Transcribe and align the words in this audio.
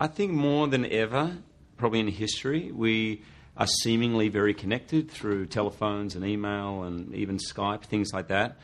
I 0.00 0.06
think 0.08 0.32
more 0.32 0.66
than 0.66 0.84
ever, 0.86 1.36
probably 1.76 2.00
in 2.00 2.08
history, 2.08 2.72
we 2.72 3.22
are 3.56 3.66
seemingly 3.66 4.28
very 4.28 4.52
connected 4.52 5.10
through 5.10 5.46
telephones 5.46 6.16
and 6.16 6.24
email 6.24 6.82
and 6.82 7.14
even 7.14 7.38
Skype, 7.38 7.84
things 7.84 8.12
like 8.12 8.28
that. 8.28 8.56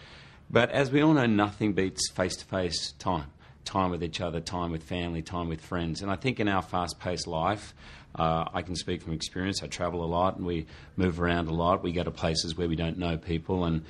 But 0.50 0.70
as 0.70 0.90
we 0.90 1.00
all 1.02 1.12
know, 1.12 1.26
nothing 1.26 1.74
beats 1.74 2.10
face 2.10 2.36
to 2.36 2.44
face 2.44 2.92
time 2.98 3.30
time 3.64 3.90
with 3.90 4.02
each 4.02 4.20
other, 4.20 4.40
time 4.40 4.72
with 4.72 4.82
family, 4.82 5.22
time 5.22 5.48
with 5.48 5.60
friends. 5.60 6.02
And 6.02 6.10
I 6.10 6.16
think 6.16 6.40
in 6.40 6.48
our 6.48 6.62
fast 6.62 6.98
paced 6.98 7.26
life, 7.26 7.74
uh, 8.14 8.46
I 8.52 8.62
can 8.62 8.74
speak 8.74 9.02
from 9.02 9.12
experience. 9.12 9.62
I 9.62 9.68
travel 9.68 10.04
a 10.04 10.06
lot 10.06 10.36
and 10.36 10.44
we 10.44 10.66
move 10.96 11.20
around 11.20 11.48
a 11.48 11.54
lot. 11.54 11.82
We 11.82 11.92
go 11.92 12.02
to 12.02 12.10
places 12.10 12.56
where 12.56 12.68
we 12.68 12.74
don't 12.74 12.98
know 12.98 13.16
people, 13.16 13.64
and 13.64 13.84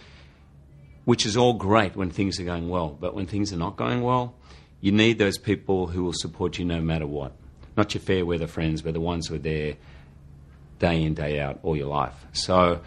which 1.04 1.25
is 1.25 1.36
all 1.36 1.54
great 1.54 1.96
when 1.96 2.11
things 2.11 2.38
are 2.38 2.45
going 2.45 2.68
well. 2.68 2.91
But 2.91 3.14
when 3.14 3.27
things 3.27 3.52
are 3.52 3.57
not 3.57 3.77
going 3.77 4.02
well, 4.02 4.34
you 4.81 4.93
need 4.93 5.19
those 5.19 5.39
people 5.39 5.87
who 5.89 6.05
will 6.05 6.15
support 6.15 6.59
you 6.59 6.65
no 6.65 6.80
matter 6.80 7.07
what. 7.07 7.33
Not 7.77 7.95
your 7.95 8.01
fair 8.01 8.25
weather 8.25 8.47
friends, 8.47 8.83
but 8.83 8.95
the 8.95 9.01
ones 9.01 9.29
who 9.29 9.34
are 9.37 9.38
there 9.38 9.77
day 10.79 11.02
in, 11.02 11.15
day 11.15 11.38
out, 11.41 11.61
all 11.62 11.77
your 11.77 11.88
life. 11.88 12.15
So, 12.33 12.80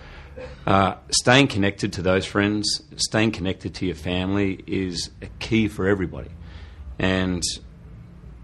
uh, 0.65 0.95
staying 1.11 1.47
connected 1.47 1.93
to 1.93 2.01
those 2.01 2.25
friends, 2.25 2.81
staying 2.97 3.31
connected 3.31 3.75
to 3.75 3.85
your 3.85 3.95
family 3.95 4.63
is 4.65 5.11
a 5.21 5.27
key 5.39 5.67
for 5.67 5.87
everybody. 5.87 6.31
And 6.97 7.43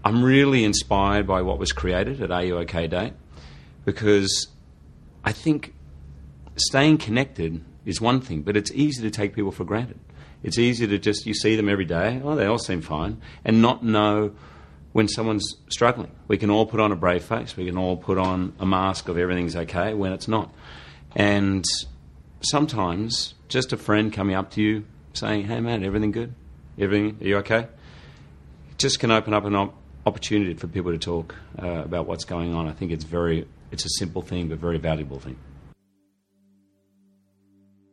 I'm 0.04 0.22
really 0.22 0.64
inspired 0.64 1.26
by 1.26 1.42
what 1.42 1.58
was 1.58 1.72
created 1.72 2.22
at 2.22 2.30
Are 2.30 2.44
You 2.44 2.58
OK 2.58 2.86
Day 2.86 3.12
because 3.84 4.48
I 5.24 5.32
think 5.32 5.74
staying 6.56 6.98
connected 6.98 7.64
is 7.84 8.00
one 8.00 8.20
thing, 8.20 8.42
but 8.42 8.56
it's 8.56 8.70
easy 8.72 9.02
to 9.02 9.10
take 9.10 9.34
people 9.34 9.52
for 9.52 9.64
granted. 9.64 9.98
It's 10.42 10.58
easy 10.58 10.86
to 10.86 10.98
just, 10.98 11.26
you 11.26 11.34
see 11.34 11.56
them 11.56 11.68
every 11.68 11.84
day, 11.84 12.20
oh, 12.24 12.34
they 12.34 12.46
all 12.46 12.58
seem 12.58 12.80
fine, 12.80 13.20
and 13.44 13.60
not 13.60 13.84
know 13.84 14.32
when 14.92 15.06
someone's 15.06 15.54
struggling. 15.68 16.10
We 16.28 16.38
can 16.38 16.50
all 16.50 16.66
put 16.66 16.80
on 16.80 16.92
a 16.92 16.96
brave 16.96 17.24
face, 17.24 17.56
we 17.56 17.66
can 17.66 17.76
all 17.76 17.96
put 17.96 18.18
on 18.18 18.54
a 18.58 18.66
mask 18.66 19.08
of 19.08 19.18
everything's 19.18 19.54
okay 19.54 19.94
when 19.94 20.12
it's 20.12 20.28
not. 20.28 20.52
And 21.14 21.64
sometimes 22.40 23.34
just 23.48 23.72
a 23.72 23.76
friend 23.76 24.12
coming 24.12 24.34
up 24.34 24.50
to 24.52 24.62
you 24.62 24.84
saying, 25.12 25.44
hey 25.44 25.60
man, 25.60 25.84
everything 25.84 26.12
good? 26.12 26.34
Everything, 26.78 27.18
are 27.20 27.26
you 27.26 27.36
okay? 27.38 27.66
just 28.80 28.98
can 28.98 29.10
open 29.10 29.34
up 29.34 29.44
an 29.44 29.54
op- 29.54 29.74
opportunity 30.06 30.54
for 30.54 30.66
people 30.66 30.90
to 30.90 30.98
talk 30.98 31.34
uh, 31.62 31.66
about 31.66 32.06
what's 32.06 32.24
going 32.24 32.54
on. 32.54 32.66
I 32.66 32.72
think 32.72 32.90
it's 32.90 33.04
very, 33.04 33.46
it's 33.70 33.84
a 33.84 33.90
simple 33.90 34.22
thing, 34.22 34.48
but 34.48 34.58
very 34.58 34.78
valuable 34.78 35.20
thing. 35.20 35.36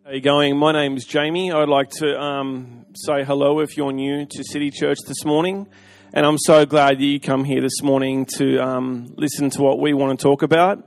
How 0.08 0.13
you 0.13 0.22
going? 0.22 0.55
My 0.55 0.72
name's 0.72 1.03
Jamie. 1.03 1.52
I'd 1.52 1.67
like 1.67 1.89
to 2.00 2.17
um, 2.17 2.86
say 2.95 3.25
hello 3.25 3.59
if 3.59 3.75
you're 3.75 3.91
new 3.91 4.25
to 4.25 4.41
City 4.41 4.72
Church 4.72 5.00
this 5.05 5.25
morning. 5.25 5.67
And 6.13 6.25
I'm 6.25 6.38
so 6.38 6.66
glad 6.66 7.00
that 7.00 7.03
you 7.03 7.19
come 7.19 7.44
here 7.44 7.59
this 7.59 7.83
morning 7.83 8.25
to 8.38 8.58
um, 8.58 9.13
listen 9.17 9.50
to 9.50 9.61
what 9.61 9.81
we 9.81 9.94
want 9.94 10.17
to 10.17 10.23
talk 10.23 10.44
about. 10.44 10.81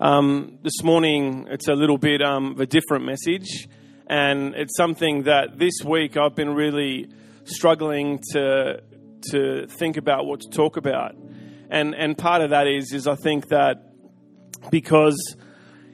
Um, 0.00 0.58
this 0.62 0.82
morning, 0.82 1.46
it's 1.48 1.66
a 1.68 1.72
little 1.72 1.96
bit 1.96 2.20
um, 2.20 2.50
of 2.52 2.60
a 2.60 2.66
different 2.66 3.06
message. 3.06 3.70
And 4.06 4.54
it's 4.54 4.76
something 4.76 5.22
that 5.22 5.58
this 5.58 5.82
week 5.82 6.18
I've 6.18 6.34
been 6.34 6.54
really 6.54 7.08
struggling 7.44 8.20
to 8.32 8.82
to 9.30 9.66
think 9.66 9.96
about 9.96 10.26
what 10.26 10.40
to 10.40 10.50
talk 10.50 10.76
about. 10.76 11.16
And 11.70 11.94
and 11.94 12.18
part 12.18 12.42
of 12.42 12.50
that 12.50 12.66
is 12.66 12.92
is 12.92 13.06
I 13.06 13.14
think 13.14 13.48
that 13.48 13.94
because 14.70 15.16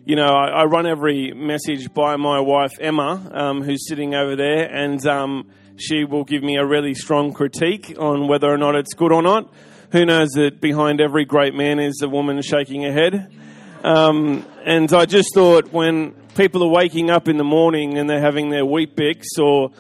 you 0.05 0.17
know 0.17 0.29
I, 0.29 0.63
I 0.63 0.65
run 0.65 0.87
every 0.87 1.33
message 1.33 1.93
by 1.93 2.17
my 2.17 2.41
wife 2.41 2.73
Emma, 2.81 3.31
um, 3.33 3.63
who's 3.63 3.89
sitting 3.89 4.15
over 4.15 4.37
there, 4.37 4.65
and 4.65 5.05
um, 5.07 5.51
she 5.77 6.05
will 6.05 6.25
give 6.25 6.43
me 6.43 6.57
a 6.57 6.65
really 6.65 6.95
strong 6.95 7.33
critique 7.33 7.97
on 7.99 8.29
whether 8.29 8.49
or 8.49 8.59
not 8.59 8.75
it's 8.75 8.95
good 8.95 9.13
or 9.13 9.23
not. 9.23 9.53
Who 9.93 10.05
knows 10.05 10.31
that 10.31 10.61
behind 10.61 11.01
every 11.01 11.25
great 11.25 11.55
man 11.55 11.79
is 11.79 12.01
a 12.03 12.09
woman 12.09 12.43
shaking 12.43 12.83
her 12.83 12.93
head. 12.93 13.31
Um, 13.85 14.45
and 14.65 14.93
I 14.93 15.05
just 15.05 15.35
thought 15.35 15.73
when 15.73 16.13
people 16.37 16.63
are 16.65 16.69
waking 16.69 17.11
up 17.11 17.29
in 17.29 17.37
the 17.37 17.45
morning 17.45 17.99
and 17.99 18.09
they're 18.09 18.21
having 18.21 18.51
their 18.51 18.65
Weet-Bix 18.65 19.39
or 19.39 19.71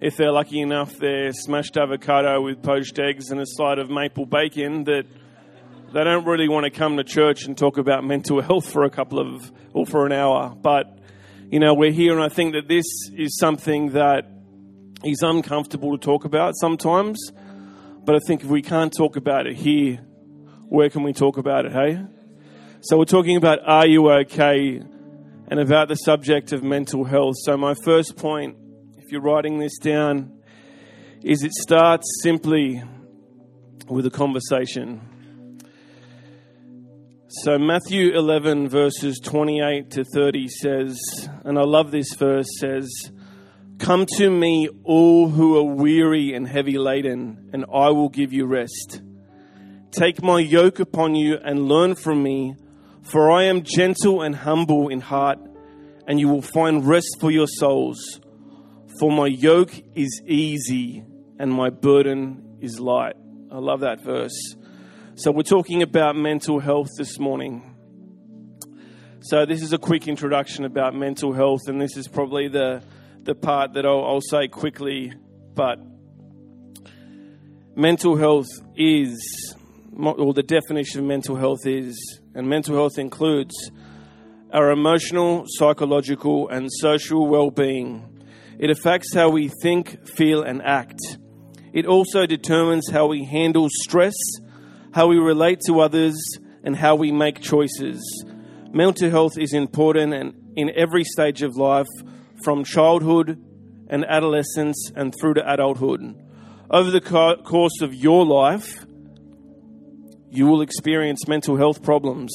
if 0.00 0.16
they're 0.16 0.32
lucky 0.32 0.60
enough, 0.60 0.96
they're 0.98 1.32
smashed 1.32 1.76
avocado 1.76 2.42
with 2.42 2.62
poached 2.62 2.98
eggs 2.98 3.30
and 3.30 3.40
a 3.40 3.46
side 3.46 3.78
of 3.78 3.88
maple 3.88 4.26
bacon 4.26 4.84
that 4.84 5.06
they 5.94 6.04
don't 6.04 6.24
really 6.26 6.48
want 6.48 6.64
to 6.64 6.70
come 6.70 6.96
to 6.96 7.04
church 7.04 7.44
and 7.44 7.56
talk 7.56 7.78
about 7.78 8.04
mental 8.04 8.40
health 8.42 8.70
for 8.70 8.84
a 8.84 8.90
couple 8.90 9.18
of 9.18 9.52
or 9.72 9.86
for 9.86 10.06
an 10.06 10.12
hour. 10.12 10.54
But 10.54 10.98
you 11.50 11.60
know, 11.60 11.72
we're 11.74 11.92
here, 11.92 12.12
and 12.12 12.22
I 12.22 12.28
think 12.28 12.54
that 12.54 12.68
this 12.68 12.84
is 13.16 13.38
something 13.38 13.92
that 13.92 14.28
is 15.04 15.22
uncomfortable 15.22 15.96
to 15.96 16.04
talk 16.04 16.24
about 16.24 16.54
sometimes. 16.56 17.30
But 18.04 18.16
I 18.16 18.18
think 18.26 18.42
if 18.42 18.48
we 18.48 18.60
can't 18.60 18.92
talk 18.92 19.16
about 19.16 19.46
it 19.46 19.56
here, 19.56 19.96
where 20.68 20.90
can 20.90 21.04
we 21.04 21.12
talk 21.12 21.36
about 21.36 21.64
it? 21.64 21.72
Hey, 21.72 22.04
so 22.80 22.98
we're 22.98 23.04
talking 23.04 23.36
about 23.36 23.60
are 23.64 23.86
you 23.86 24.10
okay, 24.10 24.82
and 25.48 25.60
about 25.60 25.88
the 25.88 25.96
subject 25.96 26.52
of 26.52 26.62
mental 26.62 27.04
health. 27.04 27.36
So 27.44 27.56
my 27.56 27.74
first 27.84 28.16
point 28.16 28.56
if 29.04 29.12
you're 29.12 29.20
writing 29.20 29.58
this 29.58 29.76
down, 29.78 30.32
is 31.22 31.42
it 31.42 31.52
starts 31.52 32.06
simply 32.22 32.82
with 33.86 34.06
a 34.06 34.10
conversation. 34.10 35.13
So, 37.42 37.58
Matthew 37.58 38.16
11, 38.16 38.68
verses 38.68 39.18
28 39.18 39.90
to 39.90 40.04
30 40.04 40.46
says, 40.46 41.00
and 41.42 41.58
I 41.58 41.62
love 41.62 41.90
this 41.90 42.14
verse, 42.14 42.46
says, 42.60 42.88
Come 43.80 44.06
to 44.18 44.30
me, 44.30 44.68
all 44.84 45.28
who 45.28 45.58
are 45.58 45.64
weary 45.64 46.32
and 46.32 46.46
heavy 46.46 46.78
laden, 46.78 47.50
and 47.52 47.64
I 47.64 47.90
will 47.90 48.08
give 48.08 48.32
you 48.32 48.46
rest. 48.46 49.02
Take 49.90 50.22
my 50.22 50.38
yoke 50.38 50.78
upon 50.78 51.16
you 51.16 51.36
and 51.44 51.66
learn 51.66 51.96
from 51.96 52.22
me, 52.22 52.54
for 53.02 53.32
I 53.32 53.44
am 53.44 53.64
gentle 53.64 54.22
and 54.22 54.36
humble 54.36 54.88
in 54.88 55.00
heart, 55.00 55.40
and 56.06 56.20
you 56.20 56.28
will 56.28 56.40
find 56.40 56.86
rest 56.86 57.16
for 57.18 57.32
your 57.32 57.48
souls. 57.48 58.20
For 59.00 59.10
my 59.10 59.26
yoke 59.26 59.72
is 59.96 60.22
easy 60.24 61.04
and 61.40 61.52
my 61.52 61.70
burden 61.70 62.58
is 62.60 62.78
light. 62.78 63.16
I 63.50 63.58
love 63.58 63.80
that 63.80 64.04
verse. 64.04 64.54
So, 65.16 65.30
we're 65.30 65.42
talking 65.42 65.82
about 65.82 66.16
mental 66.16 66.58
health 66.58 66.88
this 66.98 67.20
morning. 67.20 67.76
So, 69.20 69.46
this 69.46 69.62
is 69.62 69.72
a 69.72 69.78
quick 69.78 70.08
introduction 70.08 70.64
about 70.64 70.94
mental 70.94 71.32
health, 71.32 71.68
and 71.68 71.80
this 71.80 71.96
is 71.96 72.08
probably 72.08 72.48
the, 72.48 72.82
the 73.22 73.36
part 73.36 73.74
that 73.74 73.86
I'll, 73.86 74.04
I'll 74.04 74.20
say 74.20 74.48
quickly. 74.48 75.12
But 75.54 75.78
mental 77.76 78.16
health 78.16 78.48
is, 78.74 79.54
or 79.96 80.34
the 80.34 80.42
definition 80.42 81.00
of 81.00 81.06
mental 81.06 81.36
health 81.36 81.64
is, 81.64 82.20
and 82.34 82.48
mental 82.48 82.74
health 82.74 82.98
includes 82.98 83.70
our 84.52 84.72
emotional, 84.72 85.44
psychological, 85.46 86.48
and 86.48 86.68
social 86.72 87.28
well 87.28 87.50
being 87.50 88.14
it 88.58 88.70
affects 88.70 89.12
how 89.12 89.30
we 89.30 89.50
think, 89.62 90.08
feel, 90.08 90.42
and 90.42 90.62
act. 90.62 91.00
It 91.72 91.86
also 91.86 92.24
determines 92.24 92.88
how 92.90 93.06
we 93.06 93.24
handle 93.24 93.68
stress, 93.68 94.14
how 94.94 95.08
we 95.08 95.18
relate 95.18 95.60
to 95.66 95.80
others, 95.80 96.16
and 96.62 96.76
how 96.76 96.94
we 96.94 97.10
make 97.12 97.40
choices. 97.40 98.24
Mental 98.72 99.10
health 99.10 99.36
is 99.36 99.52
important 99.52 100.14
and 100.14 100.34
in 100.56 100.70
every 100.76 101.02
stage 101.04 101.42
of 101.42 101.56
life, 101.56 101.88
from 102.44 102.62
childhood 102.62 103.42
and 103.88 104.04
adolescence 104.04 104.90
and 104.94 105.12
through 105.20 105.34
to 105.34 105.52
adulthood. 105.52 106.00
Over 106.70 106.90
the 106.90 107.00
course 107.00 107.80
of 107.82 107.92
your 107.92 108.24
life, 108.24 108.86
you 110.30 110.46
will 110.46 110.62
experience 110.62 111.26
mental 111.26 111.56
health 111.56 111.82
problems 111.82 112.32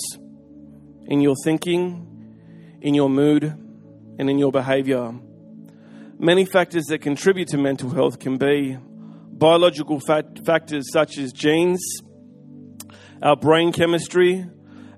in 1.08 1.22
your 1.22 1.36
thinking, 1.44 2.06
in 2.81 2.94
your 2.94 3.09
mood, 3.09 3.44
and 4.18 4.30
in 4.30 4.38
your 4.38 4.52
behavior. 4.52 5.14
Many 6.18 6.44
factors 6.44 6.86
that 6.90 7.00
contribute 7.00 7.47
to 7.50 7.58
mental 7.58 7.90
health 7.90 8.20
can 8.20 8.38
be 8.38 8.78
biological 9.31 10.02
factors 10.02 10.91
such 10.91 11.18
as 11.18 11.31
genes, 11.31 11.81
our 13.22 13.35
brain 13.35 13.72
chemistry, 13.72 14.46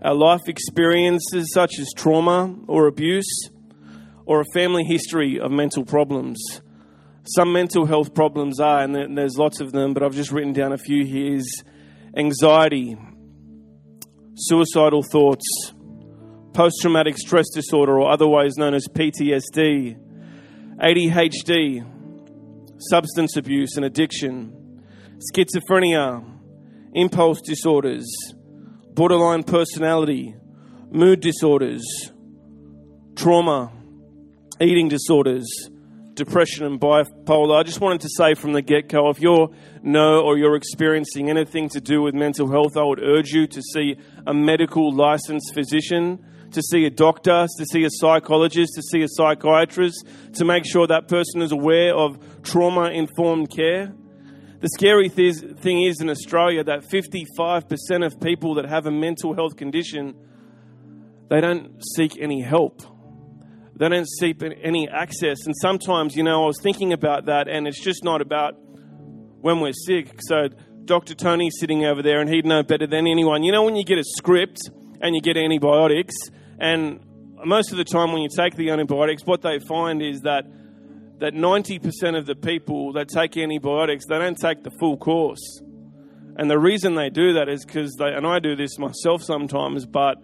our 0.01 0.13
life 0.13 0.41
experiences 0.47 1.51
such 1.53 1.79
as 1.79 1.89
trauma 1.95 2.55
or 2.67 2.87
abuse, 2.87 3.49
or 4.25 4.41
a 4.41 4.45
family 4.53 4.83
history 4.83 5.39
of 5.39 5.51
mental 5.51 5.83
problems. 5.85 6.61
Some 7.35 7.53
mental 7.53 7.85
health 7.85 8.13
problems 8.13 8.59
are, 8.59 8.81
and 8.81 9.17
there's 9.17 9.37
lots 9.37 9.61
of 9.61 9.71
them, 9.71 9.93
but 9.93 10.03
I've 10.03 10.15
just 10.15 10.31
written 10.31 10.53
down 10.53 10.73
a 10.73 10.77
few 10.77 11.05
here 11.05 11.35
is 11.35 11.63
anxiety, 12.15 12.97
suicidal 14.35 15.03
thoughts, 15.03 15.73
post 16.53 16.75
traumatic 16.81 17.17
stress 17.17 17.49
disorder, 17.53 17.99
or 17.99 18.11
otherwise 18.11 18.57
known 18.57 18.73
as 18.73 18.87
PTSD 18.87 19.97
ADHD, 20.81 21.85
substance 22.89 23.37
abuse 23.37 23.75
and 23.75 23.85
addiction, 23.85 24.81
schizophrenia, 25.31 26.30
impulse 26.93 27.41
disorders, 27.41 28.07
borderline 28.93 29.43
personality, 29.43 30.35
mood 30.91 31.21
disorders, 31.21 31.83
trauma, 33.15 33.71
eating 34.59 34.89
disorders, 34.89 35.47
depression 36.13 36.65
and 36.65 36.79
bipolar. 36.79 37.59
I 37.59 37.63
just 37.63 37.81
wanted 37.81 38.01
to 38.01 38.09
say 38.15 38.33
from 38.33 38.53
the 38.53 38.61
get 38.61 38.89
go 38.89 39.09
if 39.09 39.19
you're 39.19 39.49
know 39.81 40.21
or 40.21 40.37
you're 40.37 40.55
experiencing 40.55 41.29
anything 41.29 41.69
to 41.69 41.81
do 41.81 42.01
with 42.01 42.13
mental 42.13 42.49
health, 42.49 42.77
I 42.77 42.83
would 42.83 43.01
urge 43.01 43.31
you 43.31 43.47
to 43.47 43.61
see 43.61 43.95
a 44.27 44.33
medical 44.33 44.93
licensed 44.93 45.53
physician, 45.53 46.23
to 46.51 46.61
see 46.61 46.85
a 46.85 46.89
doctor, 46.89 47.47
to 47.57 47.65
see 47.65 47.83
a 47.85 47.89
psychologist, 47.89 48.73
to 48.75 48.81
see 48.81 49.01
a 49.01 49.07
psychiatrist, 49.07 50.05
to 50.33 50.45
make 50.45 50.65
sure 50.65 50.85
that 50.87 51.07
person 51.07 51.41
is 51.41 51.51
aware 51.51 51.95
of 51.95 52.43
trauma 52.43 52.89
informed 52.89 53.49
care. 53.49 53.93
The 54.61 54.69
scary 54.69 55.09
th- 55.09 55.57
thing 55.59 55.83
is 55.83 56.01
in 56.01 56.09
Australia 56.09 56.63
that 56.63 56.83
55% 56.83 58.05
of 58.05 58.19
people 58.21 58.55
that 58.55 58.65
have 58.65 58.85
a 58.85 58.91
mental 58.91 59.33
health 59.33 59.57
condition 59.57 60.15
they 61.31 61.39
don't 61.39 61.81
seek 61.95 62.19
any 62.19 62.41
help. 62.41 62.81
They 63.77 63.87
don't 63.87 64.07
seek 64.19 64.43
any 64.43 64.89
access. 64.89 65.45
And 65.45 65.55
sometimes, 65.61 66.13
you 66.13 66.23
know, 66.23 66.43
I 66.43 66.45
was 66.45 66.59
thinking 66.61 66.91
about 66.91 67.27
that, 67.27 67.47
and 67.47 67.69
it's 67.69 67.81
just 67.81 68.03
not 68.03 68.19
about 68.19 68.55
when 69.39 69.61
we're 69.61 69.71
sick. 69.71 70.11
So, 70.27 70.49
Dr. 70.83 71.15
Tony's 71.15 71.53
sitting 71.57 71.85
over 71.85 72.01
there, 72.01 72.19
and 72.19 72.29
he'd 72.29 72.45
know 72.45 72.63
better 72.63 72.85
than 72.85 73.07
anyone. 73.07 73.43
You 73.43 73.53
know, 73.53 73.63
when 73.63 73.77
you 73.77 73.85
get 73.85 73.97
a 73.97 74.03
script 74.03 74.59
and 74.99 75.15
you 75.15 75.21
get 75.21 75.37
antibiotics, 75.37 76.15
and 76.59 76.99
most 77.45 77.71
of 77.71 77.77
the 77.77 77.85
time 77.85 78.11
when 78.11 78.21
you 78.21 78.29
take 78.35 78.55
the 78.55 78.69
antibiotics, 78.69 79.25
what 79.25 79.41
they 79.41 79.59
find 79.69 80.01
is 80.01 80.23
that 80.23 80.43
that 81.21 81.35
90% 81.35 82.17
of 82.17 82.25
the 82.25 82.33
people 82.33 82.93
that 82.93 83.07
take 83.07 83.37
antibiotics, 83.37 84.05
they 84.09 84.17
don't 84.17 84.37
take 84.37 84.63
the 84.63 84.71
full 84.79 84.97
course. 84.97 85.61
And 86.35 86.49
the 86.49 86.57
reason 86.57 86.95
they 86.95 87.11
do 87.11 87.33
that 87.33 87.47
is 87.47 87.63
because 87.63 87.95
they, 87.99 88.07
and 88.07 88.25
I 88.25 88.39
do 88.39 88.55
this 88.55 88.79
myself 88.79 89.21
sometimes, 89.21 89.85
but 89.85 90.15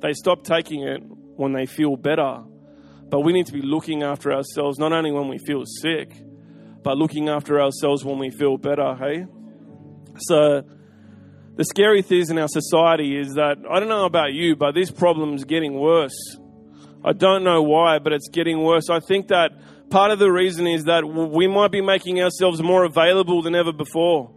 they 0.00 0.14
stop 0.14 0.42
taking 0.42 0.82
it 0.82 1.02
when 1.36 1.52
they 1.52 1.66
feel 1.66 1.94
better. 1.96 2.42
But 3.10 3.20
we 3.20 3.34
need 3.34 3.46
to 3.46 3.52
be 3.52 3.60
looking 3.60 4.02
after 4.02 4.32
ourselves 4.32 4.78
not 4.78 4.92
only 4.92 5.12
when 5.12 5.28
we 5.28 5.36
feel 5.36 5.64
sick, 5.66 6.10
but 6.82 6.96
looking 6.96 7.28
after 7.28 7.60
ourselves 7.60 8.02
when 8.02 8.18
we 8.18 8.30
feel 8.30 8.56
better, 8.56 8.94
hey? 8.94 9.26
So, 10.16 10.62
the 11.56 11.64
scary 11.64 12.00
thing 12.00 12.30
in 12.30 12.38
our 12.38 12.48
society 12.48 13.18
is 13.18 13.34
that 13.34 13.58
I 13.70 13.78
don't 13.78 13.90
know 13.90 14.06
about 14.06 14.32
you, 14.32 14.56
but 14.56 14.74
this 14.74 14.90
problem's 14.90 15.44
getting 15.44 15.78
worse. 15.78 16.38
I 17.04 17.12
don't 17.12 17.44
know 17.44 17.62
why, 17.62 17.98
but 17.98 18.14
it's 18.14 18.28
getting 18.30 18.62
worse. 18.62 18.88
I 18.88 19.00
think 19.00 19.28
that 19.28 19.52
part 19.90 20.12
of 20.12 20.18
the 20.18 20.30
reason 20.30 20.66
is 20.66 20.84
that 20.84 21.04
we 21.04 21.46
might 21.46 21.70
be 21.70 21.80
making 21.80 22.22
ourselves 22.22 22.62
more 22.62 22.84
available 22.84 23.42
than 23.42 23.54
ever 23.54 23.72
before. 23.72 24.32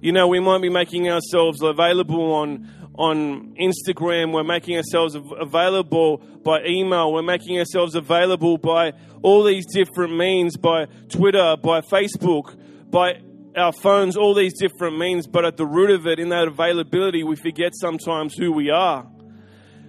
You 0.00 0.12
know, 0.12 0.26
we 0.28 0.40
might 0.40 0.62
be 0.62 0.68
making 0.68 1.08
ourselves 1.08 1.62
available 1.62 2.32
on 2.32 2.68
on 2.94 3.54
Instagram. 3.60 4.32
We're 4.32 4.44
making 4.44 4.76
ourselves 4.76 5.14
available 5.14 6.18
by 6.18 6.64
email. 6.64 7.12
We're 7.12 7.22
making 7.22 7.58
ourselves 7.58 7.94
available 7.94 8.58
by 8.58 8.92
all 9.22 9.44
these 9.44 9.64
different 9.72 10.16
means, 10.16 10.56
by 10.56 10.86
Twitter, 11.08 11.56
by 11.62 11.80
Facebook, 11.80 12.54
by 12.90 13.22
our 13.56 13.72
phones, 13.72 14.16
all 14.16 14.34
these 14.34 14.58
different 14.58 14.98
means. 14.98 15.26
But 15.26 15.44
at 15.44 15.56
the 15.56 15.66
root 15.66 15.90
of 15.90 16.06
it, 16.06 16.18
in 16.18 16.30
that 16.30 16.48
availability, 16.48 17.22
we 17.22 17.36
forget 17.36 17.72
sometimes 17.74 18.34
who 18.34 18.52
we 18.52 18.70
are. 18.70 19.06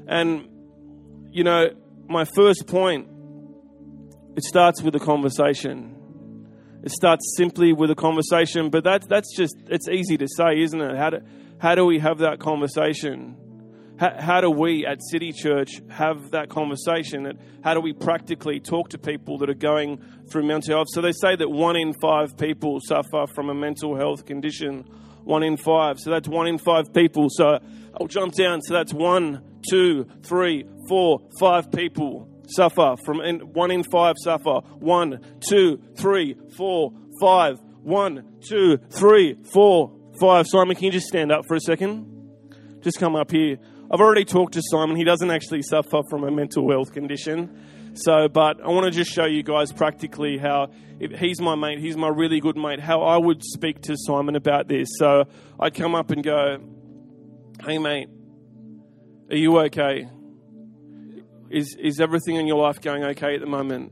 And, 0.07 0.47
you 1.31 1.43
know, 1.43 1.69
my 2.07 2.25
first 2.25 2.67
point, 2.67 3.07
it 4.35 4.43
starts 4.43 4.81
with 4.81 4.95
a 4.95 4.99
conversation. 4.99 5.99
It 6.83 6.91
starts 6.91 7.35
simply 7.37 7.71
with 7.71 7.91
a 7.91 7.95
conversation, 7.95 8.69
but 8.69 8.83
that, 8.83 9.07
that's 9.07 9.35
just, 9.37 9.55
it's 9.67 9.87
easy 9.87 10.17
to 10.17 10.27
say, 10.27 10.59
isn't 10.61 10.81
it? 10.81 10.97
How 10.97 11.11
to, 11.11 11.23
how 11.59 11.75
do 11.75 11.85
we 11.85 11.99
have 11.99 12.17
that 12.19 12.39
conversation? 12.39 13.37
How, 13.97 14.19
how 14.19 14.41
do 14.41 14.49
we 14.49 14.85
at 14.85 14.97
City 15.11 15.31
Church 15.31 15.81
have 15.89 16.31
that 16.31 16.49
conversation? 16.49 17.39
How 17.63 17.73
do 17.73 17.79
we 17.79 17.93
practically 17.93 18.59
talk 18.59 18.89
to 18.89 18.97
people 18.97 19.37
that 19.37 19.49
are 19.49 19.53
going 19.53 20.03
through 20.29 20.43
mental 20.43 20.75
health? 20.75 20.87
So 20.91 21.01
they 21.01 21.13
say 21.13 21.35
that 21.35 21.49
one 21.49 21.75
in 21.75 21.93
five 21.93 22.35
people 22.37 22.79
suffer 22.85 23.27
from 23.33 23.49
a 23.49 23.53
mental 23.53 23.95
health 23.95 24.25
condition. 24.25 24.83
One 25.23 25.43
in 25.43 25.57
five. 25.57 25.99
So 25.99 26.09
that's 26.09 26.27
one 26.27 26.47
in 26.47 26.57
five 26.57 26.91
people. 26.91 27.27
So 27.29 27.59
I'll 28.01 28.07
jump 28.07 28.33
down. 28.33 28.61
So 28.63 28.73
that's 28.73 28.93
one, 28.93 29.61
two, 29.69 30.05
three, 30.23 30.65
four, 30.89 31.19
five 31.39 31.71
people 31.71 32.32
suffer 32.47 32.95
from 33.05 33.19
one 33.53 33.71
in 33.71 33.83
five 33.83 34.15
suffer. 34.23 34.61
One, 34.79 35.19
two, 35.39 35.81
three, 35.97 36.35
four, 36.55 36.91
five. 37.19 37.59
One, 37.83 38.37
two, 38.41 38.77
three, 38.89 39.35
four, 39.51 39.91
Five, 40.19 40.45
Simon, 40.47 40.75
can 40.75 40.85
you 40.85 40.91
just 40.91 41.07
stand 41.07 41.31
up 41.31 41.45
for 41.47 41.55
a 41.55 41.59
second? 41.59 42.05
Just 42.81 42.99
come 42.99 43.15
up 43.15 43.31
here. 43.31 43.57
I've 43.89 43.99
already 43.99 44.25
talked 44.25 44.53
to 44.53 44.61
Simon. 44.63 44.95
He 44.95 45.03
doesn't 45.03 45.31
actually 45.31 45.63
suffer 45.63 46.01
from 46.07 46.23
a 46.23 46.29
mental 46.29 46.69
health 46.69 46.93
condition. 46.93 47.91
So, 47.95 48.27
but 48.27 48.61
I 48.61 48.67
want 48.67 48.85
to 48.85 48.91
just 48.91 49.11
show 49.11 49.25
you 49.25 49.41
guys 49.41 49.71
practically 49.71 50.37
how, 50.37 50.71
if 50.99 51.11
he's 51.19 51.41
my 51.41 51.55
mate, 51.55 51.79
he's 51.79 51.97
my 51.97 52.09
really 52.09 52.39
good 52.39 52.57
mate, 52.57 52.79
how 52.79 53.01
I 53.01 53.17
would 53.17 53.43
speak 53.43 53.81
to 53.81 53.95
Simon 53.97 54.35
about 54.35 54.67
this. 54.67 54.87
So 54.97 55.25
I'd 55.59 55.73
come 55.73 55.95
up 55.95 56.11
and 56.11 56.23
go, 56.23 56.57
Hey, 57.65 57.79
mate, 57.79 58.09
are 59.31 59.35
you 59.35 59.57
okay? 59.61 60.07
Is, 61.53 61.77
is 61.79 61.99
everything 61.99 62.37
in 62.37 62.47
your 62.47 62.57
life 62.57 62.81
going 62.81 63.03
okay 63.03 63.35
at 63.35 63.41
the 63.41 63.47
moment? 63.47 63.91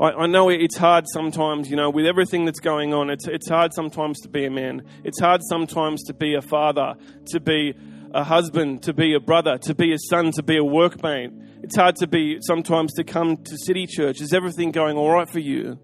I, 0.00 0.10
I 0.10 0.26
know 0.26 0.48
it's 0.48 0.76
hard 0.76 1.04
sometimes, 1.12 1.70
you 1.70 1.76
know, 1.76 1.88
with 1.88 2.04
everything 2.04 2.44
that's 2.44 2.58
going 2.58 2.92
on. 2.92 3.10
It's, 3.10 3.28
it's 3.28 3.48
hard 3.48 3.72
sometimes 3.72 4.20
to 4.22 4.28
be 4.28 4.44
a 4.44 4.50
man. 4.50 4.82
It's 5.04 5.20
hard 5.20 5.40
sometimes 5.48 6.02
to 6.04 6.14
be 6.14 6.34
a 6.34 6.42
father, 6.42 6.94
to 7.26 7.38
be 7.38 7.74
a 8.12 8.24
husband, 8.24 8.82
to 8.82 8.92
be 8.92 9.14
a 9.14 9.20
brother, 9.20 9.56
to 9.58 9.74
be 9.74 9.92
a 9.92 9.98
son, 10.10 10.32
to 10.32 10.42
be 10.42 10.56
a 10.56 10.62
workmate. 10.62 11.62
It's 11.62 11.76
hard 11.76 11.94
to 11.96 12.08
be 12.08 12.38
sometimes 12.40 12.92
to 12.94 13.04
come 13.04 13.36
to 13.36 13.56
City 13.56 13.86
Church. 13.86 14.20
Is 14.20 14.32
everything 14.32 14.72
going 14.72 14.96
all 14.96 15.10
right 15.10 15.30
for 15.30 15.38
you? 15.38 15.78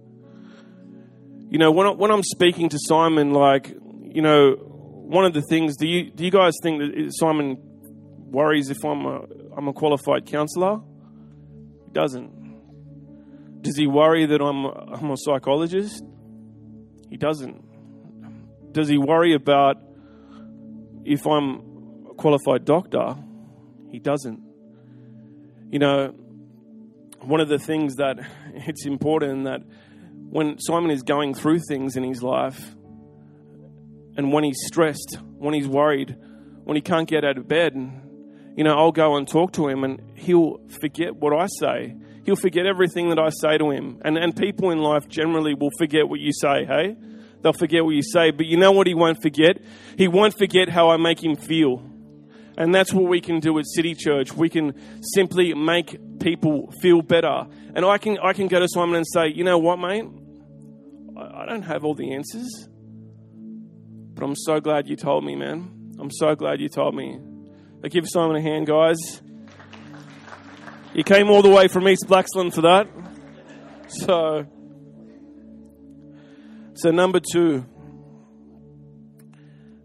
You 1.49 1.59
know, 1.59 1.71
when, 1.71 1.87
I, 1.87 1.91
when 1.91 2.11
I'm 2.11 2.25
speaking 2.25 2.69
to 2.69 2.79
Simon, 2.81 3.33
like, 3.33 3.69
you 4.03 4.23
know, 4.23 4.57
one 4.57 5.25
of 5.25 5.35
the 5.35 5.43
things, 5.43 5.77
do 5.77 5.87
you, 5.87 6.11
do 6.11 6.25
you 6.25 6.33
guys 6.33 6.55
think 6.65 6.81
that 6.81 7.11
Simon 7.15 7.59
worries 8.31 8.71
if 8.71 8.85
I'm 8.85 9.07
a, 9.07 9.23
I'm 9.57 9.69
a 9.69 9.73
qualified 9.73 10.27
counselor? 10.27 10.81
He 11.85 11.93
doesn't. 11.93 13.63
Does 13.63 13.77
he 13.77 13.87
worry 13.87 14.27
that 14.27 14.41
I'm, 14.41 14.65
I'm 14.65 15.11
a 15.11 15.17
psychologist? 15.17 16.03
He 17.11 17.17
doesn't. 17.17 18.73
Does 18.73 18.89
he 18.89 18.99
worry 18.99 19.35
about 19.35 19.83
if 21.05 21.27
I'm 21.27 22.07
a 22.11 22.15
qualified 22.15 22.65
doctor? 22.65 23.17
He 23.91 23.99
doesn't. 23.99 24.41
You 25.71 25.79
know, 25.79 26.15
one 27.21 27.41
of 27.41 27.49
the 27.49 27.59
things 27.59 27.97
that 27.97 28.19
it's 28.55 28.87
important 28.87 29.45
that 29.45 29.63
when 30.31 30.59
Simon 30.61 30.91
is 30.91 31.03
going 31.03 31.35
through 31.35 31.59
things 31.69 31.97
in 31.97 32.05
his 32.05 32.23
life, 32.23 32.75
and 34.17 34.33
when 34.33 34.45
he's 34.45 34.59
stressed, 34.67 35.19
when 35.39 35.55
he's 35.55 35.67
worried, 35.67 36.17
when 36.65 36.77
he 36.77 36.83
can't 36.83 37.09
get 37.09 37.25
out 37.25 37.39
of 37.39 37.49
bed, 37.49 37.75
you 38.57 38.65
know, 38.65 38.77
I'll 38.77 38.93
go 38.93 39.17
and 39.17 39.27
talk 39.27 39.53
to 39.53 39.69
him 39.69 39.85
and 39.85 40.01
he'll 40.17 40.61
forget 40.81 41.17
what 41.17 41.33
I 41.33 41.47
say 41.47 41.95
he'll 42.25 42.37
forget 42.37 42.67
everything 42.67 43.09
that 43.11 43.19
I 43.19 43.31
say 43.31 43.59
to 43.59 43.71
him. 43.71 44.01
And, 44.05 44.17
and 44.17 44.35
people 44.35 44.71
in 44.71 44.79
life 44.79 45.09
generally 45.09 45.55
will 45.55 45.71
forget 45.79 46.09
what 46.09 46.21
you 46.21 46.33
say, 46.33 46.65
hey? 46.65 46.97
They'll 47.43 47.53
forget 47.53 47.85
what 47.85 47.95
you 47.95 48.03
say. 48.03 48.31
But 48.31 48.47
you 48.47 48.57
know 48.57 48.73
what 48.73 48.87
he 48.87 48.95
won't 48.95 49.23
forget? 49.23 49.61
He 49.97 50.09
won't 50.09 50.37
forget 50.37 50.69
how 50.69 50.91
I 50.91 50.97
make 50.97 51.23
him 51.23 51.37
feel. 51.37 51.83
And 52.57 52.75
that's 52.75 52.93
what 52.93 53.09
we 53.09 53.21
can 53.21 53.41
do 53.41 53.59
at 53.59 53.65
City 53.67 53.95
Church. 53.95 54.33
We 54.33 54.51
can 54.51 54.75
simply 55.15 55.55
make 55.55 56.21
people 56.21 56.73
feel 56.83 57.01
better. 57.01 57.47
And 57.75 57.85
I 57.85 57.99
can, 57.99 58.19
I 58.23 58.33
can 58.33 58.49
go 58.49 58.61
to 58.61 58.69
Simon 58.69 58.97
and 58.97 59.07
say, 59.07 59.29
you 59.29 59.45
know 59.45 59.59
what, 59.59 59.79
mate? 59.79 60.05
I, 61.17 61.43
I 61.43 61.47
don't 61.47 61.63
have 61.63 61.85
all 61.85 61.95
the 61.95 62.15
answers. 62.15 62.69
But 64.15 64.25
I'm 64.25 64.37
so 64.37 64.61
glad 64.61 64.89
you 64.89 64.97
told 64.97 65.25
me, 65.25 65.35
man. 65.35 65.97
I'm 65.99 66.11
so 66.11 66.35
glad 66.35 66.61
you 66.61 66.69
told 66.69 66.95
me. 66.95 67.19
I 67.83 67.89
give 67.89 68.05
Simon 68.07 68.37
a 68.37 68.43
hand, 68.43 68.67
guys. 68.67 68.99
You 70.93 71.03
came 71.03 71.31
all 71.31 71.41
the 71.41 71.49
way 71.49 71.67
from 71.67 71.89
East 71.89 72.05
Blaxland 72.07 72.53
for 72.53 72.61
that. 72.63 72.89
So, 73.89 74.47
so 76.75 76.91
number 76.91 77.21
two, 77.21 77.65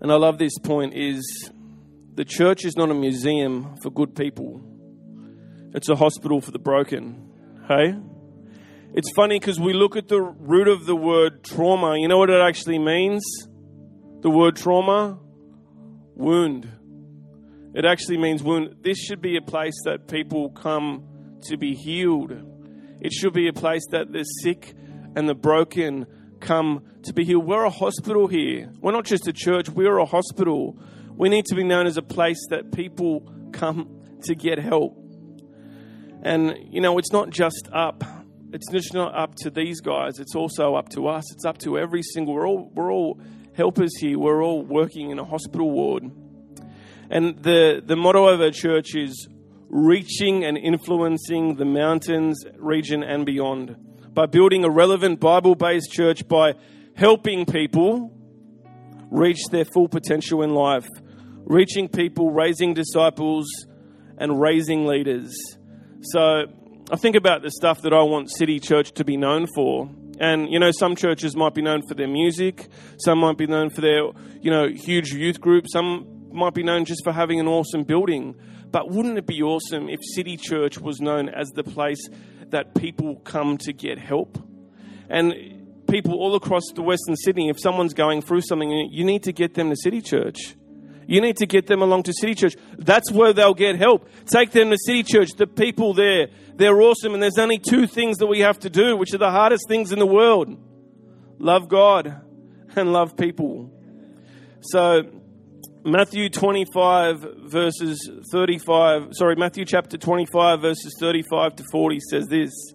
and 0.01 0.11
I 0.11 0.15
love 0.15 0.37
this 0.37 0.57
point, 0.59 0.93
is 0.93 1.49
the 2.15 2.25
church 2.25 2.65
is 2.65 2.75
not 2.75 2.91
a 2.91 2.93
museum 2.93 3.77
for 3.77 3.89
good 3.89 4.13
people. 4.13 4.61
It's 5.73 5.87
a 5.87 5.95
hospital 5.95 6.41
for 6.41 6.51
the 6.51 6.59
broken. 6.59 7.31
Hey? 7.67 7.95
It's 8.93 9.11
funny 9.15 9.39
because 9.39 9.59
we 9.59 9.73
look 9.73 9.95
at 9.95 10.09
the 10.09 10.21
root 10.21 10.67
of 10.67 10.85
the 10.85 10.95
word 10.95 11.43
trauma. 11.43 11.97
You 11.97 12.09
know 12.09 12.17
what 12.17 12.29
it 12.29 12.41
actually 12.41 12.79
means? 12.79 13.23
The 14.21 14.29
word 14.29 14.57
trauma? 14.57 15.17
Wound. 16.15 16.69
It 17.75 17.84
actually 17.84 18.17
means 18.17 18.41
wound. 18.41 18.77
This 18.84 18.98
should 18.98 19.22
be 19.22 19.36
a 19.36 19.41
place 19.41 19.75
that 19.84 20.08
people 20.08 20.50
come 20.50 21.03
to 21.44 21.58
be 21.58 21.75
healed. 21.75 22.32
It 23.01 23.12
should 23.12 23.34
be 23.34 23.50
a 23.50 23.53
place 23.53 23.86
that 23.91 24.13
the 24.13 24.24
sick 24.24 24.74
and 25.13 25.27
the 25.27 25.36
broken 25.36 26.05
come 26.39 26.86
to 27.03 27.13
be 27.13 27.25
healed. 27.25 27.46
We're 27.46 27.65
a 27.65 27.70
hospital 27.70 28.27
here. 28.27 28.72
We're 28.79 28.94
not 28.94 29.03
just 29.03 29.27
a 29.27 29.34
church, 29.34 29.67
we're 29.67 29.98
a 29.98 30.05
hospital. 30.05 30.79
We 31.17 31.27
need 31.27 31.44
to 31.48 31.55
be 31.55 31.65
known 31.65 31.86
as 31.86 31.98
a 31.98 32.01
place 32.01 32.39
that 32.50 32.72
people 32.72 33.29
come 33.51 34.01
to 34.24 34.36
get 34.36 34.58
help. 34.58 34.98
And, 36.24 36.58
you 36.72 36.79
know, 36.79 36.98
it's 36.98 37.12
not 37.12 37.29
just 37.29 37.67
up, 37.74 38.05
it's 38.53 38.72
just 38.72 38.94
not 38.94 39.13
up 39.15 39.36
to 39.39 39.50
these 39.50 39.82
guys, 39.82 40.20
it's 40.20 40.34
also 40.34 40.75
up 40.75 40.88
to 40.89 41.08
us. 41.08 41.29
It's 41.34 41.44
up 41.44 41.58
to 41.60 41.77
every 41.77 42.03
single, 42.03 42.36
we're 42.36 42.48
all, 42.48 42.72
we're 42.74 42.91
all 42.91 43.20
helpers 43.53 43.91
here, 44.00 44.17
we're 44.17 44.41
all 44.41 44.62
working 44.63 45.12
in 45.12 45.20
a 45.20 45.25
hospital 45.25 45.70
ward. 45.70 46.10
And 47.09 47.41
the, 47.43 47.81
the 47.85 47.95
motto 47.95 48.27
of 48.27 48.41
our 48.41 48.51
church 48.51 48.95
is 48.95 49.27
reaching 49.69 50.43
and 50.43 50.57
influencing 50.57 51.55
the 51.55 51.65
mountains, 51.65 52.43
region, 52.57 53.03
and 53.03 53.25
beyond. 53.25 53.75
By 54.13 54.25
building 54.25 54.63
a 54.63 54.69
relevant 54.69 55.19
Bible 55.19 55.55
based 55.55 55.91
church, 55.91 56.27
by 56.27 56.53
helping 56.95 57.45
people 57.45 58.12
reach 59.12 59.45
their 59.51 59.65
full 59.65 59.88
potential 59.88 60.41
in 60.41 60.53
life, 60.53 60.88
reaching 61.43 61.89
people, 61.89 62.31
raising 62.31 62.74
disciples, 62.74 63.45
and 64.17 64.39
raising 64.39 64.85
leaders. 64.85 65.35
So 66.01 66.45
I 66.91 66.95
think 66.95 67.15
about 67.15 67.41
the 67.41 67.51
stuff 67.51 67.81
that 67.81 67.93
I 67.93 68.03
want 68.03 68.31
City 68.31 68.59
Church 68.59 68.91
to 68.93 69.03
be 69.03 69.17
known 69.17 69.47
for. 69.53 69.89
And, 70.19 70.50
you 70.50 70.59
know, 70.59 70.71
some 70.71 70.95
churches 70.95 71.35
might 71.35 71.53
be 71.53 71.62
known 71.62 71.81
for 71.88 71.93
their 71.95 72.07
music, 72.07 72.69
some 72.97 73.19
might 73.19 73.38
be 73.38 73.47
known 73.47 73.69
for 73.69 73.81
their, 73.81 74.03
you 74.39 74.50
know, 74.50 74.69
huge 74.69 75.12
youth 75.12 75.41
group, 75.41 75.65
some 75.67 76.14
might 76.35 76.53
be 76.53 76.63
known 76.63 76.85
just 76.85 77.03
for 77.03 77.11
having 77.11 77.39
an 77.39 77.47
awesome 77.47 77.83
building. 77.83 78.35
But 78.71 78.89
wouldn't 78.89 79.17
it 79.17 79.25
be 79.25 79.41
awesome 79.41 79.89
if 79.89 79.99
City 80.15 80.37
Church 80.37 80.79
was 80.79 80.99
known 80.99 81.29
as 81.29 81.49
the 81.49 81.63
place 81.63 82.09
that 82.49 82.75
people 82.75 83.17
come 83.17 83.57
to 83.59 83.73
get 83.73 83.97
help? 83.97 84.37
And 85.09 85.85
people 85.87 86.13
all 86.13 86.35
across 86.35 86.63
the 86.73 86.81
Western 86.81 87.15
Sydney, 87.15 87.49
if 87.49 87.59
someone's 87.59 87.93
going 87.93 88.21
through 88.21 88.41
something, 88.41 88.89
you 88.91 89.05
need 89.05 89.23
to 89.23 89.31
get 89.31 89.53
them 89.53 89.69
to 89.69 89.75
City 89.75 90.01
Church. 90.01 90.55
You 91.07 91.21
need 91.21 91.37
to 91.37 91.45
get 91.45 91.67
them 91.67 91.81
along 91.81 92.03
to 92.03 92.13
City 92.13 92.33
Church. 92.33 92.55
That's 92.77 93.11
where 93.11 93.33
they'll 93.33 93.53
get 93.53 93.77
help. 93.77 94.09
Take 94.25 94.51
them 94.51 94.71
to 94.71 94.77
City 94.77 95.03
Church. 95.03 95.29
The 95.37 95.47
people 95.47 95.93
there, 95.93 96.27
they're 96.55 96.81
awesome. 96.81 97.13
And 97.13 97.21
there's 97.21 97.37
only 97.37 97.59
two 97.59 97.85
things 97.87 98.17
that 98.17 98.27
we 98.27 98.39
have 98.39 98.59
to 98.59 98.69
do, 98.69 98.97
which 98.97 99.13
are 99.13 99.19
the 99.19 99.31
hardest 99.31 99.65
things 99.67 99.91
in 99.91 99.99
the 99.99 100.07
world 100.07 100.57
love 101.37 101.67
God 101.67 102.21
and 102.75 102.91
love 102.91 103.15
people. 103.15 103.71
So, 104.61 105.03
Matthew 105.87 106.29
25, 106.29 107.27
verses 107.43 108.09
35, 108.31 109.09
sorry, 109.11 109.35
Matthew 109.35 109.65
chapter 109.65 109.99
25, 109.99 110.59
verses 110.59 110.95
35 110.99 111.57
to 111.57 111.63
40 111.71 111.99
says 112.09 112.27
this 112.27 112.73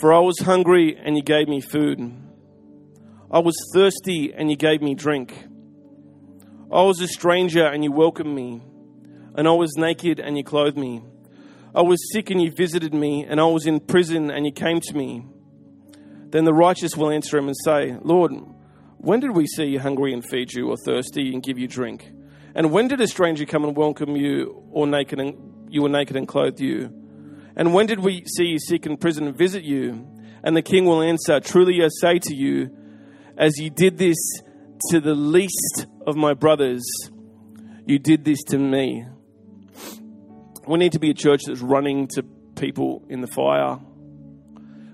For 0.00 0.14
I 0.14 0.20
was 0.20 0.38
hungry 0.38 0.96
and 0.96 1.14
you 1.14 1.22
gave 1.22 1.48
me 1.48 1.60
food, 1.60 2.00
I 3.30 3.40
was 3.40 3.54
thirsty 3.74 4.32
and 4.34 4.48
you 4.48 4.56
gave 4.56 4.80
me 4.80 4.94
drink. 4.94 5.34
I 6.72 6.80
was 6.80 6.98
a 7.02 7.08
stranger 7.08 7.66
and 7.66 7.84
you 7.84 7.92
welcomed 7.92 8.34
me, 8.34 8.62
and 9.34 9.46
I 9.46 9.52
was 9.52 9.76
naked 9.76 10.18
and 10.18 10.38
you 10.38 10.44
clothed 10.44 10.78
me. 10.78 11.02
I 11.74 11.82
was 11.82 11.98
sick 12.10 12.30
and 12.30 12.40
you 12.40 12.50
visited 12.50 12.94
me, 12.94 13.22
and 13.28 13.38
I 13.38 13.44
was 13.44 13.66
in 13.66 13.80
prison 13.80 14.30
and 14.30 14.46
you 14.46 14.52
came 14.52 14.80
to 14.80 14.96
me. 14.96 15.26
Then 16.30 16.46
the 16.46 16.54
righteous 16.54 16.96
will 16.96 17.10
answer 17.10 17.36
him 17.36 17.48
and 17.48 17.56
say, 17.62 17.98
Lord, 18.00 18.32
when 18.98 19.20
did 19.20 19.30
we 19.30 19.46
see 19.46 19.64
you 19.64 19.80
hungry 19.80 20.12
and 20.12 20.24
feed 20.24 20.52
you, 20.52 20.68
or 20.68 20.76
thirsty 20.76 21.32
and 21.32 21.42
give 21.42 21.58
you 21.58 21.68
drink? 21.68 22.10
And 22.54 22.72
when 22.72 22.88
did 22.88 23.00
a 23.00 23.06
stranger 23.06 23.44
come 23.44 23.64
and 23.64 23.76
welcome 23.76 24.16
you, 24.16 24.62
or 24.70 24.86
naked 24.86 25.20
and 25.20 25.66
you 25.68 25.82
were 25.82 25.88
naked 25.88 26.16
and 26.16 26.26
clothed 26.26 26.60
you? 26.60 26.92
And 27.56 27.72
when 27.72 27.86
did 27.86 28.00
we 28.00 28.24
see 28.24 28.44
you 28.44 28.58
sick 28.58 28.86
in 28.86 28.96
prison 28.96 29.26
and 29.26 29.36
visit 29.36 29.64
you? 29.64 30.06
And 30.42 30.56
the 30.56 30.62
king 30.62 30.84
will 30.84 31.02
answer, 31.02 31.40
Truly 31.40 31.82
I 31.82 31.88
say 32.00 32.18
to 32.18 32.34
you, 32.34 32.70
as 33.36 33.58
you 33.58 33.70
did 33.70 33.98
this 33.98 34.16
to 34.90 35.00
the 35.00 35.14
least 35.14 35.86
of 36.06 36.16
my 36.16 36.34
brothers, 36.34 36.84
you 37.86 37.98
did 37.98 38.24
this 38.24 38.42
to 38.44 38.58
me. 38.58 39.06
We 40.66 40.78
need 40.78 40.92
to 40.92 40.98
be 40.98 41.10
a 41.10 41.14
church 41.14 41.42
that's 41.46 41.60
running 41.60 42.08
to 42.14 42.22
people 42.56 43.04
in 43.08 43.20
the 43.20 43.26
fire. 43.26 43.78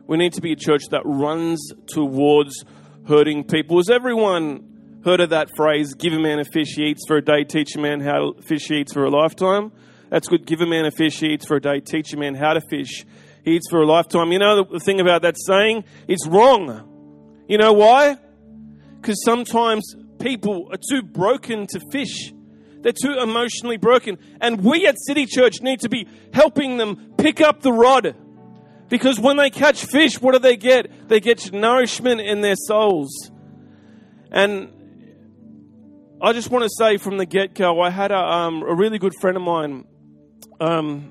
We 0.07 0.17
need 0.17 0.35
to 0.35 0.41
be 0.41 0.53
a 0.53 0.57
church 0.57 0.83
that 0.91 1.03
runs 1.05 1.61
towards 1.87 2.65
hurting 3.07 3.45
people. 3.45 3.79
Has 3.79 3.91
everyone 3.91 5.01
heard 5.05 5.21
of 5.21 5.31
that 5.31 5.51
phrase, 5.57 5.95
give 5.95 6.13
a 6.13 6.19
man 6.19 6.39
a 6.39 6.45
fish 6.45 6.75
he 6.77 6.85
eats 6.85 7.05
for 7.07 7.17
a 7.17 7.25
day, 7.25 7.45
teach 7.45 7.75
a 7.77 7.81
man 7.81 8.01
how 8.01 8.33
to 8.33 8.43
fish 8.43 8.69
he 8.69 8.77
eats 8.77 8.93
for 8.93 9.05
a 9.05 9.11
lifetime? 9.11 9.73
That's 10.11 10.29
good. 10.29 10.47
Give 10.47 10.61
a 10.61 10.67
man 10.67 10.85
a 10.85 10.91
fish 10.91 11.19
he 11.21 11.29
eats 11.29 11.47
for 11.47 11.57
a 11.57 11.61
day, 11.61 11.81
teach 11.81 12.13
a 12.13 12.17
man 12.17 12.35
how 12.35 12.53
to 12.55 12.61
fish 12.61 13.05
he 13.45 13.53
eats 13.53 13.69
for 13.71 13.81
a 13.81 13.87
lifetime. 13.87 14.31
You 14.31 14.39
know 14.39 14.65
the 14.65 14.79
thing 14.79 15.01
about 15.01 15.23
that 15.23 15.37
saying? 15.39 15.85
It's 16.07 16.27
wrong. 16.27 17.45
You 17.49 17.59
know 17.59 17.73
why? 17.73 18.19
Because 19.01 19.23
sometimes 19.25 19.97
people 20.21 20.69
are 20.71 20.79
too 20.91 21.03
broken 21.03 21.67
to 21.69 21.81
fish. 21.91 22.33
They're 22.83 22.93
too 22.93 23.19
emotionally 23.21 23.77
broken. 23.77 24.19
And 24.41 24.63
we 24.63 24.87
at 24.87 24.97
City 25.07 25.27
Church 25.27 25.61
need 25.61 25.81
to 25.81 25.89
be 25.89 26.07
helping 26.33 26.77
them 26.77 27.15
pick 27.17 27.41
up 27.41 27.63
the 27.63 27.73
rod. 27.73 28.15
Because 28.93 29.19
when 29.19 29.39
they 29.39 29.49
catch 29.49 29.87
fish, 29.87 30.21
what 30.21 30.33
do 30.33 30.39
they 30.39 30.59
get? 30.59 31.09
They 31.09 31.19
get 31.19 31.51
nourishment 31.51 32.21
in 32.21 32.43
their 32.43 32.57
souls. 32.57 33.31
And 34.31 34.71
I 36.21 36.35
just 36.35 36.51
want 36.51 36.65
to 36.65 36.71
say 36.77 36.99
from 36.99 37.17
the 37.17 37.25
get 37.25 37.55
go, 37.55 37.81
I 37.81 37.89
had 37.89 38.13
a, 38.13 38.19
um, 38.19 38.63
a, 38.63 38.75
really 38.75 38.99
good 38.99 39.15
friend 39.19 39.39
of 39.39 39.43
mine 39.43 39.87
um, 40.61 41.11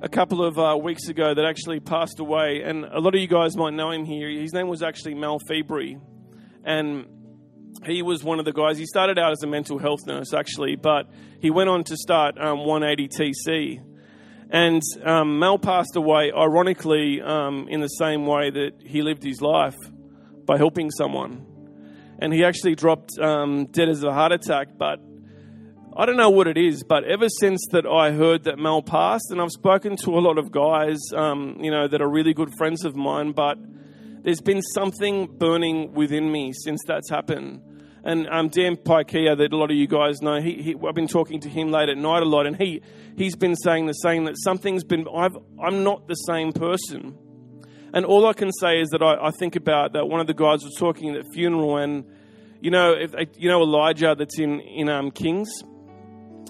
a 0.00 0.08
couple 0.08 0.44
of 0.44 0.56
uh, 0.56 0.78
weeks 0.80 1.08
ago 1.08 1.34
that 1.34 1.44
actually 1.44 1.80
passed 1.80 2.20
away. 2.20 2.62
And 2.64 2.84
a 2.84 3.00
lot 3.00 3.12
of 3.12 3.20
you 3.20 3.26
guys 3.26 3.56
might 3.56 3.74
know 3.74 3.90
him 3.90 4.04
here. 4.04 4.28
His 4.28 4.52
name 4.52 4.68
was 4.68 4.80
actually 4.80 5.14
Mel 5.14 5.40
Febrey. 5.50 6.00
And 6.62 7.06
he 7.86 8.02
was 8.02 8.22
one 8.22 8.38
of 8.38 8.44
the 8.44 8.52
guys. 8.52 8.78
He 8.78 8.86
started 8.86 9.18
out 9.18 9.32
as 9.32 9.42
a 9.42 9.48
mental 9.48 9.80
health 9.80 10.06
nurse, 10.06 10.32
actually, 10.32 10.76
but 10.76 11.10
he 11.40 11.50
went 11.50 11.70
on 11.70 11.82
to 11.82 11.96
start 11.96 12.38
um, 12.38 12.64
180 12.64 13.08
TC. 13.08 13.87
And 14.50 14.82
um, 15.04 15.38
Mel 15.38 15.58
passed 15.58 15.94
away, 15.96 16.32
ironically, 16.32 17.20
um, 17.20 17.68
in 17.68 17.80
the 17.80 17.88
same 17.88 18.26
way 18.26 18.50
that 18.50 18.82
he 18.84 19.02
lived 19.02 19.22
his 19.22 19.42
life 19.42 19.76
by 20.46 20.56
helping 20.56 20.90
someone. 20.90 21.44
And 22.18 22.32
he 22.32 22.44
actually 22.44 22.74
dropped 22.74 23.18
um, 23.18 23.66
dead 23.66 23.88
as 23.88 24.02
a 24.02 24.12
heart 24.12 24.32
attack, 24.32 24.68
but 24.78 25.00
I 25.94 26.06
don't 26.06 26.16
know 26.16 26.30
what 26.30 26.46
it 26.46 26.56
is, 26.56 26.82
but 26.82 27.04
ever 27.04 27.28
since 27.28 27.60
that 27.72 27.84
I 27.84 28.12
heard 28.12 28.44
that 28.44 28.58
Mel 28.58 28.82
passed, 28.82 29.30
and 29.30 29.40
I've 29.40 29.50
spoken 29.50 29.96
to 30.04 30.10
a 30.12 30.20
lot 30.20 30.38
of 30.38 30.50
guys, 30.50 30.98
um, 31.14 31.58
you 31.60 31.70
know, 31.70 31.86
that 31.86 32.00
are 32.00 32.08
really 32.08 32.32
good 32.32 32.52
friends 32.56 32.84
of 32.84 32.96
mine, 32.96 33.32
but 33.32 33.58
there's 34.22 34.40
been 34.40 34.62
something 34.62 35.26
burning 35.26 35.92
within 35.92 36.30
me 36.30 36.52
since 36.52 36.80
that's 36.86 37.10
happened. 37.10 37.62
And 38.04 38.28
um, 38.28 38.48
Dan 38.48 38.76
Pikea, 38.76 39.36
that 39.36 39.52
a 39.52 39.56
lot 39.56 39.70
of 39.70 39.76
you 39.76 39.86
guys 39.86 40.22
know, 40.22 40.40
he, 40.40 40.62
he, 40.62 40.74
I've 40.86 40.94
been 40.94 41.08
talking 41.08 41.40
to 41.40 41.48
him 41.48 41.70
late 41.70 41.88
at 41.88 41.98
night 41.98 42.22
a 42.22 42.26
lot, 42.26 42.46
and 42.46 42.56
he, 42.56 42.80
he's 43.16 43.36
been 43.36 43.56
saying 43.56 43.86
the 43.86 43.92
same 43.92 44.24
that 44.24 44.36
something's 44.38 44.84
been, 44.84 45.06
I've, 45.14 45.36
I'm 45.62 45.82
not 45.82 46.06
the 46.06 46.14
same 46.14 46.52
person. 46.52 47.16
And 47.92 48.04
all 48.04 48.26
I 48.26 48.34
can 48.34 48.52
say 48.52 48.80
is 48.80 48.88
that 48.90 49.02
I, 49.02 49.28
I 49.28 49.30
think 49.30 49.56
about 49.56 49.94
that 49.94 50.06
one 50.06 50.20
of 50.20 50.26
the 50.26 50.34
guys 50.34 50.62
was 50.62 50.74
talking 50.78 51.14
at 51.14 51.24
the 51.24 51.30
funeral, 51.32 51.76
and 51.76 52.04
you 52.60 52.70
know, 52.70 52.92
if, 52.92 53.14
you 53.36 53.48
know 53.48 53.62
Elijah 53.62 54.14
that's 54.18 54.38
in, 54.38 54.60
in 54.60 54.88
um, 54.88 55.10
Kings? 55.10 55.48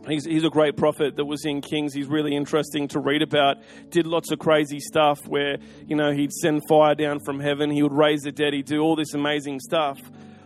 He's, 0.07 0.25
he's 0.25 0.45
a 0.45 0.49
great 0.49 0.77
prophet 0.77 1.17
that 1.17 1.25
was 1.27 1.45
in 1.45 1.61
Kings. 1.61 1.93
He's 1.93 2.07
really 2.07 2.35
interesting 2.35 2.89
to 2.89 3.01
read 3.01 3.21
about. 3.21 3.59
Did 3.91 4.07
lots 4.07 4.31
of 4.31 4.39
crazy 4.39 4.81
stuff 4.81 5.27
where, 5.27 5.59
you 5.87 5.97
know, 5.97 6.13
he'd 6.13 6.33
send 6.33 6.63
fire 6.67 6.95
down 6.95 7.21
from 7.21 7.41
heaven, 7.41 7.71
he 7.71 7.83
would 7.83 7.93
raise 7.93 8.23
the 8.23 8.33
dead, 8.33 8.55
he'd 8.55 8.67
do 8.67 8.81
all 8.81 8.97
this 8.97 9.13
amazing 9.13 9.61
stuff. 9.61 10.01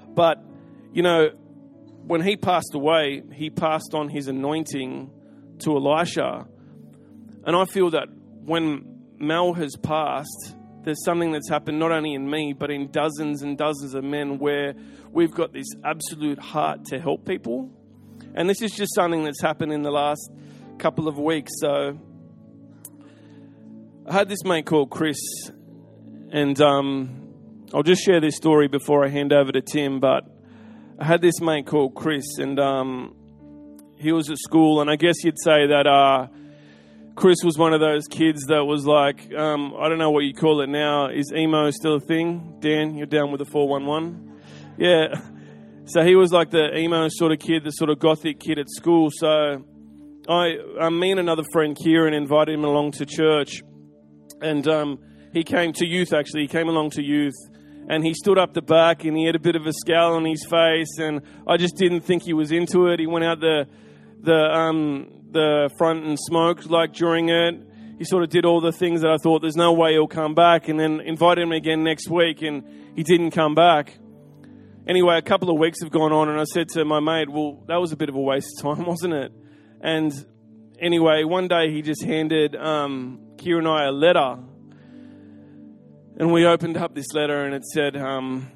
But, 0.09 0.43
you 0.93 1.03
know, 1.03 1.31
when 2.07 2.21
he 2.23 2.37
passed 2.37 2.75
away, 2.75 3.23
he 3.33 3.51
passed 3.51 3.95
on 3.95 4.09
his 4.09 4.29
anointing 4.29 5.11
to 5.61 5.77
Elisha. 5.77 6.47
And 7.45 7.57
I 7.57 7.65
feel 7.65 7.91
that 7.91 8.09
when 8.45 9.01
Mel 9.19 9.53
has 9.55 9.77
passed, 9.77 10.57
there's 10.85 11.05
something 11.05 11.33
that's 11.33 11.49
happened 11.49 11.79
not 11.79 11.93
only 11.93 12.15
in 12.15 12.29
me, 12.29 12.53
but 12.53 12.71
in 12.71 12.91
dozens 12.91 13.43
and 13.43 13.57
dozens 13.57 13.95
of 13.95 14.03
men 14.05 14.39
where 14.39 14.75
we've 15.11 15.31
got 15.33 15.53
this 15.53 15.69
absolute 15.85 16.39
heart 16.39 16.85
to 16.87 16.99
help 16.99 17.25
people 17.25 17.71
and 18.35 18.49
this 18.49 18.63
is 18.63 18.73
just 18.73 18.95
something 18.95 19.25
that's 19.25 19.43
happened 19.43 19.73
in 19.73 19.83
the 19.83 19.91
last 19.91 20.31
couple 20.79 21.07
of 21.07 21.19
weeks. 21.19 21.53
So 21.59 21.99
I 24.07 24.13
had 24.13 24.29
this 24.29 24.43
mate 24.45 24.65
called 24.65 24.91
Chris, 24.91 25.19
and 26.31 26.59
um, 26.61 27.35
I'll 27.75 27.83
just 27.83 28.03
share 28.03 28.21
this 28.21 28.37
story 28.37 28.69
before 28.69 29.05
I 29.05 29.09
hand 29.09 29.33
over 29.33 29.53
to 29.53 29.61
Tim. 29.61 30.01
But 30.01 30.25
I 30.99 31.05
had 31.05 31.21
this 31.21 31.41
mate 31.41 31.67
called 31.67 31.95
Chris, 31.95 32.39
and 32.39 32.59
um, 32.61 33.15
he 33.99 34.13
was 34.13 34.31
at 34.31 34.39
school, 34.39 34.81
and 34.81 34.91
I 34.91 34.97
guess 34.97 35.25
you'd 35.25 35.39
say 35.43 35.67
that 35.69 35.87
uh, 35.87 36.27
Chris 37.15 37.39
was 37.45 37.59
one 37.59 37.73
of 37.73 37.81
those 37.81 38.07
kids 38.09 38.47
that 38.47 38.65
was 38.65 38.87
like, 38.87 39.33
um, 39.35 39.75
I 39.79 39.89
don't 39.89 39.99
know 39.99 40.11
what 40.11 40.25
you 40.25 40.35
call 40.35 40.61
it 40.61 40.69
now. 40.69 41.09
Is 41.09 41.33
emo 41.35 41.71
still 41.71 41.97
a 41.97 42.01
thing? 42.01 42.57
Dan, 42.61 42.97
you're 42.97 43.07
down 43.07 43.31
with 43.31 43.39
the 43.39 43.45
411? 43.45 44.41
Yeah. 44.79 45.21
So 45.85 46.03
he 46.05 46.15
was 46.15 46.33
like 46.33 46.51
the 46.51 46.77
emo 46.77 47.09
sort 47.09 47.33
of 47.33 47.39
kid, 47.39 47.65
the 47.65 47.71
sort 47.71 47.91
of 47.91 47.99
gothic 47.99 48.41
kid 48.41 48.59
at 48.59 48.71
school. 48.71 49.11
So 49.13 49.65
I, 50.29 50.57
um, 50.81 50.99
me 50.99 51.11
and 51.11 51.21
another 51.21 51.45
friend, 51.53 51.77
Kieran, 51.77 52.15
invited 52.15 52.55
him 52.55 52.65
along 52.65 52.93
to 52.93 53.07
church, 53.07 53.63
and 54.41 54.67
um, 54.69 54.99
he 55.33 55.43
came 55.43 55.73
to 55.75 55.87
youth. 55.87 56.13
Actually, 56.13 56.43
he 56.43 56.49
came 56.49 56.69
along 56.69 56.91
to 56.91 57.03
youth, 57.03 57.35
and 57.89 58.05
he 58.05 58.15
stood 58.15 58.39
up 58.39 58.55
the 58.55 58.63
back, 58.63 59.05
and 59.05 59.17
he 59.17 59.27
had 59.27 59.35
a 59.35 59.41
bit 59.41 59.57
of 59.57 59.67
a 59.67 59.73
scowl 59.73 60.15
on 60.15 60.25
his 60.25 60.45
face, 60.45 60.99
and 60.99 61.23
I 61.47 61.57
just 61.57 61.77
didn't 61.77 62.03
think 62.03 62.23
he 62.25 62.33
was 62.33 62.53
into 62.53 62.89
it. 62.89 63.01
He 63.01 63.07
went 63.07 63.25
out 63.25 63.41
the 63.41 63.67
the 64.21 64.35
um, 64.35 65.23
the 65.31 65.71
front 65.77 66.05
and 66.05 66.19
smoked 66.19 66.71
like 66.71 66.93
during 66.93 67.29
it. 67.29 67.55
he 67.99 68.05
sort 68.05 68.23
of 68.23 68.31
did 68.31 68.45
all 68.45 68.61
the 68.61 68.73
things 68.73 69.01
that 69.01 69.11
I 69.11 69.17
thought 69.17 69.43
there's 69.43 69.57
no 69.57 69.73
way 69.73 69.93
he'll 69.93 70.07
come 70.07 70.35
back, 70.35 70.69
and 70.69 70.79
then 70.79 71.01
invited 71.01 71.43
him 71.43 71.53
again 71.53 71.83
next 71.83 72.09
week, 72.09 72.43
and 72.43 72.65
he 72.95 73.03
didn't 73.03 73.33
come 73.33 73.55
back. 73.55 73.99
Anyway, 74.87 75.17
a 75.17 75.23
couple 75.23 75.49
of 75.49 75.59
weeks 75.59 75.81
have 75.81 75.91
gone 75.91 76.13
on, 76.13 76.29
and 76.29 76.41
I 76.41 76.45
said 76.45 76.69
to 76.71 76.85
my 76.85 77.01
mate, 77.01 77.29
Well, 77.31 77.63
that 77.69 77.77
was 77.77 77.93
a 77.93 77.97
bit 77.97 78.09
of 78.09 78.15
a 78.15 78.21
waste 78.21 78.49
of 78.59 78.77
time, 78.77 78.87
wasn't 78.95 79.15
it? 79.15 79.33
And 79.81 80.13
anyway, 80.81 81.25
one 81.25 81.49
day 81.49 81.71
he 81.73 81.83
just 81.83 82.03
handed 82.03 82.57
um, 82.57 83.21
Kieran 83.39 83.67
and 83.67 83.75
I 83.75 83.85
a 83.85 83.93
letter. 83.93 84.39
And 86.19 86.31
we 86.31 86.47
opened 86.47 86.77
up 86.77 86.95
this 86.95 87.15
letter, 87.15 87.45
and 87.45 87.55
it 87.55 87.65
said, 87.65 87.97
um, 87.97 88.51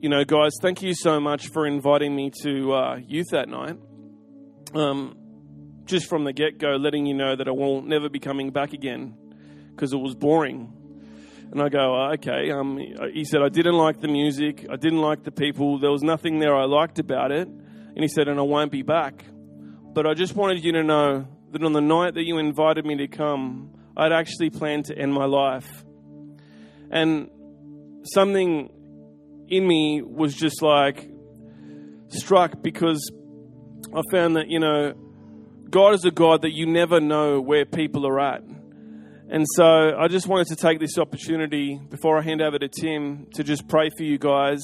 You 0.00 0.10
know, 0.10 0.22
guys, 0.24 0.52
thank 0.60 0.82
you 0.82 0.94
so 0.94 1.18
much 1.18 1.48
for 1.48 1.66
inviting 1.66 2.14
me 2.14 2.30
to 2.42 2.72
uh, 2.74 2.96
youth 2.96 3.28
that 3.30 3.48
night. 3.48 3.78
Um, 4.74 5.16
just 5.86 6.08
from 6.08 6.24
the 6.24 6.32
get 6.32 6.58
go, 6.58 6.76
letting 6.76 7.06
you 7.06 7.14
know 7.14 7.34
that 7.34 7.48
I 7.48 7.52
will 7.52 7.80
never 7.80 8.08
be 8.10 8.18
coming 8.18 8.50
back 8.50 8.74
again 8.74 9.16
because 9.70 9.94
it 9.94 9.96
was 9.96 10.14
boring. 10.14 10.72
And 11.50 11.60
I 11.60 11.68
go, 11.70 11.78
oh, 11.78 12.12
okay. 12.14 12.50
Um, 12.50 12.78
he 13.12 13.24
said, 13.24 13.42
I 13.42 13.48
didn't 13.48 13.76
like 13.76 14.00
the 14.00 14.08
music. 14.08 14.66
I 14.70 14.76
didn't 14.76 15.00
like 15.00 15.22
the 15.22 15.32
people. 15.32 15.78
There 15.78 15.90
was 15.90 16.02
nothing 16.02 16.38
there 16.38 16.54
I 16.54 16.64
liked 16.64 16.98
about 16.98 17.32
it. 17.32 17.48
And 17.48 17.98
he 17.98 18.08
said, 18.08 18.28
and 18.28 18.38
I 18.38 18.42
won't 18.42 18.72
be 18.72 18.82
back. 18.82 19.24
But 19.92 20.06
I 20.06 20.14
just 20.14 20.34
wanted 20.34 20.64
you 20.64 20.72
to 20.72 20.82
know 20.82 21.28
that 21.50 21.62
on 21.62 21.72
the 21.72 21.80
night 21.80 22.14
that 22.14 22.24
you 22.24 22.38
invited 22.38 22.86
me 22.86 22.96
to 22.96 23.08
come, 23.08 23.74
I'd 23.96 24.12
actually 24.12 24.50
planned 24.50 24.86
to 24.86 24.96
end 24.96 25.12
my 25.12 25.26
life. 25.26 25.84
And 26.92 27.30
something 28.04 28.70
in 29.48 29.66
me 29.66 30.02
was 30.02 30.34
just 30.34 30.62
like 30.62 31.10
struck 32.08 32.62
because 32.62 33.10
I 33.94 34.02
found 34.10 34.36
that, 34.36 34.48
you 34.48 34.60
know, 34.60 34.92
God 35.70 35.94
is 35.94 36.04
a 36.04 36.10
God 36.10 36.42
that 36.42 36.52
you 36.52 36.66
never 36.66 37.00
know 37.00 37.40
where 37.40 37.64
people 37.64 38.06
are 38.06 38.20
at. 38.20 38.42
And 39.30 39.46
so 39.54 39.96
I 39.98 40.08
just 40.08 40.26
wanted 40.26 40.48
to 40.48 40.56
take 40.56 40.78
this 40.78 40.98
opportunity 40.98 41.80
before 41.88 42.18
I 42.18 42.22
hand 42.22 42.42
over 42.42 42.58
to 42.58 42.68
Tim 42.68 43.28
to 43.34 43.42
just 43.42 43.66
pray 43.66 43.88
for 43.96 44.02
you 44.02 44.18
guys. 44.18 44.60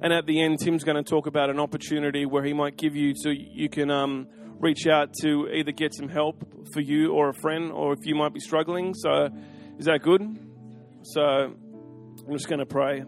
And 0.00 0.12
at 0.12 0.24
the 0.24 0.42
end, 0.42 0.58
Tim's 0.60 0.84
going 0.84 0.96
to 0.96 1.02
talk 1.02 1.26
about 1.26 1.50
an 1.50 1.60
opportunity 1.60 2.24
where 2.24 2.42
he 2.42 2.54
might 2.54 2.78
give 2.78 2.96
you 2.96 3.12
so 3.14 3.28
you 3.30 3.68
can 3.68 3.90
um, 3.90 4.28
reach 4.58 4.86
out 4.86 5.12
to 5.20 5.48
either 5.48 5.72
get 5.72 5.94
some 5.94 6.08
help 6.08 6.42
for 6.72 6.80
you 6.80 7.12
or 7.12 7.28
a 7.28 7.34
friend, 7.34 7.70
or 7.72 7.92
if 7.92 8.00
you 8.04 8.14
might 8.14 8.32
be 8.32 8.40
struggling. 8.40 8.94
So, 8.94 9.28
is 9.78 9.84
that 9.84 10.02
good? 10.02 10.22
So, 11.02 11.54
I'm 12.26 12.32
just 12.32 12.48
going 12.48 12.58
to 12.58 12.66
pray. 12.66 13.04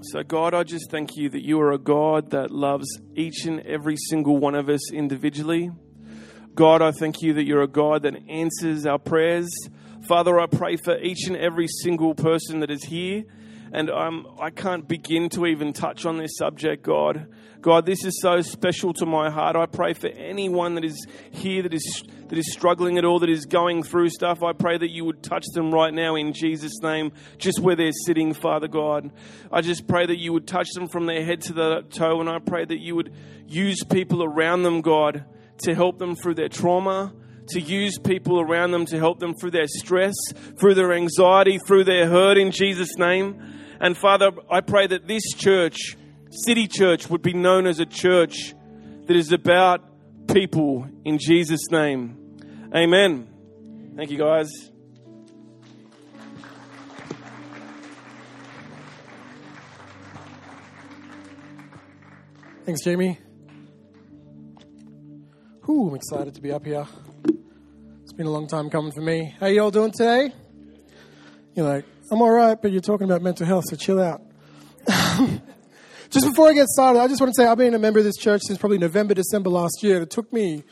So, 0.00 0.22
God, 0.22 0.54
I 0.54 0.62
just 0.62 0.90
thank 0.90 1.14
you 1.16 1.28
that 1.28 1.44
you 1.44 1.60
are 1.60 1.72
a 1.72 1.78
God 1.78 2.30
that 2.30 2.50
loves 2.50 2.88
each 3.14 3.44
and 3.44 3.60
every 3.60 3.96
single 4.08 4.38
one 4.38 4.54
of 4.54 4.70
us 4.70 4.90
individually. 4.90 5.70
God, 6.54 6.80
I 6.80 6.92
thank 6.92 7.20
you 7.20 7.34
that 7.34 7.44
you're 7.44 7.60
a 7.60 7.68
God 7.68 8.04
that 8.04 8.14
answers 8.26 8.86
our 8.86 8.98
prayers. 8.98 9.50
Father, 10.08 10.40
I 10.40 10.46
pray 10.46 10.76
for 10.76 10.96
each 10.98 11.26
and 11.26 11.36
every 11.36 11.68
single 11.68 12.14
person 12.14 12.60
that 12.60 12.70
is 12.70 12.84
here. 12.84 13.24
And 13.72 13.90
um, 13.90 14.26
I 14.40 14.50
can't 14.50 14.86
begin 14.86 15.28
to 15.30 15.46
even 15.46 15.72
touch 15.72 16.04
on 16.04 16.18
this 16.18 16.36
subject, 16.36 16.82
God. 16.82 17.28
God, 17.60 17.86
this 17.86 18.04
is 18.04 18.20
so 18.20 18.40
special 18.40 18.92
to 18.94 19.06
my 19.06 19.30
heart. 19.30 19.54
I 19.54 19.66
pray 19.66 19.92
for 19.92 20.08
anyone 20.08 20.74
that 20.74 20.84
is 20.84 21.06
here 21.30 21.62
that 21.62 21.74
is 21.74 22.02
that 22.28 22.38
is 22.38 22.52
struggling 22.52 22.96
at 22.96 23.04
all, 23.04 23.18
that 23.18 23.28
is 23.28 23.44
going 23.44 23.82
through 23.82 24.08
stuff. 24.08 24.42
I 24.42 24.52
pray 24.52 24.78
that 24.78 24.90
you 24.90 25.04
would 25.04 25.22
touch 25.22 25.44
them 25.52 25.72
right 25.72 25.92
now 25.92 26.14
in 26.14 26.32
Jesus' 26.32 26.80
name, 26.80 27.12
just 27.38 27.58
where 27.58 27.74
they're 27.74 27.90
sitting, 28.06 28.34
Father 28.34 28.68
God. 28.68 29.10
I 29.50 29.60
just 29.62 29.88
pray 29.88 30.06
that 30.06 30.18
you 30.18 30.32
would 30.32 30.46
touch 30.46 30.70
them 30.74 30.88
from 30.88 31.06
their 31.06 31.24
head 31.24 31.40
to 31.42 31.52
the 31.52 31.82
toe, 31.90 32.20
and 32.20 32.30
I 32.30 32.38
pray 32.38 32.64
that 32.64 32.78
you 32.78 32.94
would 32.94 33.12
use 33.46 33.82
people 33.84 34.22
around 34.22 34.62
them, 34.62 34.80
God 34.80 35.24
to 35.62 35.74
help 35.74 35.98
them 35.98 36.16
through 36.16 36.34
their 36.34 36.48
trauma, 36.48 37.12
to 37.50 37.60
use 37.60 37.98
people 37.98 38.40
around 38.40 38.70
them 38.70 38.86
to 38.86 38.98
help 38.98 39.20
them 39.20 39.34
through 39.34 39.52
their 39.52 39.66
stress, 39.66 40.14
through 40.58 40.74
their 40.74 40.92
anxiety, 40.92 41.58
through 41.58 41.84
their 41.84 42.08
hurt 42.08 42.38
in 42.38 42.50
Jesus' 42.50 42.96
name. 42.96 43.40
And 43.80 43.96
Father, 43.96 44.30
I 44.50 44.60
pray 44.60 44.86
that 44.86 45.06
this 45.06 45.22
church, 45.34 45.96
City 46.30 46.66
Church, 46.66 47.08
would 47.08 47.22
be 47.22 47.32
known 47.32 47.66
as 47.66 47.80
a 47.80 47.86
church 47.86 48.54
that 49.06 49.16
is 49.16 49.32
about 49.32 49.82
people 50.32 50.86
in 51.04 51.18
Jesus' 51.18 51.70
name. 51.70 52.16
Amen. 52.74 53.28
Thank 53.96 54.10
you, 54.10 54.18
guys. 54.18 54.50
Thanks, 62.64 62.84
Jamie. 62.84 63.18
Ooh, 65.68 65.88
I'm 65.88 65.94
excited 65.94 66.34
to 66.34 66.40
be 66.40 66.52
up 66.52 66.64
here. 66.64 66.86
Been 68.20 68.26
a 68.26 68.30
long 68.30 68.48
time 68.48 68.68
coming 68.68 68.92
for 68.92 69.00
me. 69.00 69.34
How 69.40 69.46
you 69.46 69.62
all 69.62 69.70
doing 69.70 69.92
today? 69.92 70.30
You're 71.54 71.64
like, 71.64 71.86
I'm 72.12 72.20
all 72.20 72.30
right, 72.30 72.60
but 72.60 72.70
you're 72.70 72.82
talking 72.82 73.06
about 73.06 73.22
mental 73.22 73.46
health, 73.46 73.64
so 73.70 73.76
chill 73.76 73.98
out. 73.98 74.20
just 76.10 76.26
before 76.26 76.50
I 76.50 76.52
get 76.52 76.66
started, 76.66 77.00
I 77.00 77.08
just 77.08 77.18
want 77.18 77.32
to 77.34 77.42
say 77.42 77.48
I've 77.48 77.56
been 77.56 77.72
a 77.72 77.78
member 77.78 77.98
of 77.98 78.04
this 78.04 78.18
church 78.18 78.42
since 78.44 78.58
probably 78.58 78.76
November, 78.76 79.14
December 79.14 79.48
last 79.48 79.82
year. 79.82 80.02
It 80.02 80.10
took 80.10 80.30
me 80.34 80.64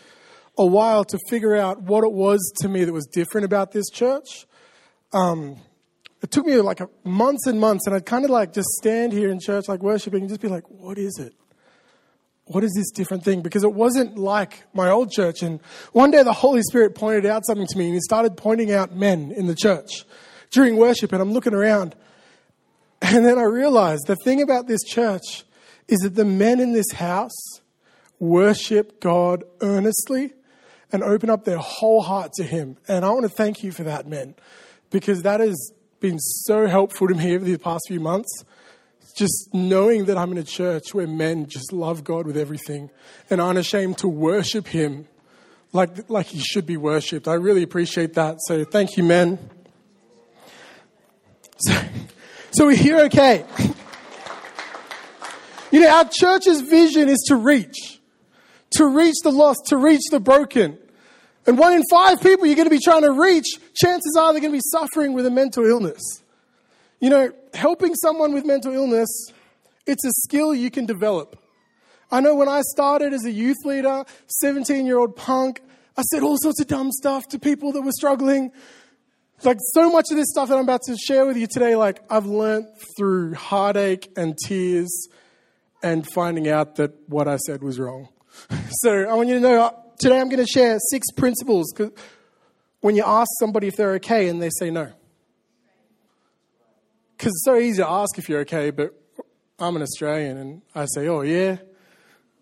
a 0.58 0.66
while 0.66 1.04
to 1.06 1.18
figure 1.30 1.56
out 1.56 1.80
what 1.80 2.04
it 2.04 2.12
was 2.12 2.52
to 2.60 2.68
me 2.68 2.84
that 2.84 2.92
was 2.92 3.06
different 3.06 3.46
about 3.46 3.72
this 3.72 3.88
church. 3.88 4.46
Um, 5.14 5.56
it 6.22 6.30
took 6.30 6.44
me 6.44 6.54
like 6.56 6.82
months 7.02 7.46
and 7.46 7.58
months, 7.58 7.86
and 7.86 7.96
I'd 7.96 8.04
kind 8.04 8.26
of 8.26 8.30
like 8.30 8.52
just 8.52 8.68
stand 8.72 9.14
here 9.14 9.30
in 9.30 9.40
church, 9.40 9.68
like 9.68 9.82
worshiping, 9.82 10.20
and 10.20 10.28
just 10.28 10.42
be 10.42 10.48
like, 10.48 10.64
what 10.68 10.98
is 10.98 11.18
it? 11.18 11.32
What 12.48 12.64
is 12.64 12.72
this 12.74 12.90
different 12.90 13.24
thing? 13.24 13.42
Because 13.42 13.62
it 13.62 13.72
wasn't 13.72 14.18
like 14.18 14.64
my 14.72 14.90
old 14.90 15.10
church. 15.10 15.42
And 15.42 15.60
one 15.92 16.10
day 16.10 16.22
the 16.22 16.32
Holy 16.32 16.62
Spirit 16.62 16.94
pointed 16.94 17.26
out 17.26 17.46
something 17.46 17.66
to 17.66 17.78
me 17.78 17.86
and 17.86 17.94
he 17.94 18.00
started 18.00 18.36
pointing 18.36 18.72
out 18.72 18.96
men 18.96 19.30
in 19.30 19.46
the 19.46 19.54
church 19.54 20.04
during 20.50 20.76
worship. 20.76 21.12
And 21.12 21.20
I'm 21.20 21.32
looking 21.32 21.54
around. 21.54 21.94
And 23.02 23.24
then 23.24 23.38
I 23.38 23.44
realized 23.44 24.06
the 24.06 24.16
thing 24.24 24.42
about 24.42 24.66
this 24.66 24.82
church 24.82 25.44
is 25.86 25.98
that 26.00 26.14
the 26.14 26.24
men 26.24 26.58
in 26.58 26.72
this 26.72 26.92
house 26.92 27.60
worship 28.18 29.00
God 29.00 29.44
earnestly 29.60 30.32
and 30.90 31.02
open 31.02 31.30
up 31.30 31.44
their 31.44 31.58
whole 31.58 32.02
heart 32.02 32.32
to 32.34 32.42
Him. 32.42 32.76
And 32.88 33.04
I 33.04 33.10
want 33.10 33.22
to 33.22 33.28
thank 33.28 33.62
you 33.62 33.72
for 33.72 33.84
that, 33.84 34.06
men, 34.06 34.34
because 34.90 35.22
that 35.22 35.40
has 35.40 35.72
been 36.00 36.18
so 36.18 36.66
helpful 36.66 37.08
to 37.08 37.14
me 37.14 37.36
over 37.36 37.44
the 37.44 37.58
past 37.58 37.84
few 37.88 38.00
months 38.00 38.44
just 39.18 39.52
knowing 39.52 40.04
that 40.04 40.16
I'm 40.16 40.30
in 40.30 40.38
a 40.38 40.44
church 40.44 40.94
where 40.94 41.06
men 41.06 41.46
just 41.46 41.72
love 41.72 42.04
God 42.04 42.24
with 42.24 42.36
everything 42.36 42.88
and 43.28 43.40
aren't 43.40 43.58
ashamed 43.58 43.98
to 43.98 44.08
worship 44.08 44.68
Him 44.68 45.08
like, 45.72 46.08
like 46.08 46.26
He 46.26 46.38
should 46.38 46.66
be 46.66 46.76
worshipped. 46.76 47.26
I 47.26 47.34
really 47.34 47.64
appreciate 47.64 48.14
that. 48.14 48.36
So 48.46 48.64
thank 48.64 48.96
you, 48.96 49.02
men. 49.02 49.38
So, 51.58 51.82
so 52.52 52.66
we're 52.66 52.76
here, 52.76 53.00
okay. 53.06 53.44
You 55.70 55.80
know, 55.80 55.90
our 55.90 56.08
church's 56.10 56.62
vision 56.62 57.10
is 57.10 57.22
to 57.28 57.36
reach, 57.36 58.00
to 58.70 58.86
reach 58.86 59.16
the 59.22 59.30
lost, 59.30 59.66
to 59.66 59.76
reach 59.76 60.00
the 60.10 60.18
broken. 60.18 60.78
And 61.46 61.58
one 61.58 61.74
in 61.74 61.82
five 61.90 62.22
people 62.22 62.46
you're 62.46 62.56
going 62.56 62.70
to 62.70 62.74
be 62.74 62.80
trying 62.82 63.02
to 63.02 63.12
reach, 63.12 63.44
chances 63.74 64.16
are 64.18 64.32
they're 64.32 64.40
going 64.40 64.52
to 64.52 64.56
be 64.56 64.62
suffering 64.72 65.12
with 65.12 65.26
a 65.26 65.30
mental 65.30 65.66
illness. 65.66 66.00
You 67.00 67.10
know, 67.10 67.32
helping 67.54 67.94
someone 67.94 68.32
with 68.32 68.44
mental 68.44 68.72
illness, 68.72 69.08
it's 69.86 70.04
a 70.04 70.10
skill 70.26 70.54
you 70.54 70.70
can 70.70 70.86
develop. 70.86 71.42
I 72.10 72.20
know 72.20 72.34
when 72.34 72.48
I 72.48 72.62
started 72.62 73.12
as 73.12 73.24
a 73.24 73.30
youth 73.30 73.58
leader, 73.64 74.04
17 74.26 74.86
year 74.86 74.98
old 74.98 75.16
punk, 75.16 75.62
I 75.96 76.02
said 76.02 76.22
all 76.22 76.36
sorts 76.38 76.60
of 76.60 76.66
dumb 76.66 76.90
stuff 76.92 77.26
to 77.28 77.38
people 77.38 77.72
that 77.72 77.82
were 77.82 77.92
struggling. 77.92 78.52
Like 79.44 79.58
so 79.72 79.90
much 79.90 80.06
of 80.10 80.16
this 80.16 80.28
stuff 80.30 80.48
that 80.48 80.56
I'm 80.56 80.64
about 80.64 80.82
to 80.86 80.96
share 80.96 81.26
with 81.26 81.36
you 81.36 81.46
today, 81.46 81.76
like 81.76 82.00
I've 82.10 82.26
learned 82.26 82.66
through 82.96 83.34
heartache 83.34 84.10
and 84.16 84.36
tears 84.46 85.08
and 85.82 86.06
finding 86.12 86.48
out 86.48 86.76
that 86.76 86.92
what 87.08 87.28
I 87.28 87.36
said 87.36 87.62
was 87.62 87.78
wrong. 87.78 88.08
so 88.70 89.08
I 89.08 89.14
want 89.14 89.28
you 89.28 89.34
to 89.34 89.40
know 89.40 89.62
uh, 89.62 89.70
today 89.98 90.20
I'm 90.20 90.28
going 90.28 90.44
to 90.44 90.50
share 90.50 90.78
six 90.90 91.10
principles 91.12 91.72
when 92.80 92.96
you 92.96 93.04
ask 93.04 93.28
somebody 93.38 93.68
if 93.68 93.76
they're 93.76 93.94
okay 93.94 94.28
and 94.28 94.40
they 94.40 94.50
say 94.58 94.70
no. 94.70 94.92
Because 97.18 97.32
it's 97.32 97.44
so 97.44 97.56
easy 97.56 97.82
to 97.82 97.90
ask 97.90 98.16
if 98.16 98.28
you're 98.28 98.40
okay, 98.40 98.70
but 98.70 98.94
I'm 99.58 99.74
an 99.74 99.82
Australian 99.82 100.36
and 100.36 100.62
I 100.72 100.86
say, 100.86 101.08
oh, 101.08 101.22
yeah, 101.22 101.56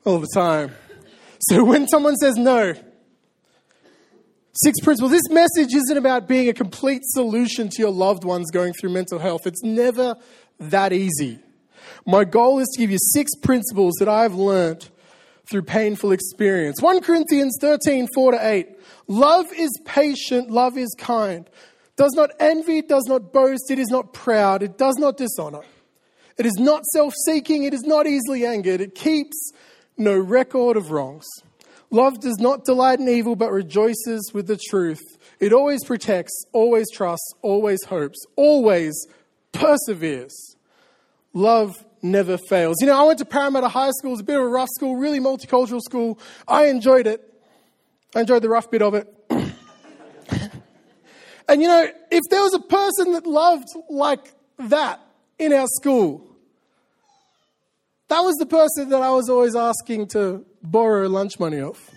all 0.04 0.18
the 0.18 0.28
time. 0.34 0.72
So 1.40 1.64
when 1.70 1.88
someone 1.88 2.14
says 2.16 2.36
no, 2.36 2.74
six 4.52 4.78
principles, 4.80 5.12
this 5.12 5.30
message 5.30 5.74
isn't 5.74 5.96
about 5.96 6.28
being 6.28 6.50
a 6.50 6.52
complete 6.52 7.00
solution 7.04 7.70
to 7.70 7.76
your 7.78 7.90
loved 7.90 8.24
ones 8.24 8.50
going 8.50 8.74
through 8.74 8.90
mental 8.90 9.18
health. 9.18 9.46
It's 9.46 9.62
never 9.62 10.14
that 10.60 10.92
easy. 10.92 11.38
My 12.04 12.24
goal 12.24 12.58
is 12.58 12.68
to 12.74 12.78
give 12.78 12.90
you 12.90 12.98
six 13.00 13.30
principles 13.34 13.94
that 13.98 14.10
I've 14.10 14.34
learned 14.34 14.90
through 15.48 15.62
painful 15.62 16.12
experience. 16.12 16.82
1 16.82 17.00
Corinthians 17.00 17.56
13, 17.62 18.08
4 18.14 18.32
to 18.32 18.46
8. 18.46 18.68
Love 19.06 19.46
is 19.56 19.70
patient, 19.86 20.50
love 20.50 20.76
is 20.76 20.94
kind 20.98 21.48
does 21.96 22.12
not 22.12 22.30
envy, 22.38 22.82
does 22.82 23.04
not 23.06 23.32
boast, 23.32 23.70
it 23.70 23.78
is 23.78 23.88
not 23.88 24.12
proud, 24.12 24.62
it 24.62 24.78
does 24.78 24.96
not 24.96 25.16
dishonor. 25.16 25.62
It 26.36 26.44
is 26.44 26.56
not 26.58 26.84
self 26.86 27.14
seeking, 27.24 27.64
it 27.64 27.72
is 27.72 27.82
not 27.82 28.06
easily 28.06 28.44
angered, 28.44 28.80
it 28.80 28.94
keeps 28.94 29.52
no 29.96 30.16
record 30.16 30.76
of 30.76 30.90
wrongs. 30.90 31.26
Love 31.90 32.20
does 32.20 32.38
not 32.38 32.64
delight 32.64 32.98
in 32.98 33.08
evil, 33.08 33.36
but 33.36 33.50
rejoices 33.50 34.30
with 34.34 34.46
the 34.46 34.58
truth. 34.68 35.00
It 35.40 35.52
always 35.52 35.84
protects, 35.84 36.44
always 36.52 36.90
trusts, 36.90 37.32
always 37.42 37.82
hopes, 37.84 38.18
always 38.34 39.06
perseveres. 39.52 40.56
Love 41.32 41.74
never 42.02 42.38
fails. 42.38 42.76
You 42.80 42.88
know, 42.88 43.00
I 43.00 43.06
went 43.06 43.18
to 43.20 43.24
Parramatta 43.24 43.68
High 43.68 43.90
School. 43.90 44.10
It 44.10 44.14
was 44.14 44.20
a 44.20 44.24
bit 44.24 44.36
of 44.36 44.42
a 44.42 44.48
rough 44.48 44.68
school, 44.74 44.96
really 44.96 45.20
multicultural 45.20 45.80
school. 45.80 46.18
I 46.48 46.66
enjoyed 46.66 47.06
it. 47.06 47.22
I 48.14 48.20
enjoyed 48.20 48.42
the 48.42 48.48
rough 48.48 48.70
bit 48.70 48.82
of 48.82 48.94
it. 48.94 49.12
And 51.48 51.62
you 51.62 51.68
know, 51.68 51.88
if 52.10 52.22
there 52.30 52.42
was 52.42 52.54
a 52.54 52.60
person 52.60 53.12
that 53.12 53.26
loved 53.26 53.68
like 53.88 54.32
that 54.58 55.00
in 55.38 55.52
our 55.52 55.66
school, 55.68 56.26
that 58.08 58.20
was 58.20 58.36
the 58.36 58.46
person 58.46 58.90
that 58.90 59.02
I 59.02 59.10
was 59.10 59.28
always 59.28 59.56
asking 59.56 60.08
to 60.08 60.44
borrow 60.62 61.08
lunch 61.08 61.38
money 61.38 61.60
off. 61.60 61.90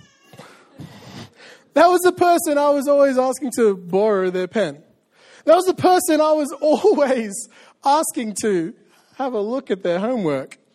That 1.73 1.87
was 1.87 2.01
the 2.01 2.11
person 2.11 2.57
I 2.57 2.69
was 2.71 2.87
always 2.87 3.17
asking 3.17 3.51
to 3.57 3.77
borrow 3.77 4.29
their 4.31 4.47
pen. 4.47 4.83
That 5.45 5.55
was 5.55 5.65
the 5.65 5.75
person 5.75 6.19
I 6.19 6.31
was 6.31 6.51
always 6.61 7.47
asking 7.85 8.35
to 8.41 8.73
have 9.15 9.33
a 9.33 9.39
look 9.39 9.71
at 9.71 9.83
their 9.83 9.99
homework. 9.99 10.57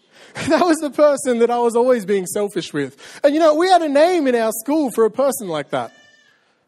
That 0.49 0.65
was 0.65 0.79
the 0.79 0.91
person 0.91 1.39
that 1.39 1.51
I 1.51 1.59
was 1.59 1.77
always 1.77 2.05
being 2.05 2.27
selfish 2.27 2.73
with. 2.73 3.21
And 3.23 3.35
you 3.35 3.41
know, 3.41 3.55
we 3.55 3.69
had 3.69 3.83
a 3.83 3.89
name 3.89 4.27
in 4.27 4.35
our 4.35 4.51
school 4.51 4.91
for 4.91 5.05
a 5.05 5.11
person 5.11 5.47
like 5.47 5.71
that 5.71 5.93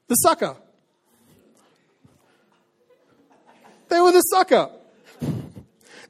the 0.09 0.15
sucker. 0.15 0.57
They 3.89 4.01
were 4.01 4.13
the 4.13 4.21
sucker. 4.21 4.71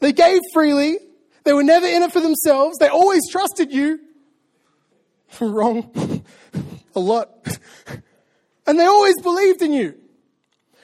They 0.01 0.12
gave 0.12 0.41
freely, 0.53 0.99
they 1.45 1.53
were 1.53 1.62
never 1.62 1.87
in 1.87 2.03
it 2.03 2.12
for 2.12 2.21
themselves. 2.21 2.77
They 2.79 2.89
always 2.89 3.23
trusted 3.31 3.73
you. 3.73 4.01
Wrong. 5.41 6.25
A 6.95 7.01
lot. 7.01 7.31
And 8.69 8.81
they 8.81 8.85
always 8.85 9.15
believed 9.23 9.62
in 9.62 9.73
you. 9.73 9.95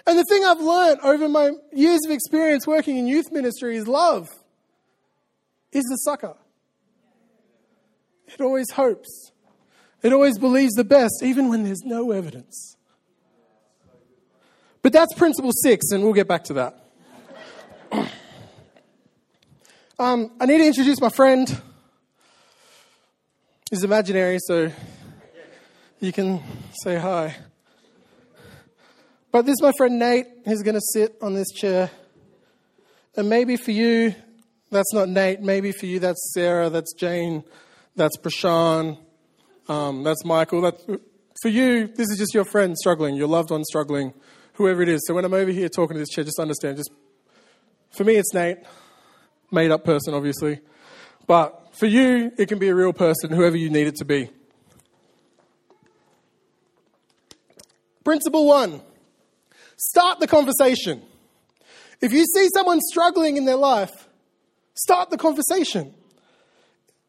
And 0.06 0.16
the 0.16 0.22
thing 0.22 0.44
I've 0.44 0.60
learned 0.60 1.00
over 1.02 1.28
my 1.28 1.50
years 1.72 1.98
of 2.06 2.12
experience 2.12 2.64
working 2.64 2.96
in 2.96 3.08
youth 3.08 3.32
ministry 3.32 3.76
is 3.76 3.88
love 3.88 4.28
is 5.72 5.82
the 5.84 5.96
sucker. 5.96 6.36
It 8.28 8.40
always 8.40 8.70
hopes. 8.70 9.32
It 10.02 10.12
always 10.12 10.38
believes 10.38 10.74
the 10.74 10.84
best, 10.84 11.22
even 11.24 11.48
when 11.48 11.64
there's 11.64 11.82
no 11.84 12.12
evidence. 12.12 12.76
But 14.82 14.92
that's 14.92 15.12
principle 15.14 15.52
six, 15.52 15.90
and 15.90 16.02
we'll 16.02 16.12
get 16.12 16.28
back 16.28 16.44
to 16.44 16.52
that. 16.54 16.81
Um, 19.98 20.32
I 20.40 20.46
need 20.46 20.58
to 20.58 20.66
introduce 20.66 21.00
my 21.00 21.10
friend. 21.10 21.62
He's 23.70 23.84
imaginary, 23.84 24.38
so 24.40 24.72
you 26.00 26.12
can 26.12 26.42
say 26.82 26.96
hi. 26.98 27.36
But 29.30 29.46
this 29.46 29.52
is 29.52 29.62
my 29.62 29.70
friend 29.78 30.00
Nate. 30.00 30.26
He's 30.44 30.62
going 30.62 30.74
to 30.74 30.80
sit 30.92 31.16
on 31.22 31.34
this 31.34 31.52
chair. 31.52 31.88
And 33.16 33.28
maybe 33.28 33.56
for 33.56 33.70
you, 33.70 34.14
that's 34.72 34.92
not 34.92 35.08
Nate. 35.08 35.40
Maybe 35.40 35.70
for 35.70 35.86
you, 35.86 36.00
that's 36.00 36.32
Sarah, 36.34 36.68
that's 36.68 36.94
Jane, 36.94 37.44
that's 37.94 38.16
Prashan, 38.16 38.98
um, 39.68 40.02
that's 40.02 40.24
Michael. 40.24 40.62
That's, 40.62 40.84
for 41.42 41.48
you, 41.48 41.86
this 41.86 42.10
is 42.10 42.18
just 42.18 42.34
your 42.34 42.44
friend 42.44 42.76
struggling, 42.76 43.14
your 43.14 43.28
loved 43.28 43.50
one 43.50 43.62
struggling, 43.64 44.14
whoever 44.54 44.82
it 44.82 44.88
is. 44.88 45.04
So 45.06 45.14
when 45.14 45.24
I'm 45.24 45.34
over 45.34 45.52
here 45.52 45.68
talking 45.68 45.94
to 45.94 46.00
this 46.00 46.08
chair, 46.08 46.24
just 46.24 46.40
understand, 46.40 46.78
just 46.78 46.90
for 47.92 48.04
me, 48.04 48.16
it's 48.16 48.32
Nate 48.34 48.58
made 49.50 49.70
up 49.70 49.84
person, 49.84 50.14
obviously. 50.14 50.60
But 51.26 51.74
for 51.74 51.86
you, 51.86 52.32
it 52.38 52.48
can 52.48 52.58
be 52.58 52.68
a 52.68 52.74
real 52.74 52.92
person, 52.92 53.30
whoever 53.30 53.56
you 53.56 53.70
need 53.70 53.86
it 53.86 53.96
to 53.96 54.04
be. 54.04 54.30
Principle 58.04 58.46
one 58.46 58.82
start 59.76 60.20
the 60.20 60.26
conversation. 60.26 61.02
If 62.00 62.12
you 62.12 62.24
see 62.24 62.48
someone 62.52 62.80
struggling 62.80 63.36
in 63.36 63.44
their 63.44 63.56
life, 63.56 64.08
start 64.74 65.10
the 65.10 65.18
conversation. 65.18 65.94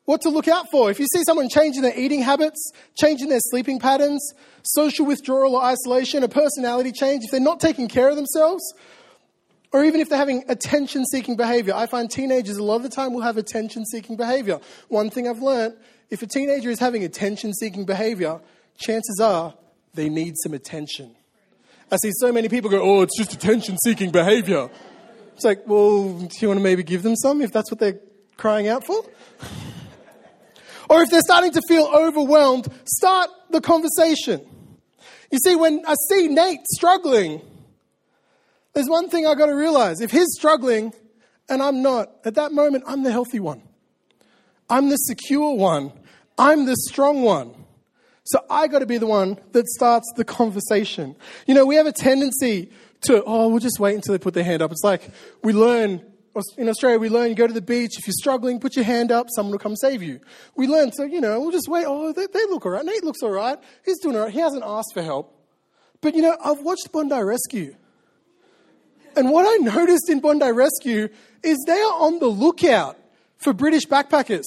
What 0.06 0.22
to 0.22 0.30
look 0.30 0.48
out 0.48 0.70
for. 0.70 0.92
If 0.92 1.00
you 1.00 1.08
see 1.14 1.24
someone 1.24 1.48
changing 1.50 1.82
their 1.82 1.98
eating 1.98 2.22
habits, 2.22 2.72
changing 2.96 3.30
their 3.30 3.40
sleeping 3.40 3.80
patterns, 3.80 4.34
social 4.64 5.06
withdrawal 5.06 5.56
or 5.56 5.64
isolation, 5.64 6.24
a 6.24 6.28
personality 6.28 6.92
change, 6.92 7.24
if 7.24 7.32
they're 7.32 7.40
not 7.40 7.60
taking 7.60 7.88
care 7.88 8.10
of 8.10 8.18
themselves, 8.18 8.62
or 9.74 9.84
even 9.84 10.00
if 10.00 10.08
they're 10.08 10.20
having 10.20 10.44
attention 10.48 11.04
seeking 11.06 11.36
behavior. 11.36 11.74
I 11.74 11.88
find 11.88 12.10
teenagers 12.10 12.58
a 12.58 12.64
lot 12.64 12.76
of 12.76 12.84
the 12.84 12.90
time 12.90 13.14
will 13.14 13.22
have 13.22 13.38
attention 13.38 13.86
seeking 13.86 14.16
behavior. 14.16 14.60
One 14.88 15.10
thing 15.10 15.28
I've 15.28 15.42
learned 15.42 15.76
if 16.12 16.22
a 16.22 16.28
teenager 16.28 16.70
is 16.70 16.80
having 16.80 17.04
attention 17.04 17.54
seeking 17.54 17.86
behavior, 17.86 18.40
chances 18.78 19.20
are 19.20 19.56
they 19.96 20.10
need 20.10 20.36
some 20.38 20.54
attention. 20.54 21.16
I 21.92 21.98
see 21.98 22.12
so 22.20 22.32
many 22.32 22.50
people 22.50 22.70
go, 22.70 22.82
oh, 22.82 23.02
it's 23.02 23.18
just 23.18 23.34
attention 23.34 23.78
seeking 23.84 24.12
behavior. 24.12 24.70
It's 25.36 25.44
like, 25.44 25.68
well, 25.68 26.20
do 26.20 26.30
you 26.40 26.48
want 26.48 26.60
to 26.60 26.64
maybe 26.64 26.84
give 26.84 27.02
them 27.02 27.16
some 27.16 27.42
if 27.42 27.52
that's 27.52 27.72
what 27.72 27.80
they're 27.80 28.00
crying 28.38 28.68
out 28.68 28.86
for? 28.86 29.04
or 30.90 31.02
if 31.02 31.10
they're 31.10 31.22
starting 31.22 31.52
to 31.52 31.62
feel 31.68 31.90
overwhelmed, 31.94 32.68
start 32.86 33.30
the 33.50 33.60
conversation. 33.60 34.46
You 35.32 35.40
see, 35.44 35.56
when 35.56 35.84
I 35.88 35.96
see 36.10 36.28
Nate 36.28 36.66
struggling, 36.76 37.42
there's 38.74 38.90
one 38.90 39.10
thing 39.10 39.26
I've 39.28 39.38
got 39.38 39.48
to 39.48 39.56
realize. 39.56 40.02
If 40.02 40.12
he's 40.12 40.28
struggling 40.34 40.94
and 41.50 41.62
I'm 41.62 41.82
not, 41.82 42.12
at 42.26 42.36
that 42.36 42.52
moment, 42.52 42.84
I'm 42.88 43.04
the 43.04 43.12
healthy 43.12 43.40
one. 43.40 43.62
I'm 44.70 44.90
the 44.90 44.98
secure 44.98 45.54
one. 45.56 45.92
I'm 46.38 46.66
the 46.66 46.76
strong 46.76 47.22
one. 47.22 47.54
So 48.26 48.40
I 48.50 48.68
got 48.68 48.80
to 48.80 48.86
be 48.86 48.98
the 48.98 49.06
one 49.06 49.38
that 49.52 49.68
starts 49.68 50.12
the 50.16 50.24
conversation. 50.24 51.16
You 51.46 51.54
know, 51.54 51.66
we 51.66 51.76
have 51.76 51.86
a 51.86 51.92
tendency 51.92 52.72
to, 53.02 53.22
oh, 53.26 53.50
we'll 53.50 53.60
just 53.60 53.80
wait 53.80 53.96
until 53.96 54.14
they 54.14 54.18
put 54.18 54.34
their 54.34 54.46
hand 54.46 54.62
up. 54.62 54.72
It's 54.72 54.84
like 54.84 55.10
we 55.44 55.52
learn, 55.52 56.02
in 56.58 56.70
Australia, 56.70 56.98
we 56.98 57.10
learn 57.10 57.30
you 57.30 57.36
go 57.36 57.46
to 57.46 57.54
the 57.54 57.62
beach. 57.62 58.00
If 58.00 58.08
you're 58.08 58.14
struggling, 58.18 58.60
put 58.60 58.78
your 58.78 58.86
hand 58.86 59.12
up, 59.12 59.28
someone 59.30 59.52
will 59.52 59.60
come 59.60 59.76
save 59.76 60.02
you. 60.02 60.22
We 60.56 60.68
learn, 60.68 60.94
so, 60.94 61.04
you 61.04 61.20
know, 61.20 61.40
we'll 61.42 61.52
just 61.52 61.68
wait. 61.68 61.86
Oh, 61.86 62.14
they, 62.14 62.26
they 62.28 62.46
look 62.46 62.66
all 62.66 62.72
right. 62.72 62.86
Nate 62.86 63.04
looks 63.04 63.22
all 63.22 63.30
right. 63.30 63.60
He's 63.84 64.00
doing 64.00 64.16
all 64.16 64.24
right. 64.24 64.34
He 64.34 64.40
hasn't 64.40 64.64
asked 64.66 64.94
for 64.94 65.04
help. 65.04 65.38
But, 66.00 66.16
you 66.16 66.22
know, 66.22 66.38
I've 66.44 66.62
watched 66.62 66.92
Bondi 66.92 67.22
Rescue. 67.22 67.76
And 69.16 69.32
what 69.32 69.46
I 69.48 69.64
noticed 69.64 70.10
in 70.10 70.20
Bondi 70.20 70.52
Rescue 70.52 71.10
is 71.44 71.64
they 71.66 71.80
are 71.80 72.02
on 72.02 72.20
the 72.20 72.28
lookout 72.28 72.98
for 73.38 73.54
British 73.54 73.86
backpackers. 73.86 74.46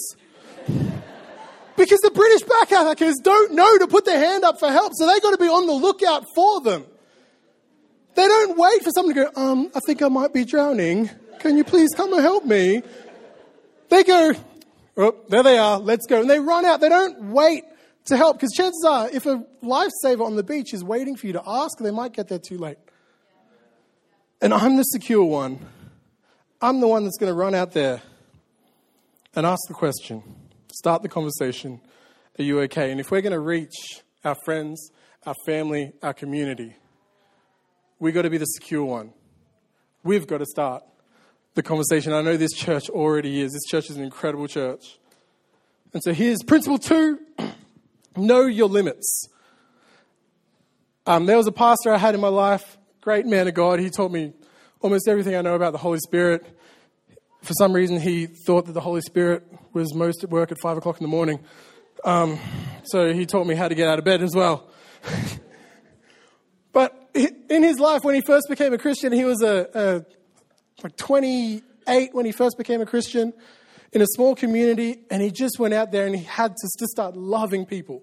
because 1.77 2.01
the 2.01 2.11
British 2.11 2.43
backpackers 2.43 3.15
don't 3.23 3.53
know 3.53 3.79
to 3.79 3.87
put 3.87 4.05
their 4.05 4.19
hand 4.19 4.45
up 4.45 4.59
for 4.59 4.71
help, 4.71 4.93
so 4.95 5.07
they've 5.07 5.23
got 5.23 5.33
to 5.33 5.39
be 5.39 5.49
on 5.49 5.67
the 5.67 5.73
lookout 5.73 6.25
for 6.35 6.61
them. 6.63 6.85
They 8.15 8.27
don't 8.27 8.57
wait 8.57 8.83
for 8.83 8.91
someone 8.91 9.15
to 9.15 9.25
go, 9.25 9.41
um, 9.41 9.71
I 9.75 9.81
think 9.87 10.03
I 10.03 10.09
might 10.09 10.33
be 10.33 10.45
drowning. 10.45 11.11
Can 11.39 11.57
you 11.59 11.65
please 11.65 11.91
come 11.95 12.15
and 12.15 12.23
help 12.23 12.45
me? 12.47 12.83
They 13.91 14.03
go, 14.03 14.33
oh, 14.97 15.15
there 15.29 15.43
they 15.43 15.59
are, 15.59 15.79
let's 15.79 16.07
go. 16.07 16.23
And 16.23 16.31
they 16.31 16.41
run 16.41 16.65
out. 16.65 16.81
They 16.81 16.89
don't 16.89 17.31
wait 17.33 17.65
to 18.07 18.17
help 18.17 18.39
because 18.39 18.53
chances 18.53 18.85
are, 18.89 19.11
if 19.11 19.27
a 19.27 19.45
lifesaver 19.63 20.25
on 20.25 20.37
the 20.37 20.43
beach 20.43 20.73
is 20.73 20.83
waiting 20.83 21.17
for 21.17 21.27
you 21.27 21.35
to 21.35 21.43
ask, 21.47 21.79
they 21.79 21.91
might 21.91 22.15
get 22.15 22.29
there 22.29 22.39
too 22.39 22.57
late. 22.57 22.79
And 24.41 24.53
I'm 24.53 24.77
the 24.77 24.83
secure 24.83 25.25
one. 25.25 25.59
I'm 26.61 26.81
the 26.81 26.89
one 26.89 27.05
that's 27.05 27.17
going 27.17 27.31
to 27.33 27.39
run 27.39 27.55
out 27.55 27.73
there 27.73 28.03
and 29.35 29.47
ask 29.47 29.61
the 29.69 29.75
question, 29.75 30.23
start 30.73 31.03
the 31.03 31.09
conversation 31.09 31.81
Are 32.39 32.43
you 32.43 32.61
okay? 32.61 32.91
And 32.91 33.01
if 33.01 33.11
we're 33.11 33.23
going 33.23 33.33
to 33.33 33.41
reach 33.41 34.03
our 34.25 34.37
friends, 34.45 34.91
our 35.25 35.35
family, 35.47 35.93
our 36.03 36.13
community, 36.13 36.75
we've 37.99 38.15
got 38.15 38.23
to 38.23 38.31
be 38.31 38.39
the 38.39 38.47
secure 38.47 38.85
one. 38.85 39.13
We've 40.03 40.27
got 40.27 40.39
to 40.39 40.47
start 40.47 40.85
the 41.55 41.63
conversation. 41.63 42.13
I 42.13 42.21
know 42.21 42.37
this 42.37 42.53
church 42.53 42.91
already 42.91 43.41
is. 43.41 43.53
This 43.53 43.65
church 43.65 43.89
is 43.89 43.97
an 43.97 44.05
incredible 44.05 44.49
church. 44.49 44.99
And 45.95 46.03
so 46.03 46.13
here's 46.13 46.43
principle 46.43 46.79
two 46.79 47.19
know 48.17 48.43
your 48.43 48.69
limits. 48.69 49.29
Um, 51.07 51.25
there 51.25 51.39
was 51.39 51.47
a 51.47 51.53
pastor 51.53 51.93
I 51.93 51.99
had 51.99 52.15
in 52.15 52.21
my 52.21 52.29
life 52.29 52.76
great 53.07 53.25
man 53.25 53.47
of 53.47 53.55
God. 53.55 53.79
He 53.79 53.89
taught 53.89 54.11
me 54.11 54.33
almost 54.81 55.07
everything 55.07 55.37
I 55.37 55.41
know 55.41 55.55
about 55.55 55.71
the 55.71 55.79
Holy 55.79 56.01
Spirit. 56.01 56.45
For 57.41 57.53
some 57.53 57.73
reason, 57.73 58.01
he 58.01 58.27
thought 58.27 58.67
that 58.67 58.73
the 58.73 58.81
Holy 58.81 59.01
Spirit 59.01 59.45
was 59.73 59.95
most 59.95 60.25
at 60.25 60.31
work 60.31 60.51
at 60.51 60.59
five 60.61 60.77
o'clock 60.77 60.99
in 60.99 61.05
the 61.05 61.09
morning. 61.09 61.39
Um, 62.05 62.37
so 62.83 63.13
he 63.13 63.25
taught 63.25 63.47
me 63.47 63.55
how 63.55 63.69
to 63.69 63.77
get 63.77 63.87
out 63.89 64.01
of 64.01 64.05
bed 64.05 64.23
as 64.23 64.35
well. 64.35 64.69
but 66.73 67.09
in 67.15 67.63
his 67.63 67.79
life, 67.79 68.03
when 68.03 68.17
he 68.17 68.23
first 68.23 68.49
became 68.49 68.73
a 68.73 68.79
Christian, 68.79 69.13
he 69.13 69.25
was 69.25 69.41
a, 69.41 69.69
a 69.73 70.05
like 70.83 70.97
28 70.97 72.13
when 72.13 72.27
he 72.27 72.33
first 72.33 72.59
became 72.59 72.81
a 72.81 72.87
Christian 72.87 73.33
in 73.93 74.03
a 74.03 74.07
small 74.17 74.35
community, 74.35 74.99
and 75.13 75.23
he 75.23 75.31
just 75.31 75.61
went 75.61 75.75
out 75.75 75.93
there 75.93 76.07
and 76.07 76.17
he 76.17 76.25
had 76.25 76.57
to 76.57 76.69
just 76.77 76.91
start 76.91 77.17
loving 77.17 77.67
people. 77.67 78.03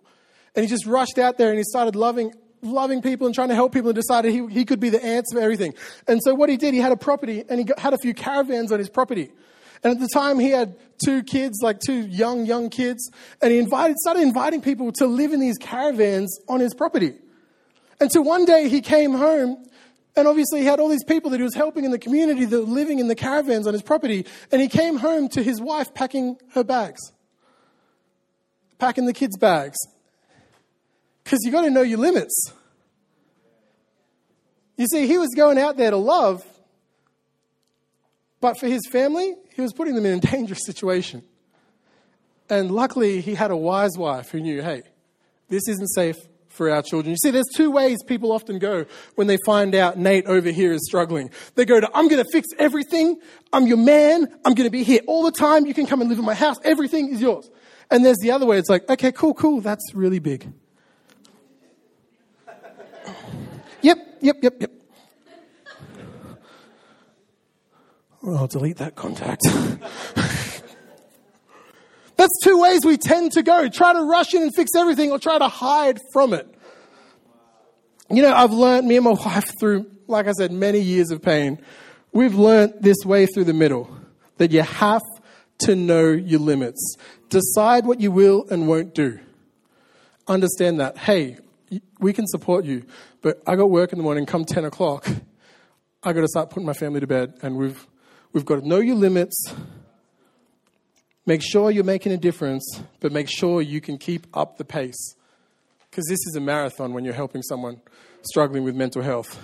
And 0.56 0.64
he 0.64 0.70
just 0.70 0.86
rushed 0.86 1.18
out 1.18 1.38
there 1.38 1.50
and 1.50 1.58
he 1.58 1.66
started 1.66 1.98
loving 1.98 2.34
loving 2.64 3.02
people 3.02 3.28
and 3.28 3.36
trying 3.36 3.50
to 3.50 3.56
help 3.56 3.74
people 3.74 3.90
and 3.90 3.96
decided 3.96 4.32
he, 4.32 4.48
he 4.48 4.66
could 4.66 4.80
be 4.80 4.90
the 4.90 5.04
answer 5.04 5.36
for 5.36 5.42
everything. 5.42 5.74
And 6.08 6.22
so 6.24 6.34
what 6.34 6.50
he 6.50 6.58
did, 6.58 6.74
he 6.74 6.80
had 6.80 6.92
a 6.92 6.98
property 6.98 7.44
and 7.50 7.60
he 7.60 7.66
got, 7.66 7.80
had 7.80 7.94
a 7.94 7.98
few 7.98 8.14
caravans 8.14 8.72
on 8.72 8.80
his 8.80 8.90
property. 8.90 9.32
And 9.84 9.92
at 9.92 10.00
the 10.00 10.08
time, 10.14 10.40
he 10.40 10.50
had 10.50 10.76
two 11.04 11.24
kids, 11.24 11.60
like 11.62 11.80
two 11.86 12.08
young, 12.08 12.46
young 12.46 12.70
kids, 12.70 13.12
and 13.42 13.52
he 13.52 13.60
invited, 13.60 13.98
started 13.98 14.24
inviting 14.24 14.62
people 14.62 14.94
to 14.94 15.06
live 15.06 15.34
in 15.34 15.42
these 15.42 15.58
caravans 15.58 16.40
on 16.48 16.62
his 16.62 16.74
property. 16.74 17.16
And 18.00 18.12
so 18.12 18.22
one 18.22 18.46
day 18.46 18.70
he 18.70 18.80
came 18.80 19.14
home, 19.14 19.66
and 20.16 20.28
obviously 20.28 20.62
he 20.62 20.66
had 20.66 20.80
all 20.80 20.88
these 20.88 21.04
people 21.04 21.32
that 21.32 21.38
he 21.38 21.44
was 21.44 21.56
helping 21.56 21.84
in 21.84 21.92
the 21.92 22.00
community 22.00 22.46
that 22.46 22.58
were 22.58 22.66
living 22.66 23.00
in 23.00 23.10
the 23.10 23.16
caravans 23.16 23.68
on 23.68 23.74
his 23.74 23.82
property, 23.82 24.26
and 24.52 24.62
he 24.62 24.70
came 24.70 24.98
home 24.98 25.28
to 25.30 25.44
his 25.44 25.60
wife 25.60 25.94
packing 25.94 26.38
her 26.54 26.64
bags, 26.64 27.12
packing 28.80 29.06
the 29.06 29.14
kids' 29.14 29.38
bags. 29.38 29.78
Because 31.24 31.40
you 31.44 31.52
got 31.52 31.62
to 31.62 31.70
know 31.70 31.82
your 31.82 32.00
limits. 32.00 32.52
You 34.78 34.88
see, 34.88 35.08
he 35.08 35.18
was 35.18 35.30
going 35.36 35.58
out 35.58 35.78
there 35.78 35.92
to 35.92 35.98
love, 35.98 36.44
but 38.42 38.60
for 38.60 38.68
his 38.68 38.82
family, 38.92 39.36
he 39.56 39.62
was 39.62 39.72
putting 39.74 39.96
them 39.96 40.06
in 40.06 40.18
a 40.18 40.22
dangerous 40.32 40.66
situation. 40.66 41.24
And 42.50 42.72
luckily, 42.72 43.22
he 43.22 43.36
had 43.36 43.52
a 43.52 43.58
wise 43.58 43.98
wife 43.98 44.30
who 44.30 44.40
knew 44.40 44.62
hey, 44.62 44.84
this 45.50 45.68
isn't 45.68 45.88
safe 45.88 46.18
for 46.50 46.70
our 46.70 46.82
children. 46.82 47.12
You 47.12 47.18
see, 47.18 47.32
there's 47.32 47.50
two 47.56 47.72
ways 47.72 47.98
people 48.06 48.32
often 48.32 48.60
go 48.60 48.86
when 49.16 49.28
they 49.28 49.38
find 49.46 49.74
out 49.74 49.98
Nate 49.98 50.26
over 50.28 50.50
here 50.50 50.72
is 50.72 50.86
struggling. 50.86 51.32
They 51.56 51.66
go 51.66 51.80
to, 51.80 51.90
I'm 51.94 52.08
going 52.08 52.24
to 52.24 52.30
fix 52.32 52.48
everything. 52.60 53.20
I'm 53.52 53.66
your 53.66 53.78
man. 53.78 54.28
I'm 54.46 54.54
going 54.54 54.68
to 54.68 54.72
be 54.72 54.84
here 54.84 55.02
all 55.08 55.24
the 55.24 55.32
time. 55.32 55.66
You 55.66 55.74
can 55.74 55.88
come 55.88 56.02
and 56.02 56.10
live 56.10 56.20
in 56.20 56.26
my 56.26 56.36
house. 56.36 56.58
Everything 56.64 57.12
is 57.12 57.22
yours. 57.22 57.50
And 57.90 58.06
there's 58.06 58.18
the 58.22 58.32
other 58.32 58.46
way. 58.46 58.60
It's 58.60 58.70
like, 58.70 58.88
okay, 58.90 59.12
cool, 59.12 59.34
cool. 59.34 59.62
That's 59.62 59.94
really 59.94 60.20
big. 60.20 60.48
Yep, 63.84 63.98
yep, 64.22 64.38
yep, 64.42 64.56
yep. 64.60 64.72
I'll 68.26 68.48
delete 68.48 68.78
that 68.78 68.96
contact. 68.96 69.42
That's 72.16 72.40
two 72.44 72.62
ways 72.62 72.86
we 72.86 72.98
tend 72.98 73.34
to 73.34 73.44
go. 73.44 73.68
Try 73.68 73.94
to 73.94 74.04
rush 74.04 74.34
in 74.34 74.44
and 74.44 74.56
fix 74.56 74.72
everything 74.78 75.12
or 75.12 75.20
try 75.20 75.38
to 75.38 75.48
hide 75.48 76.00
from 76.14 76.34
it. 76.34 76.48
You 78.10 78.22
know, 78.22 78.34
I've 78.34 78.54
learned, 78.54 78.88
me 78.88 78.96
and 78.96 79.06
my 79.06 79.12
wife, 79.26 79.52
through, 79.60 79.88
like 80.08 80.28
I 80.28 80.32
said, 80.32 80.52
many 80.52 80.80
years 80.80 81.12
of 81.12 81.22
pain, 81.22 81.60
we've 82.14 82.36
learned 82.36 82.76
this 82.80 82.98
way 83.06 83.26
through 83.26 83.46
the 83.46 83.54
middle 83.54 83.90
that 84.38 84.52
you 84.52 84.62
have 84.62 85.02
to 85.60 85.76
know 85.76 86.12
your 86.12 86.40
limits. 86.40 86.96
Decide 87.30 87.86
what 87.86 88.00
you 88.00 88.12
will 88.12 88.46
and 88.50 88.68
won't 88.68 88.94
do. 88.94 89.20
Understand 90.28 90.80
that, 90.80 90.98
hey, 90.98 91.38
we 92.00 92.14
can 92.14 92.28
support 92.28 92.66
you, 92.66 92.86
but 93.22 93.42
I 93.48 93.56
got 93.56 93.70
work 93.70 93.92
in 93.92 93.98
the 93.98 94.04
morning, 94.04 94.26
come 94.26 94.46
10 94.46 94.66
o'clock, 94.66 95.08
I 96.04 96.14
got 96.14 96.22
to 96.22 96.28
start 96.28 96.50
putting 96.50 96.66
my 96.66 96.74
family 96.74 97.00
to 97.00 97.08
bed, 97.08 97.34
and 97.42 97.58
we've 97.58 97.88
We've 98.34 98.46
got 98.46 98.62
to 98.62 98.68
know 98.68 98.80
your 98.80 98.96
limits, 98.96 99.54
make 101.28 101.44
sure 101.44 101.70
you're 101.70 101.84
making 101.84 102.12
a 102.14 102.18
difference, 102.18 102.82
but 103.00 103.12
make 103.12 103.30
sure 103.30 103.62
you 103.62 103.80
can 103.80 104.00
keep 104.00 104.26
up 104.34 104.58
the 104.58 104.66
pace. 104.66 105.16
Because 105.90 106.08
this 106.10 106.18
is 106.26 106.36
a 106.36 106.40
marathon 106.40 106.94
when 106.94 107.06
you're 107.06 107.14
helping 107.14 107.44
someone 107.44 107.80
struggling 108.24 108.64
with 108.64 108.76
mental 108.76 109.04
health. 109.04 109.40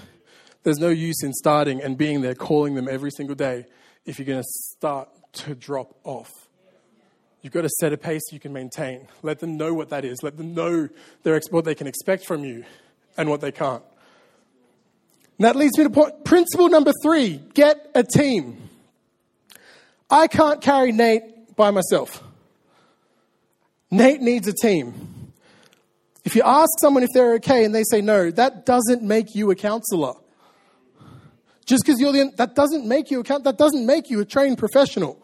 There's 0.64 0.80
no 0.80 0.90
use 0.90 1.22
in 1.22 1.34
starting 1.34 1.84
and 1.84 2.00
being 2.00 2.22
there, 2.22 2.34
calling 2.34 2.74
them 2.74 2.88
every 2.90 3.12
single 3.12 3.36
day 3.36 3.68
if 4.06 4.18
you're 4.18 4.26
going 4.26 4.42
to 4.42 4.50
start 4.76 5.10
to 5.34 5.54
drop 5.54 5.96
off. 6.04 6.39
You've 7.42 7.54
got 7.54 7.62
to 7.62 7.70
set 7.80 7.94
a 7.94 7.98
pace 7.98 8.22
you 8.32 8.40
can 8.40 8.52
maintain. 8.52 9.08
Let 9.24 9.40
them 9.40 9.58
know 9.58 9.74
what 9.74 9.90
that 9.90 10.04
is. 10.04 10.22
Let 10.24 10.38
them 10.38 10.54
know 10.54 10.90
their, 11.24 11.40
what 11.52 11.66
they 11.66 11.76
can 11.76 11.88
expect 11.88 12.26
from 12.26 12.44
you 12.44 12.66
and 13.18 13.30
what 13.30 13.42
they 13.42 13.52
can't. 13.52 13.84
And 15.38 15.46
that 15.46 15.56
leads 15.56 15.78
me 15.78 15.86
to 15.86 15.90
point, 15.90 16.26
principle 16.26 16.68
number 16.68 16.92
three 17.02 17.42
get 17.54 17.90
a 17.96 18.04
team. 18.04 18.70
I 20.10 20.28
can't 20.28 20.62
carry 20.62 20.92
Nate 20.92 21.56
by 21.56 21.72
myself. 21.72 22.24
Nate 23.90 24.22
needs 24.22 24.48
a 24.48 24.54
team. 24.54 25.32
If 26.26 26.36
you 26.36 26.44
ask 26.44 26.70
someone 26.82 27.04
if 27.04 27.10
they're 27.14 27.36
okay 27.36 27.64
and 27.64 27.74
they 27.74 27.84
say 27.84 28.02
no, 28.02 28.32
that 28.32 28.66
doesn't 28.66 29.02
make 29.02 29.34
you 29.34 29.50
a 29.52 29.56
counselor. 29.56 30.14
Just 31.66 31.86
because 31.86 32.02
you're 32.02 32.12
the 32.12 32.32
that 32.38 32.56
doesn't 32.56 32.86
make 32.88 33.10
you 33.12 33.22
a 33.22 33.40
that 33.40 33.58
doesn't 33.58 33.86
make 33.86 34.10
you 34.10 34.20
a 34.20 34.26
trained 34.26 34.58
professional. 34.58 35.22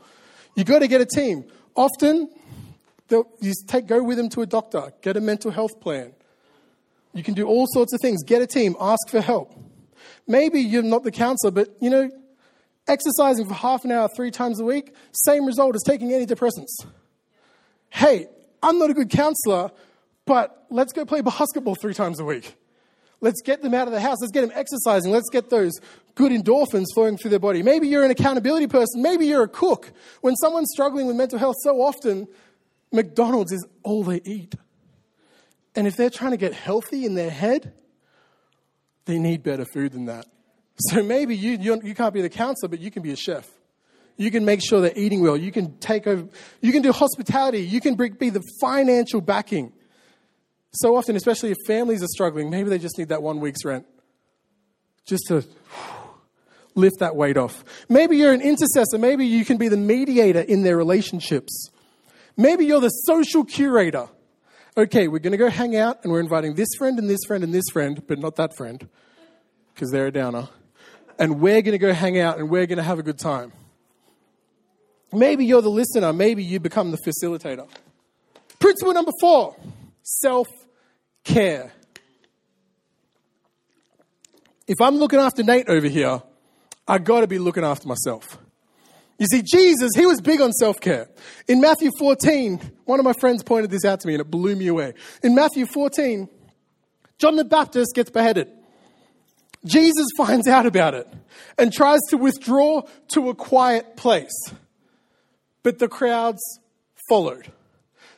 You 0.56 0.64
got 0.64 0.80
to 0.80 0.88
get 0.88 1.02
a 1.02 1.06
team. 1.06 1.44
Often, 1.76 2.30
you 3.10 3.54
take 3.68 3.88
go 3.88 4.04
with 4.04 4.18
them 4.18 4.30
to 4.30 4.42
a 4.42 4.46
doctor, 4.46 4.92
get 5.02 5.18
a 5.18 5.22
mental 5.22 5.52
health 5.52 5.80
plan. 5.80 6.14
You 7.14 7.24
can 7.24 7.34
do 7.34 7.48
all 7.48 7.66
sorts 7.68 7.94
of 7.94 8.02
things. 8.02 8.24
Get 8.24 8.42
a 8.42 8.48
team. 8.48 8.76
Ask 8.80 9.10
for 9.10 9.22
help. 9.22 9.54
Maybe 10.28 10.60
you're 10.60 10.84
not 10.84 11.04
the 11.04 11.12
counselor, 11.12 11.52
but 11.52 11.70
you 11.80 11.90
know 11.90 12.10
Exercising 12.88 13.48
for 13.48 13.54
half 13.56 13.84
an 13.84 13.92
hour 13.92 14.08
three 14.16 14.30
times 14.30 14.60
a 14.60 14.64
week, 14.64 14.94
same 15.12 15.46
result 15.46 15.74
as 15.76 15.82
taking 15.84 16.10
antidepressants. 16.10 16.86
Hey, 17.90 18.28
I'm 18.62 18.78
not 18.78 18.92
a 18.92 18.94
good 18.94 19.10
counselor, 19.10 19.72
but 20.26 20.66
let's 20.70 20.94
go 20.94 21.04
play 21.04 21.22
basketball 21.22 21.74
three 21.74 21.96
times 21.96 22.20
a 22.20 22.26
week. 22.26 22.56
Let's 23.22 23.42
get 23.42 23.62
them 23.62 23.74
out 23.74 23.88
of 23.88 23.94
the 23.94 24.02
house. 24.02 24.18
Let's 24.22 24.32
get 24.32 24.42
them 24.42 24.52
exercising. 24.54 25.12
Let's 25.12 25.30
get 25.30 25.50
those 25.50 25.74
good 26.16 26.32
endorphins 26.32 26.86
flowing 26.94 27.18
through 27.18 27.32
their 27.32 27.40
body. 27.40 27.64
Maybe 27.64 27.88
you're 27.88 28.04
an 28.04 28.12
accountability 28.12 28.68
person. 28.68 29.02
Maybe 29.02 29.26
you're 29.26 29.44
a 29.44 29.48
cook. 29.48 29.92
When 30.22 30.36
someone's 30.36 30.70
struggling 30.72 31.08
with 31.08 31.16
mental 31.16 31.40
health, 31.40 31.56
so 31.62 31.82
often 31.82 32.28
McDonald's 32.92 33.52
is 33.52 33.66
all 33.84 34.04
they 34.04 34.22
eat. 34.24 34.56
And 35.76 35.88
if 35.88 35.96
they're 35.98 36.10
trying 36.10 36.32
to 36.32 36.38
get 36.38 36.54
healthy 36.54 37.06
in 37.06 37.16
their 37.16 37.30
head, 37.30 37.74
they 39.06 39.20
need 39.20 39.44
better 39.44 39.66
food 39.66 39.92
than 39.92 40.06
that. 40.06 40.26
So 40.78 41.04
maybe 41.04 41.36
you, 41.36 41.80
you, 41.82 41.96
can't 41.96 42.14
be 42.14 42.22
the 42.22 42.30
counselor, 42.30 42.70
but 42.70 42.80
you 42.80 42.92
can 42.92 43.02
be 43.02 43.12
a 43.12 43.16
chef. 43.16 43.50
You 44.18 44.32
can 44.32 44.46
make 44.46 44.62
sure 44.62 44.82
they're 44.82 44.92
eating 44.96 45.22
well. 45.22 45.38
You 45.38 45.52
can 45.52 45.78
take 45.78 46.08
over, 46.08 46.28
you 46.62 46.72
can 46.72 46.82
do 46.82 46.92
hospitality. 46.92 47.60
You 47.60 47.82
can 47.82 47.96
be 47.96 48.30
the 48.30 48.42
financial 48.60 49.22
backing. 49.22 49.74
So 50.76 50.96
often, 50.96 51.16
especially 51.16 51.52
if 51.52 51.58
families 51.66 52.04
are 52.04 52.08
struggling, 52.08 52.50
maybe 52.50 52.70
they 52.70 52.80
just 52.80 52.98
need 52.98 53.10
that 53.10 53.24
one 53.24 53.40
week's 53.40 53.64
rent 53.64 53.86
just 55.06 55.24
to 55.28 55.46
lift 56.76 57.00
that 57.00 57.16
weight 57.16 57.38
off. 57.38 57.64
Maybe 57.88 58.18
you're 58.18 58.34
an 58.34 58.42
intercessor. 58.42 58.98
Maybe 58.98 59.26
you 59.26 59.46
can 59.46 59.58
be 59.58 59.70
the 59.70 59.78
mediator 59.78 60.42
in 60.42 60.64
their 60.64 60.78
relationships. 60.78 61.70
Maybe 62.36 62.66
you're 62.66 62.82
the 62.82 62.90
social 62.90 63.46
curator. 63.46 64.10
Okay, 64.78 65.08
we're 65.08 65.20
going 65.20 65.32
to 65.32 65.38
go 65.38 65.50
hang 65.50 65.78
out 65.78 66.04
and 66.04 66.12
we're 66.12 66.20
inviting 66.20 66.56
this 66.56 66.68
friend 66.78 67.00
and 67.00 67.10
this 67.10 67.22
friend 67.26 67.46
and 67.46 67.54
this 67.54 67.64
friend, 67.72 68.06
but 68.08 68.20
not 68.20 68.36
that 68.36 68.58
friend 68.58 68.90
because 69.74 69.90
they're 69.92 70.08
a 70.08 70.12
downer 70.12 70.50
and 71.18 71.40
we're 71.40 71.62
going 71.62 71.74
to 71.74 71.78
go 71.78 71.94
hang 71.94 72.20
out 72.20 72.38
and 72.38 72.50
we're 72.50 72.66
going 72.66 72.78
to 72.78 72.84
have 72.84 73.00
a 73.00 73.04
good 73.04 73.20
time. 73.20 73.54
Maybe 75.14 75.46
you're 75.46 75.62
the 75.62 75.70
listener, 75.70 76.12
maybe 76.12 76.44
you 76.44 76.60
become 76.60 76.92
the 76.92 76.98
facilitator. 76.98 77.70
Principle 78.60 78.94
number 78.94 79.12
four 79.22 79.56
self 80.04 80.48
care. 81.26 81.74
If 84.68 84.80
I'm 84.80 84.96
looking 84.96 85.20
after 85.20 85.44
Nate 85.44 85.68
over 85.68 85.88
here, 85.88 86.22
I 86.88 86.98
got 87.00 87.22
to 87.22 87.28
be 87.28 87.40
looking 87.40 87.66
after 87.66 87.88
myself. 87.88 88.38
You 89.18 89.28
see, 89.28 89.42
Jesus, 89.42 89.92
he 89.96 90.06
was 90.06 90.22
big 90.22 90.42
on 90.42 90.52
self 90.52 90.80
care. 90.80 91.10
In 91.48 91.62
Matthew 91.62 91.90
14, 92.00 92.60
one 92.86 93.00
of 93.00 93.06
my 93.06 93.14
friends 93.20 93.44
pointed 93.44 93.72
this 93.72 93.86
out 93.86 94.00
to 94.02 94.08
me 94.08 94.14
and 94.14 94.22
it 94.22 94.30
blew 94.30 94.56
me 94.56 94.68
away. 94.68 94.94
In 95.24 95.36
Matthew 95.36 95.66
14, 95.66 96.28
John 97.18 97.36
the 97.36 97.46
Baptist 97.46 97.96
gets 97.96 98.10
beheaded. 98.10 98.50
Jesus 99.66 100.06
finds 100.18 100.48
out 100.48 100.66
about 100.66 100.94
it 100.94 101.08
and 101.58 101.72
tries 101.72 102.00
to 102.10 102.18
withdraw 102.18 102.82
to 103.10 103.30
a 103.30 103.36
quiet 103.36 103.96
place. 103.96 104.36
But 105.64 105.80
the 105.80 105.88
crowds 105.88 106.42
followed. 107.10 107.52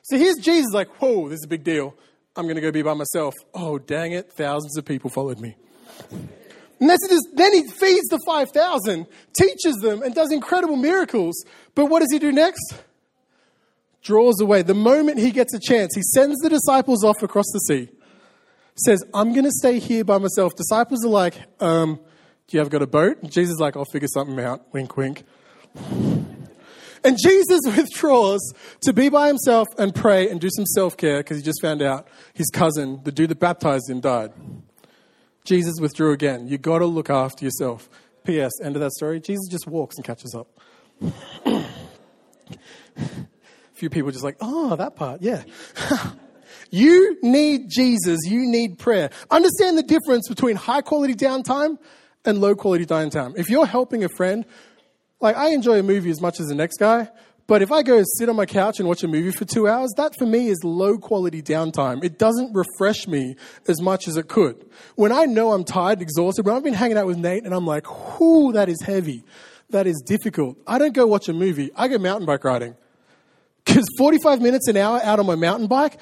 So 0.04 0.18
here's 0.18 0.38
Jesus 0.38 0.74
like, 0.74 1.02
whoa, 1.02 1.30
this 1.30 1.40
is 1.40 1.46
a 1.46 1.50
big 1.50 1.64
deal. 1.64 1.94
I'm 2.38 2.46
going 2.46 2.56
to 2.56 2.62
go 2.62 2.72
be 2.72 2.82
by 2.82 2.94
myself. 2.94 3.34
Oh, 3.54 3.80
dang 3.80 4.12
it. 4.12 4.32
Thousands 4.34 4.78
of 4.78 4.86
people 4.86 5.10
followed 5.10 5.40
me. 5.40 5.56
And 6.80 6.90
then 7.34 7.54
he 7.54 7.64
feeds 7.64 8.08
the 8.10 8.20
5,000, 8.26 9.08
teaches 9.34 9.76
them, 9.78 10.04
and 10.04 10.14
does 10.14 10.32
incredible 10.32 10.76
miracles. 10.76 11.44
But 11.74 11.88
what 11.88 12.00
does 12.00 12.12
he 12.12 12.20
do 12.20 12.32
next? 12.32 12.76
Draws 14.04 14.40
away. 14.40 14.62
The 14.62 14.76
moment 14.76 15.18
he 15.18 15.32
gets 15.32 15.54
a 15.56 15.60
chance, 15.60 15.96
he 15.96 16.04
sends 16.14 16.38
the 16.42 16.50
disciples 16.50 17.04
off 17.04 17.24
across 17.24 17.48
the 17.52 17.60
sea 17.60 17.90
says, 18.86 19.04
I'm 19.14 19.34
going 19.34 19.46
to 19.46 19.52
stay 19.52 19.80
here 19.80 20.04
by 20.04 20.18
myself. 20.18 20.56
Disciples 20.56 21.04
are 21.06 21.10
like, 21.10 21.36
um, 21.60 22.00
do 22.48 22.58
you 22.58 22.60
have 22.60 22.70
got 22.70 22.82
a 22.82 22.88
boat? 22.88 23.22
And 23.22 23.32
Jesus 23.32 23.54
is 23.54 23.60
like, 23.60 23.76
I'll 23.76 23.86
figure 23.86 24.08
something 24.08 24.40
out. 24.40 24.72
Wink, 24.74 24.96
wink. 24.98 25.24
And 27.08 27.18
Jesus 27.18 27.62
withdraws 27.66 28.54
to 28.82 28.92
be 28.92 29.08
by 29.08 29.28
himself 29.28 29.70
and 29.78 29.96
pray 29.96 30.30
and 30.30 30.42
do 30.42 30.50
some 30.54 30.66
self 30.66 30.98
care 30.98 31.20
because 31.20 31.38
he 31.38 31.44
just 31.44 31.62
found 31.62 31.82
out 31.82 32.06
his 32.34 32.50
cousin, 32.50 33.00
the 33.06 33.14
dude 33.14 33.30
that 33.30 33.40
baptized 33.40 33.90
him, 33.90 34.02
died. 34.02 34.34
Jesus 35.46 35.76
withdrew 35.80 36.12
again. 36.12 36.50
You 36.50 36.58
got 36.58 36.80
to 36.80 36.86
look 36.86 37.10
after 37.10 37.46
yourself. 37.46 37.90
P.S. 38.26 38.52
End 38.62 38.76
of 38.76 38.82
that 38.82 38.92
story. 38.92 39.22
Jesus 39.22 39.48
just 39.50 39.68
walks 39.68 39.96
and 39.96 40.04
catches 40.04 40.36
up. 40.36 40.50
A 41.46 41.66
few 43.74 43.90
people 43.90 44.12
just 44.12 44.26
like, 44.26 44.36
oh, 44.42 44.76
that 44.76 44.98
part, 44.98 45.22
yeah. 45.22 45.44
You 46.70 47.18
need 47.22 47.70
Jesus. 47.70 48.20
You 48.26 48.42
need 48.42 48.78
prayer. 48.78 49.10
Understand 49.32 49.78
the 49.78 49.84
difference 49.84 50.28
between 50.28 50.58
high 50.58 50.82
quality 50.82 51.16
downtime 51.16 51.78
and 52.26 52.42
low 52.42 52.56
quality 52.56 52.86
downtime. 52.86 53.38
If 53.38 53.50
you're 53.50 53.66
helping 53.66 54.04
a 54.04 54.10
friend, 54.10 54.44
Like, 55.20 55.36
I 55.36 55.50
enjoy 55.50 55.80
a 55.80 55.84
movie 55.84 56.10
as 56.12 56.22
much 56.22 56.40
as 56.40 56.48
the 56.48 56.56
next 56.56 56.78
guy, 56.78 57.10
but 57.48 57.62
if 57.62 57.72
I 57.72 57.82
go 57.82 58.04
sit 58.18 58.30
on 58.30 58.36
my 58.36 58.46
couch 58.46 58.80
and 58.80 58.88
watch 58.88 59.04
a 59.04 59.08
movie 59.08 59.32
for 59.32 59.46
two 59.46 59.68
hours, 59.68 59.92
that 59.98 60.14
for 60.20 60.26
me 60.26 60.50
is 60.50 60.64
low 60.64 60.98
quality 60.98 61.42
downtime. 61.42 62.04
It 62.04 62.20
doesn't 62.20 62.54
refresh 62.54 63.08
me 63.08 63.36
as 63.68 63.82
much 63.82 64.08
as 64.08 64.18
it 64.18 64.28
could. 64.28 64.70
When 64.96 65.12
I 65.12 65.26
know 65.26 65.54
I'm 65.54 65.64
tired, 65.64 66.02
exhausted, 66.02 66.46
when 66.46 66.56
I've 66.56 66.64
been 66.64 66.74
hanging 66.74 66.98
out 66.98 67.08
with 67.08 67.18
Nate 67.18 67.46
and 67.46 67.54
I'm 67.54 67.66
like, 67.66 68.20
whoo, 68.20 68.52
that 68.52 68.70
is 68.70 68.82
heavy. 68.82 69.24
That 69.70 69.88
is 69.88 70.02
difficult. 70.06 70.58
I 70.68 70.78
don't 70.78 70.94
go 70.94 71.08
watch 71.08 71.30
a 71.30 71.34
movie. 71.34 71.72
I 71.76 71.88
go 71.88 71.98
mountain 71.98 72.26
bike 72.26 72.44
riding. 72.44 72.76
Because 73.66 73.88
45 73.98 74.42
minutes 74.42 74.68
an 74.68 74.78
hour 74.78 75.00
out 75.04 75.20
on 75.20 75.26
my 75.26 75.36
mountain 75.36 75.68
bike, 75.68 76.00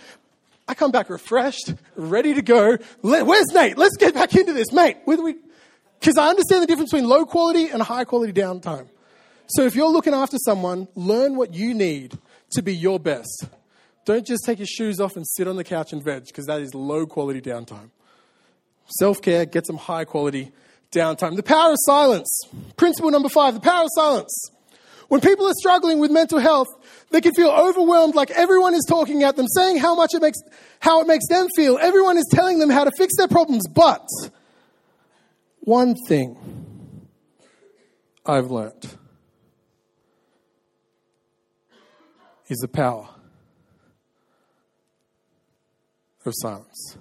I 0.67 0.73
come 0.73 0.91
back 0.91 1.09
refreshed, 1.09 1.73
ready 1.95 2.33
to 2.33 2.41
go. 2.41 2.77
Where's 3.01 3.47
Nate? 3.53 3.77
Let's 3.77 3.97
get 3.97 4.13
back 4.13 4.35
into 4.35 4.53
this, 4.53 4.71
mate. 4.71 4.97
Because 5.05 6.17
I 6.17 6.29
understand 6.29 6.63
the 6.63 6.67
difference 6.67 6.91
between 6.91 7.07
low 7.07 7.25
quality 7.25 7.69
and 7.69 7.81
high 7.81 8.03
quality 8.03 8.33
downtime. 8.33 8.87
So 9.47 9.63
if 9.63 9.75
you're 9.75 9.89
looking 9.89 10.13
after 10.13 10.37
someone, 10.37 10.87
learn 10.95 11.35
what 11.35 11.53
you 11.53 11.73
need 11.73 12.17
to 12.51 12.61
be 12.61 12.75
your 12.75 12.99
best. 12.99 13.45
Don't 14.05 14.25
just 14.25 14.45
take 14.45 14.59
your 14.59 14.67
shoes 14.67 14.99
off 14.99 15.15
and 15.15 15.25
sit 15.27 15.47
on 15.47 15.55
the 15.55 15.63
couch 15.63 15.93
and 15.93 16.03
veg, 16.03 16.25
because 16.27 16.45
that 16.45 16.61
is 16.61 16.73
low 16.73 17.05
quality 17.05 17.41
downtime. 17.41 17.89
Self 18.99 19.21
care, 19.21 19.45
get 19.45 19.65
some 19.65 19.77
high 19.77 20.05
quality 20.05 20.51
downtime. 20.91 21.35
The 21.35 21.43
power 21.43 21.71
of 21.71 21.77
silence. 21.81 22.41
Principle 22.77 23.11
number 23.11 23.29
five 23.29 23.55
the 23.55 23.59
power 23.59 23.83
of 23.83 23.89
silence. 23.95 24.51
When 25.07 25.21
people 25.21 25.47
are 25.47 25.53
struggling 25.53 25.99
with 25.99 26.09
mental 26.09 26.39
health, 26.39 26.67
they 27.11 27.21
can 27.21 27.33
feel 27.33 27.49
overwhelmed 27.49 28.15
like 28.15 28.31
everyone 28.31 28.73
is 28.73 28.85
talking 28.87 29.21
at 29.21 29.35
them, 29.35 29.47
saying 29.47 29.77
how 29.77 29.95
much 29.95 30.15
it 30.15 30.21
makes, 30.21 30.39
how 30.79 31.01
it 31.01 31.07
makes 31.07 31.27
them 31.27 31.47
feel. 31.55 31.77
Everyone 31.79 32.17
is 32.17 32.27
telling 32.31 32.57
them 32.57 32.71
how 32.71 32.83
to 32.83 32.91
fix 32.97 33.15
their 33.17 33.27
problems. 33.27 33.67
But 33.67 34.07
one 35.59 35.95
thing 36.07 36.35
I've 38.25 38.49
learned 38.49 38.97
is 42.47 42.57
the 42.59 42.67
power 42.67 43.07
of 46.25 46.33
silence. 46.35 46.97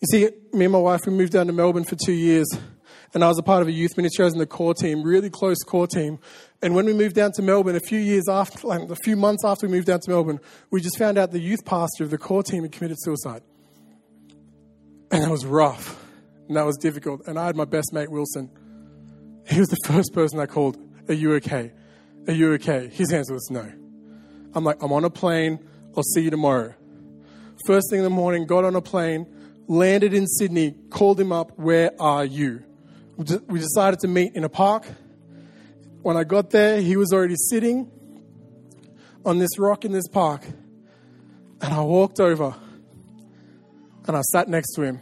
You 0.00 0.06
see, 0.10 0.28
me 0.52 0.66
and 0.66 0.72
my 0.72 0.78
wife, 0.78 1.00
we 1.06 1.12
moved 1.12 1.32
down 1.32 1.46
to 1.46 1.52
Melbourne 1.52 1.84
for 1.84 1.96
two 1.96 2.12
years, 2.12 2.46
and 3.14 3.24
I 3.24 3.28
was 3.28 3.38
a 3.38 3.42
part 3.42 3.62
of 3.62 3.68
a 3.68 3.72
youth 3.72 3.96
ministry. 3.96 4.22
I 4.22 4.26
was 4.26 4.34
in 4.34 4.38
the 4.38 4.46
core 4.46 4.74
team, 4.74 5.02
really 5.02 5.30
close 5.30 5.58
core 5.62 5.86
team. 5.86 6.18
And 6.62 6.74
when 6.74 6.84
we 6.84 6.92
moved 6.92 7.14
down 7.14 7.32
to 7.32 7.42
Melbourne, 7.42 7.76
a 7.76 7.80
few 7.80 7.98
years 7.98 8.24
after, 8.28 8.66
like 8.66 8.90
a 8.90 8.96
few 8.96 9.16
months 9.16 9.44
after 9.44 9.66
we 9.66 9.72
moved 9.72 9.86
down 9.86 10.00
to 10.00 10.10
Melbourne, 10.10 10.40
we 10.70 10.80
just 10.80 10.98
found 10.98 11.16
out 11.16 11.30
the 11.30 11.40
youth 11.40 11.64
pastor 11.64 12.04
of 12.04 12.10
the 12.10 12.18
core 12.18 12.42
team 12.42 12.62
had 12.64 12.72
committed 12.72 12.98
suicide. 13.00 13.42
And 15.10 15.22
that 15.22 15.30
was 15.30 15.46
rough, 15.46 16.02
and 16.48 16.56
that 16.56 16.66
was 16.66 16.76
difficult. 16.76 17.26
And 17.26 17.38
I 17.38 17.46
had 17.46 17.56
my 17.56 17.64
best 17.64 17.92
mate, 17.92 18.10
Wilson. 18.10 18.50
He 19.48 19.58
was 19.58 19.68
the 19.68 19.78
first 19.86 20.12
person 20.12 20.40
I 20.40 20.46
called, 20.46 20.76
Are 21.08 21.14
you 21.14 21.34
okay? 21.34 21.72
Are 22.26 22.32
you 22.32 22.52
okay? 22.54 22.88
His 22.88 23.12
answer 23.12 23.34
was 23.34 23.50
no. 23.50 23.70
I'm 24.54 24.64
like, 24.64 24.82
I'm 24.82 24.92
on 24.92 25.04
a 25.04 25.10
plane. 25.10 25.58
I'll 25.96 26.02
see 26.02 26.22
you 26.22 26.30
tomorrow. 26.30 26.74
First 27.66 27.90
thing 27.90 27.98
in 27.98 28.04
the 28.04 28.10
morning, 28.10 28.46
got 28.46 28.64
on 28.64 28.74
a 28.76 28.80
plane, 28.80 29.26
landed 29.66 30.14
in 30.14 30.26
Sydney, 30.26 30.74
called 30.90 31.20
him 31.20 31.32
up, 31.32 31.58
Where 31.58 31.90
are 32.00 32.24
you? 32.24 32.62
We 33.16 33.58
decided 33.58 34.00
to 34.00 34.08
meet 34.08 34.34
in 34.34 34.44
a 34.44 34.48
park. 34.48 34.86
When 36.02 36.16
I 36.16 36.24
got 36.24 36.50
there, 36.50 36.80
he 36.80 36.96
was 36.96 37.12
already 37.12 37.36
sitting 37.36 37.90
on 39.24 39.38
this 39.38 39.58
rock 39.58 39.84
in 39.84 39.92
this 39.92 40.08
park. 40.08 40.44
And 41.60 41.72
I 41.72 41.80
walked 41.80 42.20
over 42.20 42.54
and 44.06 44.16
I 44.16 44.20
sat 44.32 44.48
next 44.48 44.74
to 44.74 44.82
him. 44.82 45.00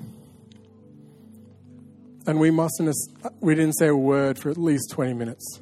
And 2.26 2.38
we 2.38 2.50
mustn't 2.50 2.94
we 3.40 3.54
didn't 3.54 3.74
say 3.74 3.88
a 3.88 3.96
word 3.96 4.38
for 4.38 4.50
at 4.50 4.56
least 4.56 4.90
20 4.92 5.14
minutes. 5.14 5.60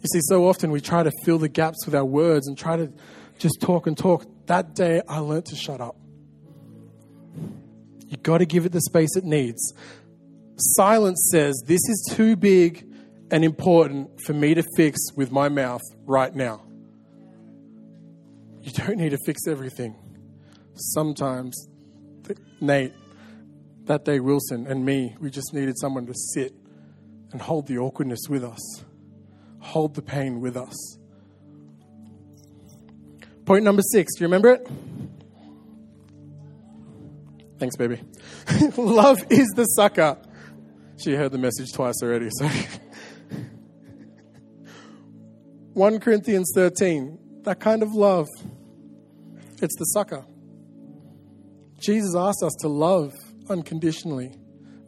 You 0.00 0.06
see, 0.12 0.20
so 0.22 0.48
often 0.48 0.70
we 0.70 0.80
try 0.80 1.02
to 1.02 1.10
fill 1.24 1.38
the 1.38 1.48
gaps 1.48 1.84
with 1.84 1.94
our 1.94 2.04
words 2.04 2.46
and 2.46 2.56
try 2.56 2.76
to 2.76 2.92
just 3.38 3.60
talk 3.60 3.86
and 3.86 3.98
talk. 3.98 4.24
That 4.46 4.74
day, 4.74 5.02
I 5.08 5.18
learned 5.18 5.46
to 5.46 5.56
shut 5.56 5.80
up. 5.80 5.96
You've 8.06 8.22
got 8.22 8.38
to 8.38 8.46
give 8.46 8.64
it 8.64 8.72
the 8.72 8.80
space 8.80 9.16
it 9.16 9.24
needs. 9.24 9.74
Silence 10.56 11.28
says, 11.32 11.62
This 11.66 11.80
is 11.88 12.12
too 12.14 12.36
big 12.36 12.86
and 13.30 13.44
important 13.44 14.20
for 14.24 14.32
me 14.32 14.54
to 14.54 14.62
fix 14.76 14.98
with 15.16 15.32
my 15.32 15.48
mouth 15.48 15.82
right 16.06 16.34
now. 16.34 16.64
You 18.62 18.72
don't 18.72 18.98
need 18.98 19.10
to 19.10 19.18
fix 19.26 19.46
everything. 19.48 19.96
Sometimes, 20.74 21.68
Nate, 22.60 22.92
that 23.84 24.04
day, 24.04 24.20
Wilson, 24.20 24.66
and 24.66 24.84
me, 24.84 25.16
we 25.20 25.30
just 25.30 25.52
needed 25.52 25.76
someone 25.78 26.06
to 26.06 26.14
sit 26.14 26.52
and 27.32 27.42
hold 27.42 27.66
the 27.66 27.78
awkwardness 27.78 28.28
with 28.28 28.44
us 28.44 28.84
hold 29.60 29.94
the 29.94 30.02
pain 30.02 30.40
with 30.40 30.56
us. 30.56 30.98
Point 33.44 33.64
number 33.64 33.82
six, 33.82 34.14
do 34.14 34.24
you 34.24 34.26
remember 34.26 34.52
it? 34.52 34.68
Thanks, 37.58 37.76
baby. 37.76 38.00
Love 38.76 39.24
is 39.30 39.48
the 39.56 39.64
sucker. 39.64 40.16
She 40.98 41.14
heard 41.14 41.32
the 41.32 41.38
message 41.38 41.72
twice 41.72 41.94
already, 42.02 42.28
so. 42.30 42.48
1 45.72 46.00
Corinthians 46.00 46.50
13, 46.54 47.18
that 47.44 47.60
kind 47.60 47.82
of 47.82 47.94
love, 47.94 48.26
it's 49.62 49.76
the 49.78 49.84
sucker. 49.84 50.24
Jesus 51.80 52.16
asked 52.16 52.42
us 52.42 52.54
to 52.60 52.68
love 52.68 53.14
unconditionally 53.48 54.34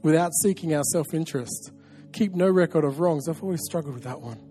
without 0.02 0.33
seeking 0.42 0.74
our 0.74 0.83
self 0.83 1.14
interest. 1.14 1.70
Keep 2.12 2.35
no 2.35 2.50
record 2.50 2.85
of 2.85 2.98
wrongs. 2.98 3.28
I've 3.28 3.42
always 3.42 3.61
struggled 3.62 3.94
with 3.94 4.02
that 4.04 4.20
one. 4.20 4.49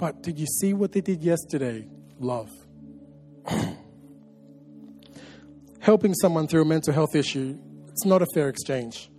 But 0.00 0.22
did 0.22 0.38
you 0.38 0.46
see 0.46 0.72
what 0.72 0.92
they 0.92 1.02
did 1.02 1.22
yesterday? 1.22 1.86
Love. 2.18 2.50
Helping 5.80 6.14
someone 6.14 6.48
through 6.48 6.62
a 6.62 6.64
mental 6.64 6.94
health 6.94 7.14
issue, 7.14 7.58
it's 7.88 8.06
not 8.06 8.22
a 8.22 8.26
fair 8.32 8.48
exchange. 8.48 9.10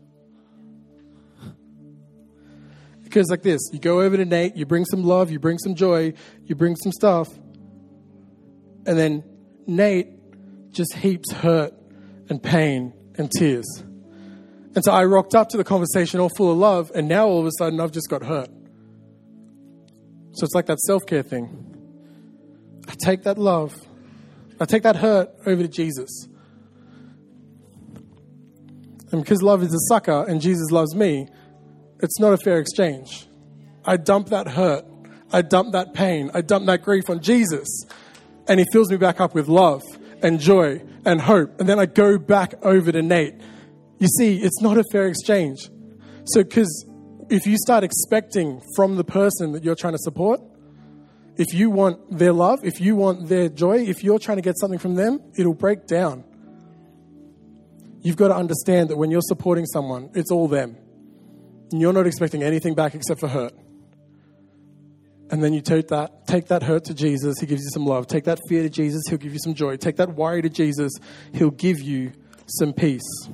Because, 3.04 3.30
like 3.30 3.44
this, 3.44 3.62
you 3.72 3.78
go 3.78 4.02
over 4.02 4.18
to 4.18 4.26
Nate, 4.26 4.56
you 4.56 4.66
bring 4.66 4.86
some 4.86 5.04
love, 5.04 5.30
you 5.30 5.38
bring 5.38 5.60
some 5.60 5.76
joy, 5.76 6.14
you 6.46 6.56
bring 6.56 6.76
some 6.76 6.92
stuff, 6.92 7.28
and 8.88 8.98
then 8.98 9.24
Nate 9.68 10.08
just 10.72 10.96
heaps 10.96 11.32
hurt 11.32 11.76
and 12.28 12.42
pain 12.42 12.92
and 13.20 13.30
tears. 13.30 13.68
And 14.74 14.84
so 14.84 14.92
I 14.92 15.06
rocked 15.06 15.36
up 15.36 15.50
to 15.50 15.58
the 15.58 15.64
conversation 15.64 16.20
all 16.20 16.32
full 16.36 16.52
of 16.52 16.58
love, 16.58 16.92
and 16.96 17.08
now 17.08 17.28
all 17.28 17.40
of 17.40 17.46
a 17.46 17.52
sudden 17.60 17.80
I've 17.80 17.92
just 17.92 18.10
got 18.10 18.24
hurt. 18.24 18.50
So 20.34 20.46
it's 20.46 20.56
like 20.56 20.68
that 20.68 20.80
self 20.80 21.06
care 21.06 21.24
thing. 21.24 21.68
I 22.88 22.94
take 23.04 23.24
that 23.24 23.38
love, 23.38 23.76
I 24.60 24.66
take 24.66 24.84
that 24.84 24.96
hurt 24.96 25.30
over 25.46 25.62
to 25.62 25.68
Jesus. 25.68 26.28
And 29.12 29.22
because 29.22 29.42
love 29.42 29.62
is 29.62 29.74
a 29.74 29.80
sucker 29.90 30.26
and 30.28 30.40
Jesus 30.40 30.72
loves 30.72 30.96
me, 30.96 31.28
it's 32.00 32.20
not 32.20 32.32
a 32.32 32.38
fair 32.38 32.60
exchange. 32.60 33.28
I 33.84 33.98
dump 33.98 34.30
that 34.30 34.48
hurt, 34.48 34.86
I 35.34 35.42
dump 35.42 35.74
that 35.74 35.94
pain, 35.94 36.32
I 36.34 36.42
dump 36.42 36.66
that 36.68 36.82
grief 36.82 37.10
on 37.10 37.22
Jesus, 37.22 37.68
and 38.48 38.60
He 38.60 38.66
fills 38.72 38.90
me 38.90 38.98
back 38.98 39.20
up 39.20 39.36
with 39.36 39.48
love 39.48 39.82
and 40.22 40.40
joy 40.40 40.82
and 41.06 41.20
hope. 41.20 41.60
And 41.60 41.68
then 41.68 41.80
I 41.80 41.86
go 41.88 42.18
back 42.18 42.54
over 42.64 42.92
to 42.92 43.02
Nate. 43.02 43.36
You 44.00 44.08
see, 44.08 44.38
it's 44.38 44.62
not 44.62 44.78
a 44.78 44.84
fair 44.92 45.08
exchange. 45.08 45.70
So, 46.26 46.44
because 46.44 46.86
if 47.32 47.48
you 47.48 47.56
start 47.58 47.86
expecting 47.86 48.62
from 48.76 48.98
the 48.98 49.06
person 49.06 49.54
that 49.54 49.64
you're 49.64 49.76
trying 49.76 49.94
to 49.94 50.00
support, 50.00 50.42
if 51.38 51.54
you 51.54 51.70
want 51.70 52.18
their 52.18 52.34
love, 52.34 52.60
if 52.64 52.82
you 52.82 52.98
want 52.98 53.30
their 53.30 53.48
joy, 53.48 53.78
if 53.78 54.04
you're 54.04 54.20
trying 54.20 54.38
to 54.38 54.42
get 54.42 54.60
something 54.60 54.78
from 54.78 54.96
them, 54.96 55.22
it'll 55.38 55.54
break 55.54 55.88
down. 55.88 56.26
You've 58.02 58.18
got 58.18 58.28
to 58.28 58.36
understand 58.36 58.90
that 58.90 58.98
when 58.98 59.12
you're 59.12 59.22
supporting 59.22 59.66
someone, 59.66 60.10
it's 60.14 60.30
all 60.30 60.50
them. 60.50 60.76
And 61.72 61.80
you're 61.80 61.94
not 61.94 62.06
expecting 62.06 62.44
anything 62.44 62.76
back 62.76 62.96
except 62.96 63.22
for 63.22 63.30
hurt. 63.30 63.54
And 65.30 65.42
then 65.42 65.54
you 65.54 65.62
take 65.62 65.88
that, 65.88 66.28
take 66.28 66.48
that 66.48 66.64
hurt 66.64 66.84
to 66.86 66.94
Jesus, 66.94 67.40
he 67.40 67.46
gives 67.46 67.62
you 67.62 67.70
some 67.70 67.86
love. 67.86 68.08
Take 68.08 68.26
that 68.26 68.40
fear 68.50 68.64
to 68.64 68.70
Jesus, 68.70 69.04
he'll 69.08 69.18
give 69.18 69.32
you 69.32 69.40
some 69.40 69.54
joy. 69.54 69.78
Take 69.78 69.96
that 69.96 70.16
worry 70.16 70.42
to 70.42 70.50
Jesus, 70.50 70.92
he'll 71.34 71.52
give 71.52 71.80
you 71.80 72.12
some 72.48 72.74
peace. 72.74 73.30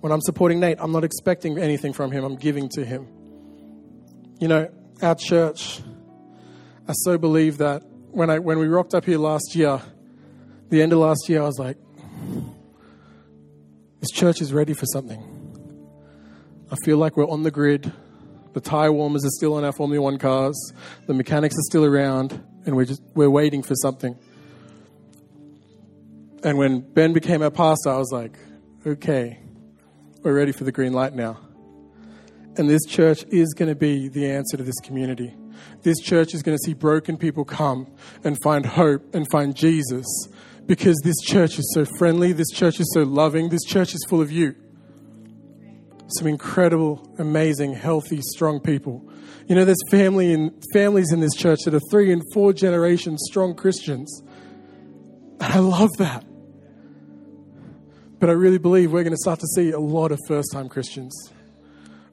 When 0.00 0.12
I'm 0.12 0.20
supporting 0.20 0.60
Nate, 0.60 0.78
I'm 0.80 0.92
not 0.92 1.04
expecting 1.04 1.58
anything 1.58 1.92
from 1.92 2.10
him, 2.12 2.24
I'm 2.24 2.36
giving 2.36 2.68
to 2.70 2.84
him. 2.84 3.08
You 4.38 4.48
know, 4.48 4.70
our 5.02 5.16
church, 5.16 5.80
I 6.86 6.92
so 6.92 7.18
believe 7.18 7.58
that 7.58 7.82
when, 8.10 8.30
I, 8.30 8.38
when 8.38 8.58
we 8.58 8.68
rocked 8.68 8.94
up 8.94 9.04
here 9.04 9.18
last 9.18 9.54
year, 9.54 9.80
the 10.70 10.82
end 10.82 10.92
of 10.92 11.00
last 11.00 11.28
year, 11.28 11.42
I 11.42 11.46
was 11.46 11.58
like, 11.58 11.76
this 14.00 14.10
church 14.10 14.40
is 14.40 14.52
ready 14.52 14.74
for 14.74 14.86
something. 14.86 15.38
I 16.70 16.76
feel 16.84 16.98
like 16.98 17.16
we're 17.16 17.28
on 17.28 17.42
the 17.42 17.50
grid. 17.50 17.92
The 18.52 18.60
tire 18.60 18.92
warmers 18.92 19.24
are 19.24 19.30
still 19.30 19.54
on 19.54 19.64
our 19.64 19.72
Formula 19.72 20.02
One 20.02 20.18
cars. 20.18 20.72
The 21.06 21.14
mechanics 21.14 21.54
are 21.54 21.62
still 21.62 21.84
around, 21.84 22.40
and 22.66 22.76
we're 22.76 22.84
just 22.84 23.02
we're 23.14 23.30
waiting 23.30 23.62
for 23.62 23.74
something. 23.74 24.16
And 26.44 26.58
when 26.58 26.80
Ben 26.80 27.12
became 27.12 27.42
our 27.42 27.50
pastor, 27.50 27.90
I 27.90 27.98
was 27.98 28.10
like, 28.12 28.38
okay, 28.86 29.38
we're 30.28 30.34
ready 30.34 30.52
for 30.52 30.64
the 30.64 30.72
green 30.72 30.92
light 30.92 31.14
now. 31.14 31.38
And 32.58 32.68
this 32.68 32.84
church 32.84 33.24
is 33.30 33.54
going 33.54 33.70
to 33.70 33.74
be 33.74 34.08
the 34.08 34.30
answer 34.30 34.58
to 34.58 34.62
this 34.62 34.78
community. 34.80 35.34
This 35.84 35.98
church 36.00 36.34
is 36.34 36.42
going 36.42 36.54
to 36.54 36.62
see 36.62 36.74
broken 36.74 37.16
people 37.16 37.46
come 37.46 37.90
and 38.24 38.36
find 38.42 38.66
hope 38.66 39.14
and 39.14 39.26
find 39.30 39.56
Jesus 39.56 40.06
because 40.66 41.00
this 41.02 41.16
church 41.22 41.58
is 41.58 41.72
so 41.72 41.86
friendly, 41.96 42.32
this 42.32 42.50
church 42.50 42.78
is 42.78 42.92
so 42.92 43.04
loving, 43.04 43.48
this 43.48 43.64
church 43.64 43.94
is 43.94 44.04
full 44.06 44.20
of 44.20 44.30
you. 44.30 44.54
Some 46.18 46.26
incredible, 46.26 47.10
amazing, 47.18 47.72
healthy, 47.72 48.20
strong 48.20 48.60
people. 48.60 49.10
You 49.46 49.54
know, 49.54 49.64
there's 49.64 49.90
family 49.90 50.34
and 50.34 50.52
families 50.74 51.10
in 51.10 51.20
this 51.20 51.34
church 51.34 51.60
that 51.64 51.72
are 51.72 51.80
three 51.90 52.12
and 52.12 52.22
four 52.34 52.52
generations 52.52 53.22
strong 53.30 53.54
Christians. 53.54 54.22
And 55.40 55.54
I 55.54 55.58
love 55.60 55.96
that. 55.96 56.27
But 58.18 58.30
I 58.30 58.32
really 58.32 58.58
believe 58.58 58.92
we're 58.92 59.04
going 59.04 59.12
to 59.12 59.18
start 59.18 59.40
to 59.40 59.46
see 59.46 59.70
a 59.70 59.78
lot 59.78 60.10
of 60.10 60.18
first 60.26 60.52
time 60.52 60.68
Christians. 60.68 61.32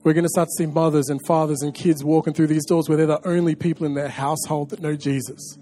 We're 0.03 0.13
going 0.13 0.25
to 0.25 0.29
start 0.29 0.49
to 0.49 0.63
see 0.63 0.67
mothers 0.67 1.09
and 1.09 1.19
fathers 1.25 1.63
and 1.63 1.73
kids 1.73 2.03
walking 2.03 2.33
through 2.33 2.47
these 2.47 2.65
doors 2.65 2.87
where 2.87 2.97
they're 2.97 3.07
the 3.07 3.27
only 3.27 3.55
people 3.55 3.87
in 3.87 3.95
their 3.95 4.07
household 4.07 4.69
that 4.69 4.79
know 4.79 4.95
Jesus. 4.95 5.57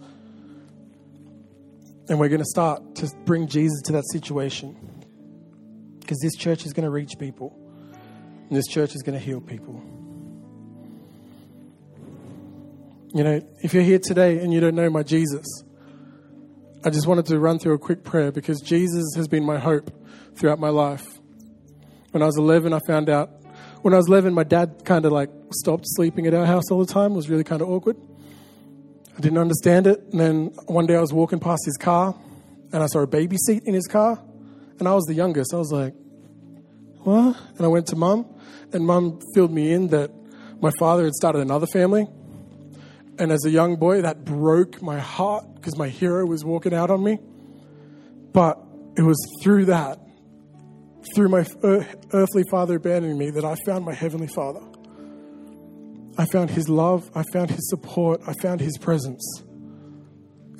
And 2.10 2.20
we're 2.20 2.28
going 2.28 2.42
to 2.42 2.46
start 2.46 2.96
to 2.96 3.10
bring 3.24 3.48
Jesus 3.48 3.82
to 3.84 3.94
that 3.94 4.04
situation. 4.12 4.76
Because 6.02 6.20
this 6.20 6.36
church 6.36 6.66
is 6.66 6.74
going 6.74 6.84
to 6.84 6.90
reach 6.90 7.12
people, 7.18 7.58
and 8.50 8.58
this 8.58 8.68
church 8.68 8.94
is 8.94 9.04
going 9.04 9.18
to 9.18 9.24
heal 9.24 9.40
people. 9.40 9.82
You 13.14 13.24
know, 13.24 13.42
if 13.62 13.74
you're 13.74 13.84
here 13.84 14.00
today 14.00 14.40
and 14.40 14.54
you 14.54 14.60
don't 14.60 14.76
know 14.76 14.90
my 14.90 15.04
Jesus, 15.04 15.46
I 16.86 16.90
just 16.90 17.08
wanted 17.08 17.26
to 17.28 17.40
run 17.40 17.60
through 17.60 17.76
a 17.76 17.80
quick 17.80 18.04
prayer 18.04 18.30
because 18.30 18.60
Jesus 18.60 19.06
has 19.16 19.30
been 19.30 19.46
my 19.46 19.58
hope 19.58 19.90
throughout 20.36 20.60
my 20.60 20.68
life. 20.68 21.08
When 22.12 22.22
I 22.22 22.26
was 22.26 22.38
11, 22.38 22.74
I 22.74 22.80
found 22.86 23.10
out. 23.10 23.30
When 23.84 23.94
I 23.94 23.98
was 23.98 24.10
11, 24.10 24.34
my 24.34 24.44
dad 24.44 24.82
kind 24.84 25.06
of 25.06 25.14
like 25.14 25.30
stopped 25.52 25.86
sleeping 25.88 26.28
at 26.28 26.34
our 26.34 26.46
house 26.46 26.70
all 26.72 26.84
the 26.84 26.92
time. 26.92 27.14
It 27.14 27.16
was 27.16 27.30
really 27.30 27.46
kind 27.46 27.62
of 27.62 27.70
awkward. 27.70 27.96
I 29.18 29.22
didn't 29.22 29.38
understand 29.38 29.88
it. 29.88 30.02
And 30.12 30.20
then 30.20 30.46
one 30.66 30.86
day 30.86 30.96
I 30.96 31.00
was 31.00 31.14
walking 31.14 31.40
past 31.40 31.62
his 31.66 31.78
car 31.78 32.16
and 32.74 32.84
I 32.84 32.88
saw 32.88 33.00
a 33.00 33.08
baby 33.08 33.38
seat 33.38 33.64
in 33.66 33.74
his 33.74 33.88
car. 33.88 34.22
And 34.80 34.86
I 34.86 34.94
was 34.94 35.06
the 35.06 35.14
youngest. 35.14 35.54
I 35.54 35.58
was 35.58 35.72
like, 35.72 35.94
what? 37.00 37.38
And 37.56 37.62
I 37.62 37.68
went 37.68 37.88
to 37.88 37.96
mum 37.96 38.26
and 38.74 38.86
mum 38.86 39.22
filled 39.34 39.54
me 39.54 39.72
in 39.72 39.88
that 39.90 40.12
my 40.60 40.72
father 40.80 41.06
had 41.06 41.14
started 41.14 41.40
another 41.40 41.68
family. 41.68 42.08
And 43.20 43.32
as 43.32 43.46
a 43.46 43.50
young 43.50 43.76
boy, 43.76 44.02
that 44.02 44.26
broke 44.26 44.82
my 44.82 45.00
heart 45.00 45.56
because 45.56 45.78
my 45.78 45.90
hero 45.90 46.26
was 46.26 46.44
walking 46.44 46.74
out 46.74 46.90
on 46.90 47.04
me. 47.04 47.20
But 48.34 48.60
it 48.98 49.04
was 49.04 49.18
through 49.44 49.66
that, 49.66 50.00
through 51.14 51.30
my 51.30 51.46
earthly 51.64 52.44
father 52.50 52.76
abandoning 52.76 53.18
me, 53.18 53.30
that 53.32 53.46
I 53.46 53.56
found 53.66 53.86
my 53.86 53.94
heavenly 53.94 54.28
father. 54.28 54.62
I 56.18 56.26
found 56.26 56.52
his 56.52 56.70
love, 56.70 57.10
I 57.16 57.24
found 57.34 57.50
his 57.50 57.70
support, 57.70 58.22
I 58.28 58.34
found 58.34 58.62
his 58.62 58.78
presence. 58.78 59.44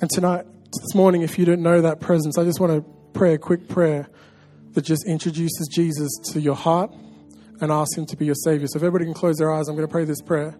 And 0.00 0.10
tonight, 0.10 0.46
this 0.64 0.94
morning, 0.94 1.22
if 1.22 1.38
you 1.38 1.44
don't 1.44 1.62
know 1.62 1.80
that 1.80 2.00
presence, 2.00 2.36
I 2.38 2.44
just 2.44 2.60
want 2.60 2.72
to 2.72 2.84
pray 3.12 3.34
a 3.34 3.38
quick 3.38 3.68
prayer 3.68 4.08
that 4.72 4.82
just 4.82 5.06
introduces 5.06 5.68
Jesus 5.72 6.10
to 6.32 6.40
your 6.40 6.56
heart 6.56 6.92
and 7.60 7.70
ask 7.70 7.96
him 7.96 8.06
to 8.06 8.16
be 8.16 8.26
your 8.26 8.34
Savior. 8.34 8.66
So 8.66 8.78
if 8.78 8.82
everybody 8.82 9.04
can 9.04 9.14
close 9.14 9.36
their 9.36 9.52
eyes, 9.52 9.68
I'm 9.68 9.76
going 9.76 9.86
to 9.86 9.92
pray 9.92 10.04
this 10.04 10.20
prayer. 10.20 10.56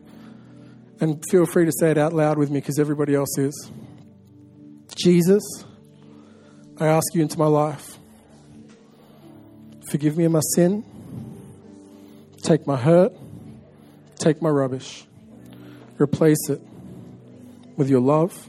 And 1.00 1.22
feel 1.30 1.46
free 1.46 1.64
to 1.64 1.72
say 1.78 1.90
it 1.90 1.98
out 1.98 2.12
loud 2.12 2.38
with 2.38 2.50
me 2.50 2.60
because 2.60 2.78
everybody 2.78 3.14
else 3.14 3.36
is. 3.38 3.70
Jesus, 4.94 5.42
I 6.78 6.86
ask 6.86 7.14
you 7.14 7.22
into 7.22 7.38
my 7.38 7.46
life. 7.46 7.98
Forgive 9.90 10.16
me 10.16 10.24
of 10.24 10.32
my 10.32 10.40
sin. 10.54 10.84
Take 12.42 12.66
my 12.66 12.76
hurt. 12.76 13.12
Take 14.18 14.40
my 14.40 14.48
rubbish. 14.48 15.04
Replace 15.98 16.48
it 16.48 16.60
with 17.76 17.90
your 17.90 18.00
love 18.00 18.48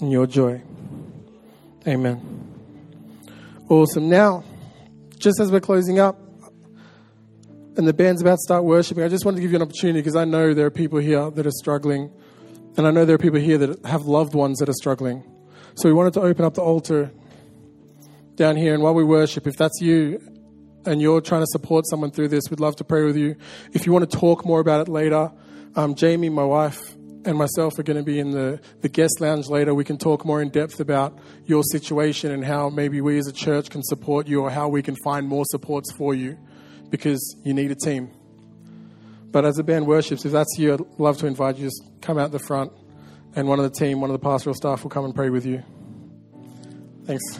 and 0.00 0.10
your 0.10 0.26
joy. 0.26 0.62
Amen. 1.86 2.20
Awesome. 3.68 4.08
Now, 4.08 4.44
just 5.18 5.40
as 5.40 5.50
we're 5.50 5.60
closing 5.60 5.98
up 5.98 6.18
and 7.76 7.86
the 7.86 7.92
band's 7.92 8.22
about 8.22 8.36
to 8.36 8.42
start 8.42 8.64
worshiping, 8.64 9.04
I 9.04 9.08
just 9.08 9.24
wanted 9.24 9.36
to 9.36 9.42
give 9.42 9.50
you 9.50 9.56
an 9.56 9.62
opportunity 9.62 10.00
because 10.00 10.16
I 10.16 10.24
know 10.24 10.54
there 10.54 10.66
are 10.66 10.70
people 10.70 10.98
here 10.98 11.30
that 11.30 11.46
are 11.46 11.50
struggling, 11.50 12.10
and 12.76 12.86
I 12.86 12.90
know 12.90 13.04
there 13.04 13.16
are 13.16 13.18
people 13.18 13.38
here 13.38 13.58
that 13.58 13.84
have 13.84 14.06
loved 14.06 14.34
ones 14.34 14.58
that 14.58 14.68
are 14.68 14.74
struggling. 14.74 15.22
So 15.74 15.88
we 15.88 15.92
wanted 15.92 16.14
to 16.14 16.22
open 16.22 16.44
up 16.44 16.54
the 16.54 16.62
altar 16.62 17.12
down 18.34 18.56
here, 18.56 18.72
and 18.72 18.82
while 18.82 18.94
we 18.94 19.04
worship, 19.04 19.46
if 19.46 19.56
that's 19.56 19.78
you 19.80 20.20
and 20.86 21.02
you're 21.02 21.20
trying 21.20 21.42
to 21.42 21.46
support 21.48 21.86
someone 21.86 22.10
through 22.12 22.28
this, 22.28 22.44
we'd 22.48 22.60
love 22.60 22.76
to 22.76 22.84
pray 22.84 23.04
with 23.04 23.16
you. 23.16 23.36
If 23.72 23.84
you 23.84 23.92
want 23.92 24.10
to 24.10 24.18
talk 24.18 24.46
more 24.46 24.60
about 24.60 24.80
it 24.80 24.88
later, 24.88 25.30
um, 25.74 25.94
Jamie, 25.94 26.30
my 26.30 26.44
wife, 26.44 26.80
and 27.26 27.36
myself 27.36 27.78
are 27.78 27.82
going 27.82 27.98
to 27.98 28.04
be 28.04 28.20
in 28.20 28.30
the, 28.30 28.60
the 28.80 28.88
guest 28.88 29.20
lounge 29.20 29.48
later. 29.48 29.74
We 29.74 29.84
can 29.84 29.98
talk 29.98 30.24
more 30.24 30.40
in 30.40 30.48
depth 30.48 30.80
about 30.80 31.18
your 31.44 31.62
situation 31.64 32.30
and 32.30 32.44
how 32.44 32.70
maybe 32.70 33.00
we 33.00 33.18
as 33.18 33.26
a 33.26 33.32
church 33.32 33.68
can 33.68 33.82
support 33.82 34.28
you 34.28 34.42
or 34.42 34.50
how 34.50 34.68
we 34.68 34.80
can 34.80 34.94
find 35.02 35.26
more 35.26 35.44
supports 35.44 35.92
for 35.92 36.14
you 36.14 36.38
because 36.90 37.36
you 37.44 37.54
need 37.54 37.70
a 37.70 37.74
team. 37.74 38.10
But 39.30 39.44
as 39.44 39.56
the 39.56 39.64
band 39.64 39.86
worships, 39.86 40.24
if 40.24 40.32
that's 40.32 40.58
you, 40.58 40.74
I'd 40.74 40.80
love 40.98 41.18
to 41.18 41.26
invite 41.26 41.58
you. 41.58 41.66
Just 41.66 41.82
come 42.00 42.18
out 42.18 42.32
the 42.32 42.38
front, 42.38 42.72
and 43.34 43.48
one 43.48 43.58
of 43.58 43.64
the 43.70 43.78
team, 43.78 44.00
one 44.00 44.10
of 44.10 44.14
the 44.18 44.24
pastoral 44.24 44.54
staff 44.54 44.82
will 44.82 44.90
come 44.90 45.04
and 45.04 45.14
pray 45.14 45.30
with 45.30 45.44
you. 45.44 45.62
Thanks. 47.04 47.38